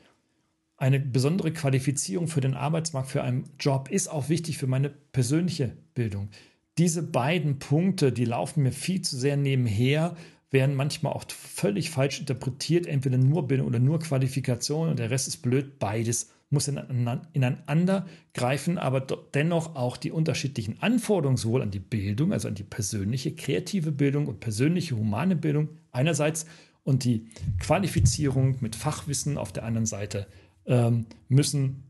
eine 0.80 1.00
besondere 1.00 1.52
Qualifizierung 1.52 2.28
für 2.28 2.42
den 2.42 2.56
Arbeitsmarkt, 2.56 3.10
für 3.10 3.22
einen 3.22 3.50
Job 3.60 3.90
ist 3.92 4.08
auch 4.08 4.30
wichtig 4.30 4.58
für 4.58 4.68
meine 4.68 4.90
persönliche 4.90 5.74
Bildung. 5.94 6.30
Diese 6.78 7.04
beiden 7.04 7.60
Punkte, 7.60 8.14
die 8.14 8.24
laufen 8.24 8.64
mir 8.64 8.72
viel 8.72 9.02
zu 9.02 9.18
sehr 9.18 9.36
nebenher, 9.36 10.16
werden 10.52 10.76
manchmal 10.76 11.14
auch 11.14 11.26
völlig 11.30 11.90
falsch 11.90 12.22
interpretiert, 12.22 12.88
entweder 12.88 13.18
nur 13.18 13.48
Bildung 13.48 13.68
oder 13.68 13.80
nur 13.80 14.00
Qualifikation 14.00 14.90
und 14.90 15.00
der 15.00 15.12
Rest 15.12 15.28
ist 15.28 15.42
blöd. 15.42 15.78
Beides 15.80 16.32
muss 16.50 16.68
ineinander 16.68 18.08
greifen, 18.34 18.78
aber 18.78 19.02
dennoch 19.02 19.76
auch 19.76 19.98
die 19.98 20.12
unterschiedlichen 20.12 20.82
Anforderungen 20.82 21.38
sowohl 21.38 21.62
an 21.62 21.72
die 21.72 21.80
Bildung, 21.80 22.32
also 22.32 22.48
an 22.48 22.56
die 22.56 22.64
persönliche, 22.64 23.36
kreative 23.36 23.92
Bildung 23.92 24.28
und 24.28 24.40
persönliche, 24.40 24.96
humane 24.96 25.36
Bildung 25.36 25.70
einerseits 25.92 26.46
und 26.84 27.04
die 27.04 27.28
Qualifizierung 27.60 28.56
mit 28.62 28.76
Fachwissen 28.76 29.38
auf 29.38 29.52
der 29.52 29.66
anderen 29.66 29.86
Seite 29.86 30.26
ähm, 30.70 31.08
müssen 31.28 31.84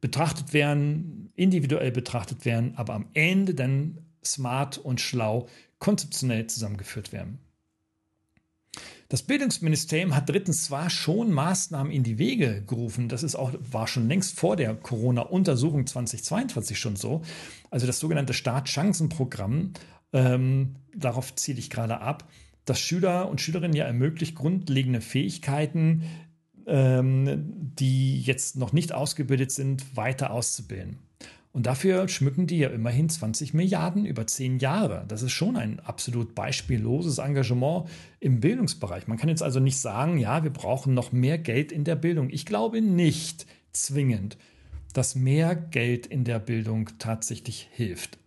betrachtet 0.00 0.52
werden, 0.52 1.30
individuell 1.36 1.92
betrachtet 1.92 2.44
werden, 2.44 2.72
aber 2.76 2.94
am 2.94 3.06
Ende 3.12 3.54
dann 3.54 3.98
smart 4.24 4.78
und 4.78 5.00
schlau 5.00 5.46
konzeptionell 5.78 6.46
zusammengeführt 6.46 7.12
werden. 7.12 7.38
Das 9.08 9.22
Bildungsministerium 9.22 10.14
hat 10.14 10.28
drittens 10.28 10.64
zwar 10.64 10.88
schon 10.88 11.32
Maßnahmen 11.32 11.92
in 11.92 12.04
die 12.04 12.18
Wege 12.18 12.62
gerufen, 12.66 13.08
das 13.08 13.24
ist 13.24 13.34
auch, 13.34 13.52
war 13.58 13.88
schon 13.88 14.06
längst 14.06 14.38
vor 14.38 14.54
der 14.56 14.74
Corona-Untersuchung 14.74 15.86
2022 15.86 16.78
schon 16.78 16.96
so, 16.96 17.22
also 17.70 17.86
das 17.86 17.98
sogenannte 17.98 18.34
Startchancenprogramm, 18.34 19.72
ähm, 20.12 20.76
darauf 20.94 21.34
ziele 21.34 21.58
ich 21.58 21.70
gerade 21.70 22.00
ab, 22.00 22.28
das 22.64 22.78
Schüler 22.78 23.28
und 23.28 23.40
Schülerinnen 23.40 23.76
ja 23.76 23.84
ermöglicht, 23.84 24.36
grundlegende 24.36 25.00
Fähigkeiten 25.00 26.04
die 26.70 28.20
jetzt 28.20 28.56
noch 28.56 28.72
nicht 28.72 28.92
ausgebildet 28.92 29.50
sind, 29.50 29.96
weiter 29.96 30.30
auszubilden. 30.30 30.98
Und 31.52 31.66
dafür 31.66 32.06
schmücken 32.08 32.46
die 32.46 32.58
ja 32.58 32.68
immerhin 32.68 33.08
20 33.08 33.54
Milliarden 33.54 34.06
über 34.06 34.24
zehn 34.26 34.60
Jahre. 34.60 35.04
Das 35.08 35.22
ist 35.22 35.32
schon 35.32 35.56
ein 35.56 35.80
absolut 35.80 36.36
beispielloses 36.36 37.18
Engagement 37.18 37.88
im 38.20 38.38
Bildungsbereich. 38.38 39.08
Man 39.08 39.18
kann 39.18 39.28
jetzt 39.28 39.42
also 39.42 39.58
nicht 39.58 39.78
sagen, 39.78 40.18
ja, 40.18 40.44
wir 40.44 40.52
brauchen 40.52 40.94
noch 40.94 41.10
mehr 41.10 41.38
Geld 41.38 41.72
in 41.72 41.82
der 41.82 41.96
Bildung. 41.96 42.30
Ich 42.30 42.46
glaube 42.46 42.80
nicht 42.80 43.46
zwingend, 43.72 44.36
dass 44.92 45.16
mehr 45.16 45.56
Geld 45.56 46.06
in 46.06 46.22
der 46.22 46.38
Bildung 46.38 46.90
tatsächlich 46.98 47.68
hilft. 47.72 48.18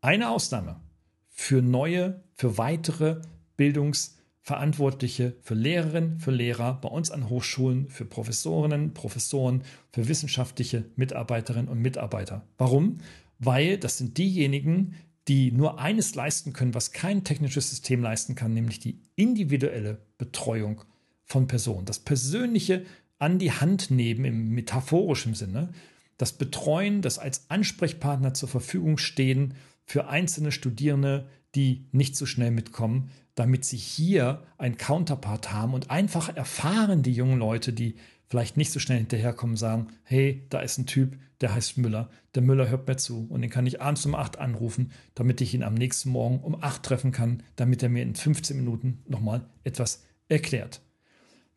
Eine 0.00 0.30
Ausnahme 0.30 0.80
für 1.28 1.62
neue, 1.62 2.24
für 2.34 2.58
weitere 2.58 3.20
Bildungs- 3.56 4.16
Verantwortliche 4.44 5.36
für 5.40 5.54
Lehrerinnen, 5.54 6.18
für 6.18 6.32
Lehrer 6.32 6.80
bei 6.80 6.88
uns 6.88 7.12
an 7.12 7.28
Hochschulen, 7.28 7.88
für 7.88 8.04
Professorinnen, 8.04 8.92
Professoren, 8.92 9.62
für 9.92 10.08
wissenschaftliche 10.08 10.84
Mitarbeiterinnen 10.96 11.68
und 11.68 11.78
Mitarbeiter. 11.78 12.44
Warum? 12.58 12.98
Weil 13.38 13.78
das 13.78 13.98
sind 13.98 14.18
diejenigen, 14.18 14.96
die 15.28 15.52
nur 15.52 15.78
eines 15.78 16.16
leisten 16.16 16.52
können, 16.52 16.74
was 16.74 16.90
kein 16.90 17.22
technisches 17.22 17.70
System 17.70 18.02
leisten 18.02 18.34
kann, 18.34 18.52
nämlich 18.52 18.80
die 18.80 18.98
individuelle 19.14 19.98
Betreuung 20.18 20.82
von 21.24 21.46
Personen. 21.46 21.86
Das 21.86 22.00
Persönliche 22.00 22.84
an 23.20 23.38
die 23.38 23.52
Hand 23.52 23.92
nehmen 23.92 24.24
im 24.24 24.50
metaphorischen 24.50 25.34
Sinne, 25.34 25.72
das 26.18 26.32
Betreuen, 26.32 27.00
das 27.00 27.20
als 27.20 27.48
Ansprechpartner 27.48 28.34
zur 28.34 28.48
Verfügung 28.48 28.98
stehen 28.98 29.54
für 29.84 30.08
einzelne 30.08 30.50
Studierende, 30.50 31.28
die 31.54 31.86
nicht 31.92 32.16
so 32.16 32.26
schnell 32.26 32.50
mitkommen, 32.50 33.10
damit 33.34 33.64
sie 33.64 33.76
hier 33.76 34.42
ein 34.58 34.76
Counterpart 34.76 35.52
haben 35.52 35.74
und 35.74 35.90
einfach 35.90 36.34
erfahren 36.34 37.02
die 37.02 37.12
jungen 37.12 37.38
Leute, 37.38 37.72
die 37.72 37.96
vielleicht 38.28 38.56
nicht 38.56 38.72
so 38.72 38.78
schnell 38.78 38.98
hinterherkommen, 38.98 39.56
sagen, 39.56 39.88
hey, 40.04 40.46
da 40.48 40.60
ist 40.60 40.78
ein 40.78 40.86
Typ, 40.86 41.18
der 41.42 41.54
heißt 41.54 41.76
Müller. 41.76 42.08
Der 42.34 42.42
Müller 42.42 42.70
hört 42.70 42.88
mir 42.88 42.96
zu 42.96 43.26
und 43.28 43.42
den 43.42 43.50
kann 43.50 43.66
ich 43.66 43.82
abends 43.82 44.06
um 44.06 44.14
8 44.14 44.38
anrufen, 44.38 44.90
damit 45.14 45.40
ich 45.42 45.52
ihn 45.52 45.62
am 45.62 45.74
nächsten 45.74 46.10
Morgen 46.10 46.38
um 46.38 46.56
8 46.62 46.82
treffen 46.82 47.12
kann, 47.12 47.42
damit 47.56 47.82
er 47.82 47.90
mir 47.90 48.02
in 48.02 48.14
15 48.14 48.56
Minuten 48.56 49.02
nochmal 49.06 49.44
etwas 49.64 50.04
erklärt. 50.28 50.80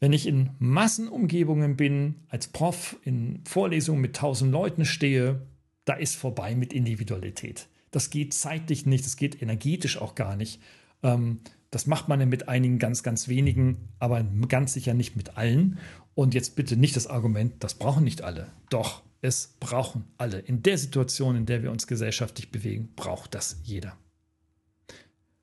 Wenn 0.02 0.12
ich 0.12 0.28
in 0.28 0.50
Massenumgebungen 0.60 1.78
bin, 1.78 2.16
als 2.28 2.48
Prof 2.48 2.98
in 3.04 3.40
Vorlesungen 3.46 4.02
mit 4.02 4.18
1000 4.18 4.52
Leuten 4.52 4.84
stehe, 4.84 5.48
da 5.86 5.94
ist 5.94 6.16
vorbei 6.16 6.56
mit 6.56 6.74
Individualität. 6.74 7.70
Das 7.96 8.10
geht 8.10 8.34
zeitlich 8.34 8.86
nicht, 8.86 9.06
das 9.06 9.16
geht 9.16 9.42
energetisch 9.42 10.02
auch 10.02 10.16
gar 10.16 10.36
nicht. 10.36 10.62
Ähm, 11.02 11.40
das 11.72 11.88
macht 11.88 12.10
man 12.10 12.28
mit 12.28 12.50
einigen 12.50 12.78
ganz, 12.78 13.04
ganz 13.04 13.30
wenigen, 13.30 13.88
aber 14.00 14.22
ganz 14.50 14.74
sicher 14.74 14.94
nicht 14.94 15.16
mit 15.16 15.38
allen. 15.38 15.80
Und 16.14 16.34
jetzt 16.34 16.58
bitte 16.58 16.76
nicht 16.76 16.98
das 16.98 17.08
Argument, 17.08 17.54
das 17.64 17.76
brauchen 17.76 18.04
nicht 18.04 18.22
alle. 18.22 18.52
Doch, 18.70 19.02
es 19.22 19.56
brauchen 19.62 20.04
alle. 20.18 20.40
In 20.40 20.62
der 20.62 20.78
Situation, 20.78 21.38
in 21.38 21.46
der 21.46 21.64
wir 21.64 21.72
uns 21.72 21.88
gesellschaftlich 21.88 22.52
bewegen, 22.52 22.90
braucht 22.98 23.34
das 23.34 23.62
jeder. 23.64 23.96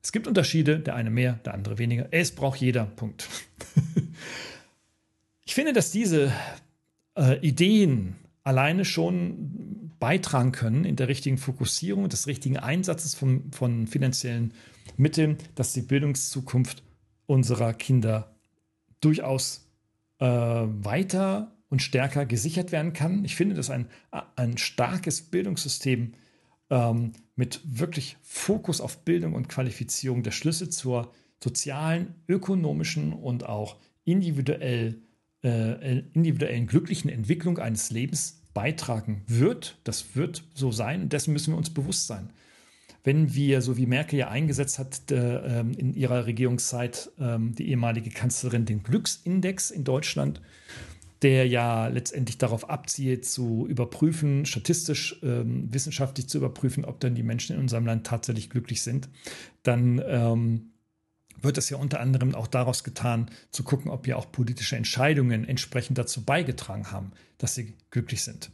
Es 0.03 0.11
gibt 0.11 0.27
Unterschiede, 0.27 0.79
der 0.79 0.93
eine 0.93 1.09
mehr, 1.09 1.39
der 1.45 1.55
andere 1.55 1.79
weniger. 1.79 2.09
Es 2.11 2.35
braucht 2.35 2.61
jeder. 2.61 2.85
Punkt. 2.85 3.27
ich 5.43 5.55
finde, 5.55 5.73
dass 5.73 5.89
diese 5.89 6.31
äh, 7.17 7.39
Ideen 7.39 8.15
alleine 8.43 8.85
schon 8.85 9.82
beitragen 10.03 10.51
können 10.51 10.83
in 10.83 10.97
der 10.97 11.07
richtigen 11.07 11.37
Fokussierung, 11.37 12.09
des 12.09 12.27
richtigen 12.27 12.57
Einsatzes 12.57 13.15
von, 13.15 13.53
von 13.53 13.87
finanziellen 13.87 14.53
Mitteln, 14.97 15.37
dass 15.55 15.71
die 15.71 15.81
Bildungszukunft 15.81 16.83
unserer 17.25 17.73
Kinder 17.73 18.35
durchaus 18.99 19.71
äh, 20.19 20.25
weiter 20.25 21.55
und 21.69 21.81
stärker 21.81 22.25
gesichert 22.25 22.73
werden 22.73 22.91
kann. 22.91 23.23
Ich 23.23 23.37
finde, 23.37 23.55
dass 23.55 23.69
ein, 23.69 23.87
ein 24.35 24.57
starkes 24.57 25.21
Bildungssystem 25.21 26.11
ähm, 26.69 27.13
mit 27.37 27.61
wirklich 27.63 28.17
Fokus 28.23 28.81
auf 28.81 29.05
Bildung 29.05 29.33
und 29.35 29.47
Qualifizierung 29.47 30.21
der 30.21 30.31
Schlüssel 30.31 30.67
zur, 30.67 31.13
sozialen, 31.41 32.15
ökonomischen 32.27 33.13
und 33.13 33.45
auch 33.45 33.77
individuell, 34.03 35.01
äh, 35.45 35.99
individuellen 36.11 36.67
glücklichen 36.67 37.09
Entwicklung 37.09 37.57
eines 37.57 37.89
Lebens 37.89 38.42
beitragen 38.53 39.23
wird. 39.27 39.77
Das 39.83 40.15
wird 40.15 40.43
so 40.53 40.71
sein 40.71 41.09
dessen 41.09 41.33
müssen 41.33 41.53
wir 41.53 41.57
uns 41.57 41.69
bewusst 41.69 42.07
sein. 42.07 42.29
Wenn 43.03 43.33
wir, 43.33 43.61
so 43.61 43.75
wie 43.75 43.85
Merkel 43.85 44.19
ja 44.19 44.29
eingesetzt 44.29 44.79
hat 44.79 45.11
äh, 45.11 45.59
in 45.59 45.93
ihrer 45.93 46.25
Regierungszeit, 46.25 47.11
äh, 47.19 47.37
die 47.39 47.69
ehemalige 47.69 48.09
Kanzlerin, 48.09 48.65
den 48.65 48.81
Glücksindex 48.81 49.71
in 49.71 49.83
Deutschland, 49.83 50.41
der 51.21 51.47
ja 51.47 51.87
letztendlich 51.87 52.37
darauf 52.37 52.69
abzielt, 52.69 53.25
zu 53.25 53.65
überprüfen, 53.67 54.45
statistisch, 54.45 55.19
ähm, 55.23 55.73
wissenschaftlich 55.73 56.27
zu 56.27 56.37
überprüfen, 56.37 56.85
ob 56.85 56.99
dann 56.99 57.15
die 57.15 57.23
Menschen 57.23 57.55
in 57.55 57.61
unserem 57.61 57.85
Land 57.85 58.05
tatsächlich 58.05 58.49
glücklich 58.49 58.81
sind, 58.81 59.09
dann 59.63 60.01
ähm, 60.05 60.72
wird 61.43 61.57
es 61.57 61.69
ja 61.69 61.77
unter 61.77 61.99
anderem 61.99 62.33
auch 62.35 62.47
daraus 62.47 62.83
getan, 62.83 63.29
zu 63.51 63.63
gucken, 63.63 63.91
ob 63.91 64.07
ja 64.07 64.15
auch 64.15 64.31
politische 64.31 64.75
Entscheidungen 64.75 65.47
entsprechend 65.47 65.97
dazu 65.97 66.23
beigetragen 66.23 66.91
haben, 66.91 67.11
dass 67.37 67.55
sie 67.55 67.73
glücklich 67.91 68.23
sind. 68.23 68.51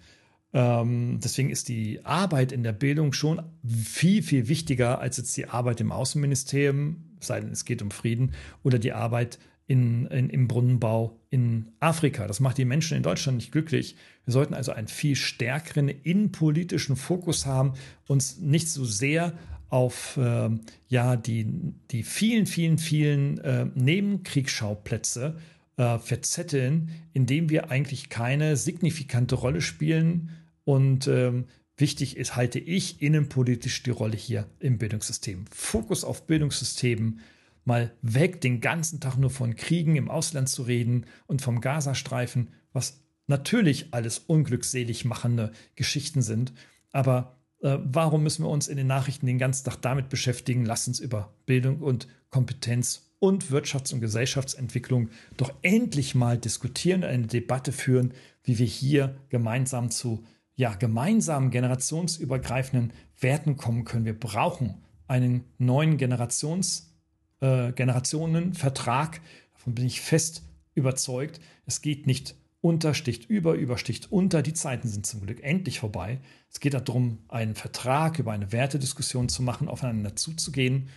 Ähm, 0.52 1.20
deswegen 1.24 1.52
ist 1.52 1.70
die 1.70 2.04
Arbeit 2.06 2.52
in 2.52 2.64
der 2.64 2.72
Bildung 2.72 3.14
schon 3.14 3.42
viel, 3.64 4.24
viel 4.24 4.48
wichtiger 4.48 5.00
als 5.00 5.18
jetzt 5.18 5.38
die 5.38 5.48
Arbeit 5.48 5.80
im 5.80 5.92
Außenministerium, 5.92 7.04
sei 7.20 7.40
denn 7.40 7.52
es 7.52 7.66
geht 7.66 7.82
um 7.82 7.92
Frieden, 7.92 8.34
oder 8.64 8.80
die 8.80 8.94
Arbeit 8.94 9.38
in, 9.68 10.08
in, 10.08 10.32
im 10.32 10.48
Brunnenbau 10.48 11.20
in 11.30 11.68
Afrika. 11.80 12.26
Das 12.26 12.40
macht 12.40 12.58
die 12.58 12.66
Menschen 12.66 12.98
in 12.98 13.04
Deutschland 13.04 13.38
nicht 13.38 13.52
glücklich. 13.52 13.96
Wir 14.26 14.34
sollten 14.34 14.56
also 14.56 14.72
einen 14.72 14.88
viel 14.88 15.16
stärkeren 15.16 15.90
innenpolitischen 15.90 16.96
Fokus 16.96 17.46
haben, 17.46 17.74
uns 18.08 18.40
nicht 18.40 18.68
so 18.70 18.84
sehr 18.84 19.38
auf 19.70 20.17
äh, 20.17 20.49
ja, 20.88 21.15
die, 21.15 21.45
die 21.91 22.03
vielen, 22.03 22.45
vielen, 22.45 22.78
vielen 22.78 23.38
äh, 23.39 23.65
Nebenkriegsschauplätze 23.76 25.38
äh, 25.78 25.99
verzetteln, 25.99 26.89
indem 27.13 27.49
wir 27.49 27.72
eigentlich 27.72 28.09
keine 28.09 28.57
signifikante 28.57 29.36
Rolle 29.36 29.61
spielen. 29.61 30.32
Und 30.65 31.07
ähm, 31.07 31.45
wichtig 31.78 32.17
ist, 32.17 32.36
halte 32.36 32.59
ich 32.59 33.01
innenpolitisch 33.01 33.84
die 33.84 33.91
Rolle 33.91 34.17
hier 34.17 34.47
im 34.59 34.78
Bildungssystem. 34.78 35.45
Fokus 35.51 36.03
auf 36.03 36.28
Bildungssystemen, 36.28 37.22
mal 37.63 37.93
weg, 38.01 38.41
den 38.41 38.61
ganzen 38.61 38.99
Tag 38.99 39.17
nur 39.17 39.30
von 39.30 39.55
Kriegen 39.55 39.95
im 39.95 40.09
Ausland 40.09 40.49
zu 40.49 40.63
reden 40.63 41.05
und 41.28 41.41
vom 41.41 41.61
Gazastreifen, 41.61 42.49
was 42.74 43.01
natürlich 43.28 43.93
alles 43.93 44.20
unglückselig 44.20 45.05
machende 45.05 45.51
Geschichten 45.76 46.22
sind. 46.22 46.51
Aber 46.91 47.39
äh, 47.62 47.78
warum 47.84 48.24
müssen 48.24 48.43
wir 48.43 48.49
uns 48.49 48.68
in 48.68 48.78
den 48.78 48.88
Nachrichten 48.88 49.26
den 49.26 49.38
ganzen 49.38 49.66
Tag 49.66 49.82
damit 49.82 50.10
beschäftigen? 50.10 50.66
Lass 50.66 50.88
uns 50.88 50.99
über 50.99 51.34
Bildung 51.45 51.80
und 51.80 52.07
Kompetenz 52.30 53.12
und 53.20 53.45
Wirtschafts- 53.51 53.93
und 53.93 53.99
Gesellschaftsentwicklung 53.99 55.10
doch 55.38 55.53
endlich 55.62 56.16
mal 56.16 56.38
diskutieren, 56.38 57.03
eine 57.03 57.28
Debatte 57.28 57.72
führen, 57.72 58.14
wie 58.43 58.57
wir 58.60 58.66
hier 58.66 59.18
gemeinsam 59.30 59.91
zu 59.91 60.24
ja, 60.55 60.74
gemeinsamen 60.76 61.51
generationsübergreifenden 61.51 62.91
Werten 63.20 63.55
kommen 63.55 63.86
können. 63.86 64.05
Wir 64.05 64.18
brauchen 64.18 64.76
einen 65.07 65.45
neuen 65.57 65.97
Generations, 65.97 66.93
äh, 67.39 67.72
Generationenvertrag. 67.72 69.22
Davon 69.53 69.76
bin 69.76 69.86
ich 69.86 70.01
fest 70.01 70.43
überzeugt. 70.76 71.39
Es 71.66 71.82
geht 71.82 72.07
nicht 72.07 72.36
unter 72.62 72.93
sticht 72.93 73.30
über, 73.30 73.53
über 73.53 73.78
sticht 73.78 74.12
unter. 74.12 74.41
Die 74.41 74.53
Zeiten 74.53 74.88
sind 74.88 75.05
zum 75.05 75.22
Glück 75.22 75.41
endlich 75.43 75.80
vorbei. 75.80 76.20
Es 76.51 76.60
geht 76.60 76.74
darum, 76.74 77.20
einen 77.28 77.55
Vertrag 77.55 78.20
über 78.20 78.32
eine 78.32 78.51
Wertediskussion 78.51 79.30
zu 79.30 79.43
machen, 79.43 79.68
aufeinander 79.68 80.16
zuzugehen, 80.16 80.89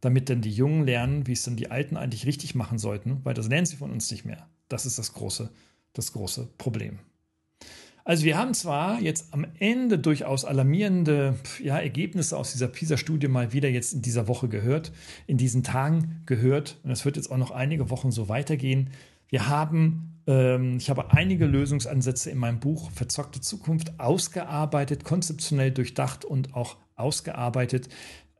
damit 0.00 0.30
dann 0.30 0.40
die 0.40 0.52
Jungen 0.52 0.84
lernen, 0.84 1.26
wie 1.26 1.32
es 1.32 1.42
dann 1.42 1.56
die 1.56 1.70
Alten 1.70 1.96
eigentlich 1.96 2.26
richtig 2.26 2.54
machen 2.54 2.78
sollten, 2.78 3.20
weil 3.24 3.34
das 3.34 3.48
lernen 3.48 3.66
sie 3.66 3.76
von 3.76 3.90
uns 3.90 4.10
nicht 4.10 4.24
mehr. 4.24 4.48
Das 4.68 4.86
ist 4.86 4.98
das 4.98 5.12
große, 5.12 5.50
das 5.92 6.12
große 6.12 6.48
Problem. 6.56 7.00
Also 8.04 8.24
wir 8.24 8.38
haben 8.38 8.54
zwar 8.54 9.00
jetzt 9.00 9.32
am 9.32 9.46
Ende 9.58 9.98
durchaus 9.98 10.46
alarmierende 10.46 11.36
ja, 11.62 11.78
Ergebnisse 11.78 12.36
aus 12.36 12.52
dieser 12.52 12.68
PISA-Studie 12.68 13.28
mal 13.28 13.52
wieder 13.52 13.68
jetzt 13.68 13.92
in 13.92 14.00
dieser 14.00 14.26
Woche 14.26 14.48
gehört, 14.48 14.90
in 15.26 15.36
diesen 15.36 15.62
Tagen 15.62 16.22
gehört, 16.24 16.78
und 16.82 16.90
es 16.90 17.04
wird 17.04 17.16
jetzt 17.16 17.30
auch 17.30 17.36
noch 17.36 17.50
einige 17.50 17.90
Wochen 17.90 18.10
so 18.10 18.28
weitergehen. 18.28 18.90
Wir 19.28 19.48
haben 19.48 20.09
ich 20.26 20.90
habe 20.90 21.12
einige 21.12 21.46
Lösungsansätze 21.46 22.30
in 22.30 22.38
meinem 22.38 22.60
Buch 22.60 22.90
Verzockte 22.90 23.40
Zukunft 23.40 23.98
ausgearbeitet, 23.98 25.04
konzeptionell 25.04 25.70
durchdacht 25.70 26.24
und 26.24 26.54
auch 26.54 26.76
ausgearbeitet. 26.96 27.88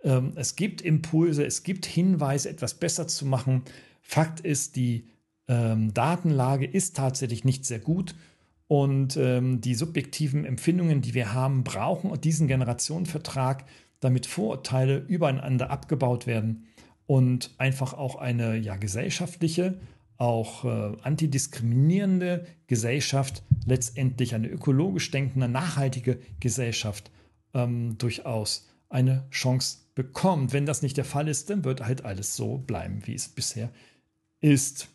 Ähm, 0.03 0.33
es 0.37 0.57
gibt 0.57 0.83
Impulse, 0.83 1.45
es 1.45 1.63
gibt 1.63 1.87
Hinweise, 1.87 2.49
etwas 2.49 2.75
besser 2.75 3.09
zu 3.09 3.27
machen. 3.27 3.63
Fakt 4.03 4.41
ist, 4.41 4.77
die 4.77 5.09
ähm, 5.49 5.93
Datenlage 5.95 6.67
ist 6.67 6.97
tatsächlich 6.97 7.45
nicht 7.45 7.65
sehr 7.65 7.81
gut 7.81 8.15
und 8.69 9.17
die 9.17 9.75
subjektiven 9.75 10.45
Empfindungen, 10.45 11.01
die 11.01 11.13
wir 11.13 11.35
haben, 11.35 11.65
brauchen 11.65 12.21
diesen 12.21 12.47
Generationenvertrag, 12.47 13.65
damit 13.99 14.27
Vorurteile 14.27 14.99
übereinander 14.99 15.71
abgebaut 15.71 16.29
werden 16.29 16.69
und 17.07 17.51
einfach 17.59 17.95
auch 17.95 18.15
eine 18.15 18.57
ja, 18.57 18.77
gesellschaftliche 18.77 19.81
auch 20.21 20.67
äh, 20.67 20.97
antidiskriminierende 21.03 22.47
Gesellschaft, 22.67 23.43
letztendlich 23.65 24.35
eine 24.35 24.49
ökologisch 24.49 25.11
denkende, 25.11 25.49
nachhaltige 25.49 26.19
Gesellschaft 26.41 27.11
ähm, 27.55 27.97
durchaus 27.97 28.69
eine 28.91 29.27
Chance 29.31 29.79
bekommt. 29.95 30.53
Wenn 30.53 30.67
das 30.67 30.83
nicht 30.83 30.99
der 30.99 31.07
Fall 31.07 31.27
ist, 31.27 31.49
dann 31.49 31.65
wird 31.65 31.81
halt 31.81 32.05
alles 32.05 32.37
so 32.37 32.59
bleiben, 32.59 33.01
wie 33.07 33.15
es 33.15 33.29
bisher 33.29 33.71
ist. 34.41 34.89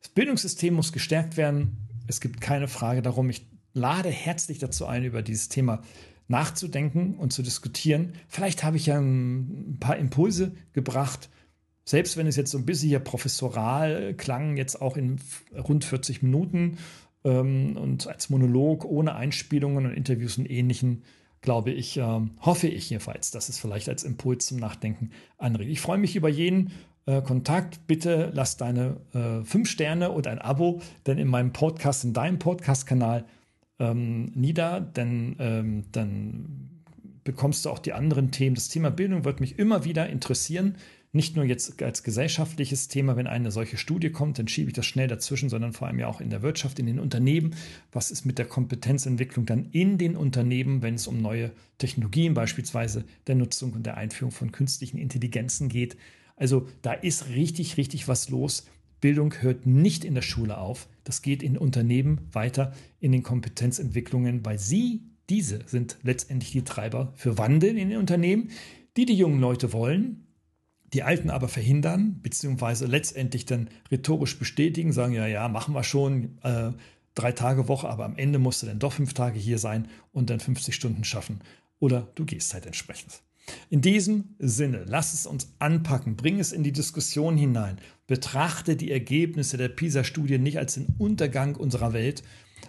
Das 0.00 0.10
Bildungssystem 0.10 0.74
muss 0.74 0.92
gestärkt 0.92 1.38
werden. 1.38 1.88
Es 2.06 2.20
gibt 2.20 2.42
keine 2.42 2.68
Frage 2.68 3.00
darum. 3.00 3.30
Ich 3.30 3.46
lade 3.72 4.10
herzlich 4.10 4.58
dazu 4.58 4.84
ein, 4.84 5.04
über 5.04 5.22
dieses 5.22 5.48
Thema 5.48 5.82
nachzudenken 6.28 7.14
und 7.14 7.32
zu 7.32 7.42
diskutieren. 7.42 8.12
Vielleicht 8.28 8.62
habe 8.62 8.76
ich 8.76 8.86
ja 8.86 8.98
ein 8.98 9.78
paar 9.80 9.96
Impulse 9.96 10.52
gebracht, 10.74 11.30
selbst 11.90 12.16
wenn 12.16 12.28
es 12.28 12.36
jetzt 12.36 12.52
so 12.52 12.58
ein 12.58 12.64
bisschen 12.64 12.88
hier 12.88 13.00
professoral 13.00 14.14
klang, 14.14 14.56
jetzt 14.56 14.80
auch 14.80 14.96
in 14.96 15.20
rund 15.52 15.84
40 15.84 16.22
Minuten 16.22 16.78
ähm, 17.24 17.76
und 17.76 18.06
als 18.06 18.30
Monolog 18.30 18.84
ohne 18.84 19.16
Einspielungen 19.16 19.86
und 19.86 19.92
Interviews 19.92 20.38
und 20.38 20.48
ähnlichen, 20.48 21.02
glaube 21.40 21.72
ich, 21.72 21.96
äh, 21.96 22.20
hoffe 22.42 22.68
ich 22.68 22.90
jedenfalls, 22.90 23.32
dass 23.32 23.48
es 23.48 23.58
vielleicht 23.58 23.88
als 23.88 24.04
Impuls 24.04 24.46
zum 24.46 24.58
Nachdenken 24.58 25.10
anregt. 25.36 25.68
Ich 25.68 25.80
freue 25.80 25.98
mich 25.98 26.14
über 26.14 26.28
jeden 26.28 26.70
äh, 27.06 27.22
Kontakt. 27.22 27.88
Bitte 27.88 28.30
lass 28.34 28.56
deine 28.56 28.98
äh, 29.12 29.44
fünf 29.44 29.68
Sterne 29.68 30.12
und 30.12 30.28
ein 30.28 30.38
Abo, 30.38 30.80
denn 31.06 31.18
in 31.18 31.26
meinem 31.26 31.52
Podcast, 31.52 32.04
in 32.04 32.12
deinem 32.12 32.38
Podcast-Kanal 32.38 33.24
ähm, 33.80 34.26
nieder, 34.36 34.80
denn 34.80 35.34
ähm, 35.40 35.84
dann 35.90 36.70
bekommst 37.24 37.64
du 37.64 37.70
auch 37.70 37.80
die 37.80 37.94
anderen 37.94 38.30
Themen. 38.30 38.54
Das 38.54 38.68
Thema 38.68 38.90
Bildung 38.90 39.24
wird 39.24 39.40
mich 39.40 39.58
immer 39.58 39.84
wieder 39.84 40.08
interessieren 40.08 40.76
nicht 41.12 41.34
nur 41.34 41.44
jetzt 41.44 41.82
als 41.82 42.04
gesellschaftliches 42.04 42.86
Thema, 42.86 43.16
wenn 43.16 43.26
eine 43.26 43.50
solche 43.50 43.76
Studie 43.76 44.10
kommt, 44.10 44.38
dann 44.38 44.46
schiebe 44.46 44.70
ich 44.70 44.74
das 44.74 44.86
schnell 44.86 45.08
dazwischen, 45.08 45.48
sondern 45.48 45.72
vor 45.72 45.88
allem 45.88 45.98
ja 45.98 46.06
auch 46.06 46.20
in 46.20 46.30
der 46.30 46.42
Wirtschaft, 46.42 46.78
in 46.78 46.86
den 46.86 47.00
Unternehmen. 47.00 47.56
Was 47.90 48.12
ist 48.12 48.24
mit 48.24 48.38
der 48.38 48.46
Kompetenzentwicklung 48.46 49.44
dann 49.44 49.66
in 49.72 49.98
den 49.98 50.16
Unternehmen, 50.16 50.82
wenn 50.82 50.94
es 50.94 51.08
um 51.08 51.20
neue 51.20 51.50
Technologien 51.78 52.34
beispielsweise 52.34 53.04
der 53.26 53.34
Nutzung 53.34 53.72
und 53.72 53.86
der 53.86 53.96
Einführung 53.96 54.30
von 54.30 54.52
künstlichen 54.52 54.98
Intelligenzen 54.98 55.68
geht? 55.68 55.96
Also 56.36 56.68
da 56.82 56.92
ist 56.92 57.28
richtig, 57.30 57.76
richtig 57.76 58.06
was 58.06 58.28
los. 58.28 58.66
Bildung 59.00 59.34
hört 59.40 59.66
nicht 59.66 60.04
in 60.04 60.14
der 60.14 60.22
Schule 60.22 60.58
auf. 60.58 60.88
Das 61.02 61.22
geht 61.22 61.42
in 61.42 61.58
Unternehmen 61.58 62.28
weiter 62.32 62.72
in 63.00 63.10
den 63.10 63.24
Kompetenzentwicklungen, 63.24 64.44
weil 64.44 64.58
sie, 64.58 65.02
diese 65.28 65.60
sind 65.66 65.96
letztendlich 66.02 66.52
die 66.52 66.62
Treiber 66.62 67.12
für 67.16 67.36
Wandel 67.36 67.76
in 67.76 67.88
den 67.88 67.98
Unternehmen, 67.98 68.50
die 68.96 69.06
die 69.06 69.14
jungen 69.14 69.40
Leute 69.40 69.72
wollen, 69.72 70.26
die 70.92 71.02
Alten 71.02 71.30
aber 71.30 71.48
verhindern, 71.48 72.20
beziehungsweise 72.22 72.86
letztendlich 72.86 73.46
dann 73.46 73.68
rhetorisch 73.90 74.38
bestätigen, 74.38 74.92
sagen, 74.92 75.12
ja, 75.12 75.26
ja, 75.26 75.48
machen 75.48 75.74
wir 75.74 75.84
schon, 75.84 76.38
äh, 76.42 76.72
drei 77.14 77.32
Tage 77.32 77.68
Woche, 77.68 77.88
aber 77.88 78.04
am 78.04 78.16
Ende 78.16 78.38
musst 78.38 78.62
du 78.62 78.66
dann 78.66 78.78
doch 78.78 78.92
fünf 78.92 79.14
Tage 79.14 79.38
hier 79.38 79.58
sein 79.58 79.88
und 80.12 80.30
dann 80.30 80.40
50 80.40 80.74
Stunden 80.74 81.04
schaffen. 81.04 81.40
Oder 81.78 82.08
du 82.14 82.24
gehst 82.24 82.54
halt 82.54 82.66
entsprechend. 82.66 83.22
In 83.68 83.80
diesem 83.80 84.36
Sinne, 84.38 84.84
lass 84.86 85.12
es 85.12 85.26
uns 85.26 85.54
anpacken, 85.58 86.16
bring 86.16 86.38
es 86.38 86.52
in 86.52 86.62
die 86.62 86.72
Diskussion 86.72 87.36
hinein, 87.36 87.78
betrachte 88.06 88.76
die 88.76 88.90
Ergebnisse 88.90 89.56
der 89.56 89.68
PISA-Studie 89.68 90.38
nicht 90.38 90.58
als 90.58 90.74
den 90.74 90.94
Untergang 90.98 91.56
unserer 91.56 91.92
Welt, 91.92 92.22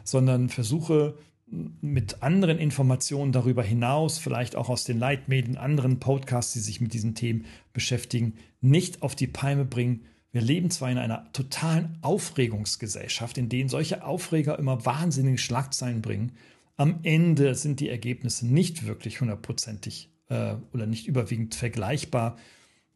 sondern 0.03 0.49
versuche 0.49 1.17
mit 1.51 2.23
anderen 2.23 2.57
Informationen 2.57 3.31
darüber 3.31 3.63
hinaus, 3.63 4.17
vielleicht 4.17 4.55
auch 4.55 4.69
aus 4.69 4.85
den 4.85 4.99
Leitmedien, 4.99 5.57
anderen 5.57 5.99
Podcasts, 5.99 6.53
die 6.53 6.59
sich 6.59 6.79
mit 6.79 6.93
diesen 6.93 7.13
Themen 7.13 7.45
beschäftigen, 7.73 8.35
nicht 8.61 9.01
auf 9.01 9.15
die 9.15 9.27
Palme 9.27 9.65
bringen. 9.65 10.05
Wir 10.31 10.41
leben 10.41 10.71
zwar 10.71 10.89
in 10.89 10.97
einer 10.97 11.31
totalen 11.33 11.97
Aufregungsgesellschaft, 12.01 13.37
in 13.37 13.49
denen 13.49 13.69
solche 13.69 14.03
Aufreger 14.05 14.57
immer 14.57 14.85
wahnsinnige 14.85 15.37
Schlagzeilen 15.37 16.01
bringen. 16.01 16.31
Am 16.77 16.99
Ende 17.03 17.53
sind 17.55 17.81
die 17.81 17.89
Ergebnisse 17.89 18.47
nicht 18.47 18.87
wirklich 18.87 19.19
hundertprozentig 19.19 20.09
äh, 20.29 20.55
oder 20.73 20.87
nicht 20.87 21.07
überwiegend 21.07 21.53
vergleichbar. 21.53 22.37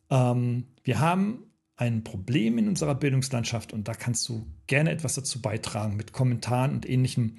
Ähm, 0.10 0.68
wir 0.84 0.99
haben 0.99 1.43
ein 1.76 2.06
Problem 2.06 2.58
in 2.58 2.70
unserer 2.70 2.95
Bildungslandschaft 2.95 3.74
und 3.74 3.88
da 3.88 3.93
kannst 3.93 4.28
du 4.30 4.47
gerne 4.68 4.91
etwas 4.91 5.16
dazu 5.16 5.41
beitragen 5.41 5.97
mit 5.97 6.14
Kommentaren 6.14 6.72
und 6.72 6.89
ähnlichem. 6.89 7.36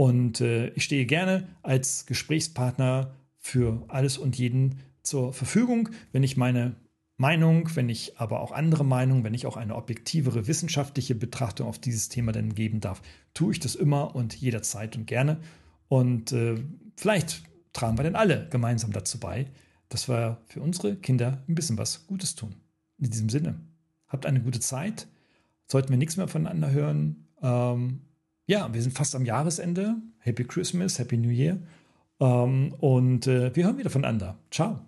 Und 0.00 0.40
äh, 0.40 0.68
ich 0.68 0.84
stehe 0.84 1.04
gerne 1.04 1.46
als 1.60 2.06
Gesprächspartner 2.06 3.14
für 3.36 3.84
alles 3.88 4.16
und 4.16 4.38
jeden 4.38 4.78
zur 5.02 5.34
Verfügung, 5.34 5.90
wenn 6.10 6.22
ich 6.22 6.38
meine 6.38 6.74
Meinung, 7.18 7.68
wenn 7.76 7.90
ich 7.90 8.18
aber 8.18 8.40
auch 8.40 8.50
andere 8.50 8.82
Meinungen, 8.82 9.24
wenn 9.24 9.34
ich 9.34 9.44
auch 9.44 9.58
eine 9.58 9.74
objektivere 9.74 10.46
wissenschaftliche 10.46 11.14
Betrachtung 11.14 11.66
auf 11.66 11.78
dieses 11.78 12.08
Thema 12.08 12.32
dann 12.32 12.54
geben 12.54 12.80
darf, 12.80 13.02
tue 13.34 13.52
ich 13.52 13.60
das 13.60 13.74
immer 13.74 14.14
und 14.14 14.34
jederzeit 14.34 14.96
und 14.96 15.06
gerne. 15.06 15.38
Und 15.88 16.32
äh, 16.32 16.54
vielleicht 16.96 17.42
tragen 17.74 17.98
wir 17.98 18.04
dann 18.04 18.16
alle 18.16 18.48
gemeinsam 18.48 18.92
dazu 18.92 19.20
bei, 19.20 19.48
dass 19.90 20.08
wir 20.08 20.40
für 20.46 20.62
unsere 20.62 20.96
Kinder 20.96 21.42
ein 21.46 21.54
bisschen 21.54 21.76
was 21.76 22.06
Gutes 22.06 22.36
tun. 22.36 22.54
In 22.96 23.10
diesem 23.10 23.28
Sinne, 23.28 23.60
habt 24.08 24.24
eine 24.24 24.40
gute 24.40 24.60
Zeit. 24.60 25.08
Sollten 25.66 25.90
wir 25.90 25.98
nichts 25.98 26.16
mehr 26.16 26.26
voneinander 26.26 26.70
hören. 26.70 27.28
Ähm, 27.42 28.00
ja, 28.50 28.74
wir 28.74 28.82
sind 28.82 28.92
fast 28.92 29.14
am 29.14 29.24
Jahresende. 29.24 29.94
Happy 30.18 30.42
Christmas, 30.42 30.98
Happy 30.98 31.16
New 31.16 31.30
Year. 31.30 31.58
Ähm, 32.18 32.74
und 32.80 33.28
äh, 33.28 33.54
wir 33.54 33.64
hören 33.64 33.78
wieder 33.78 33.90
voneinander. 33.90 34.38
Ciao. 34.50 34.80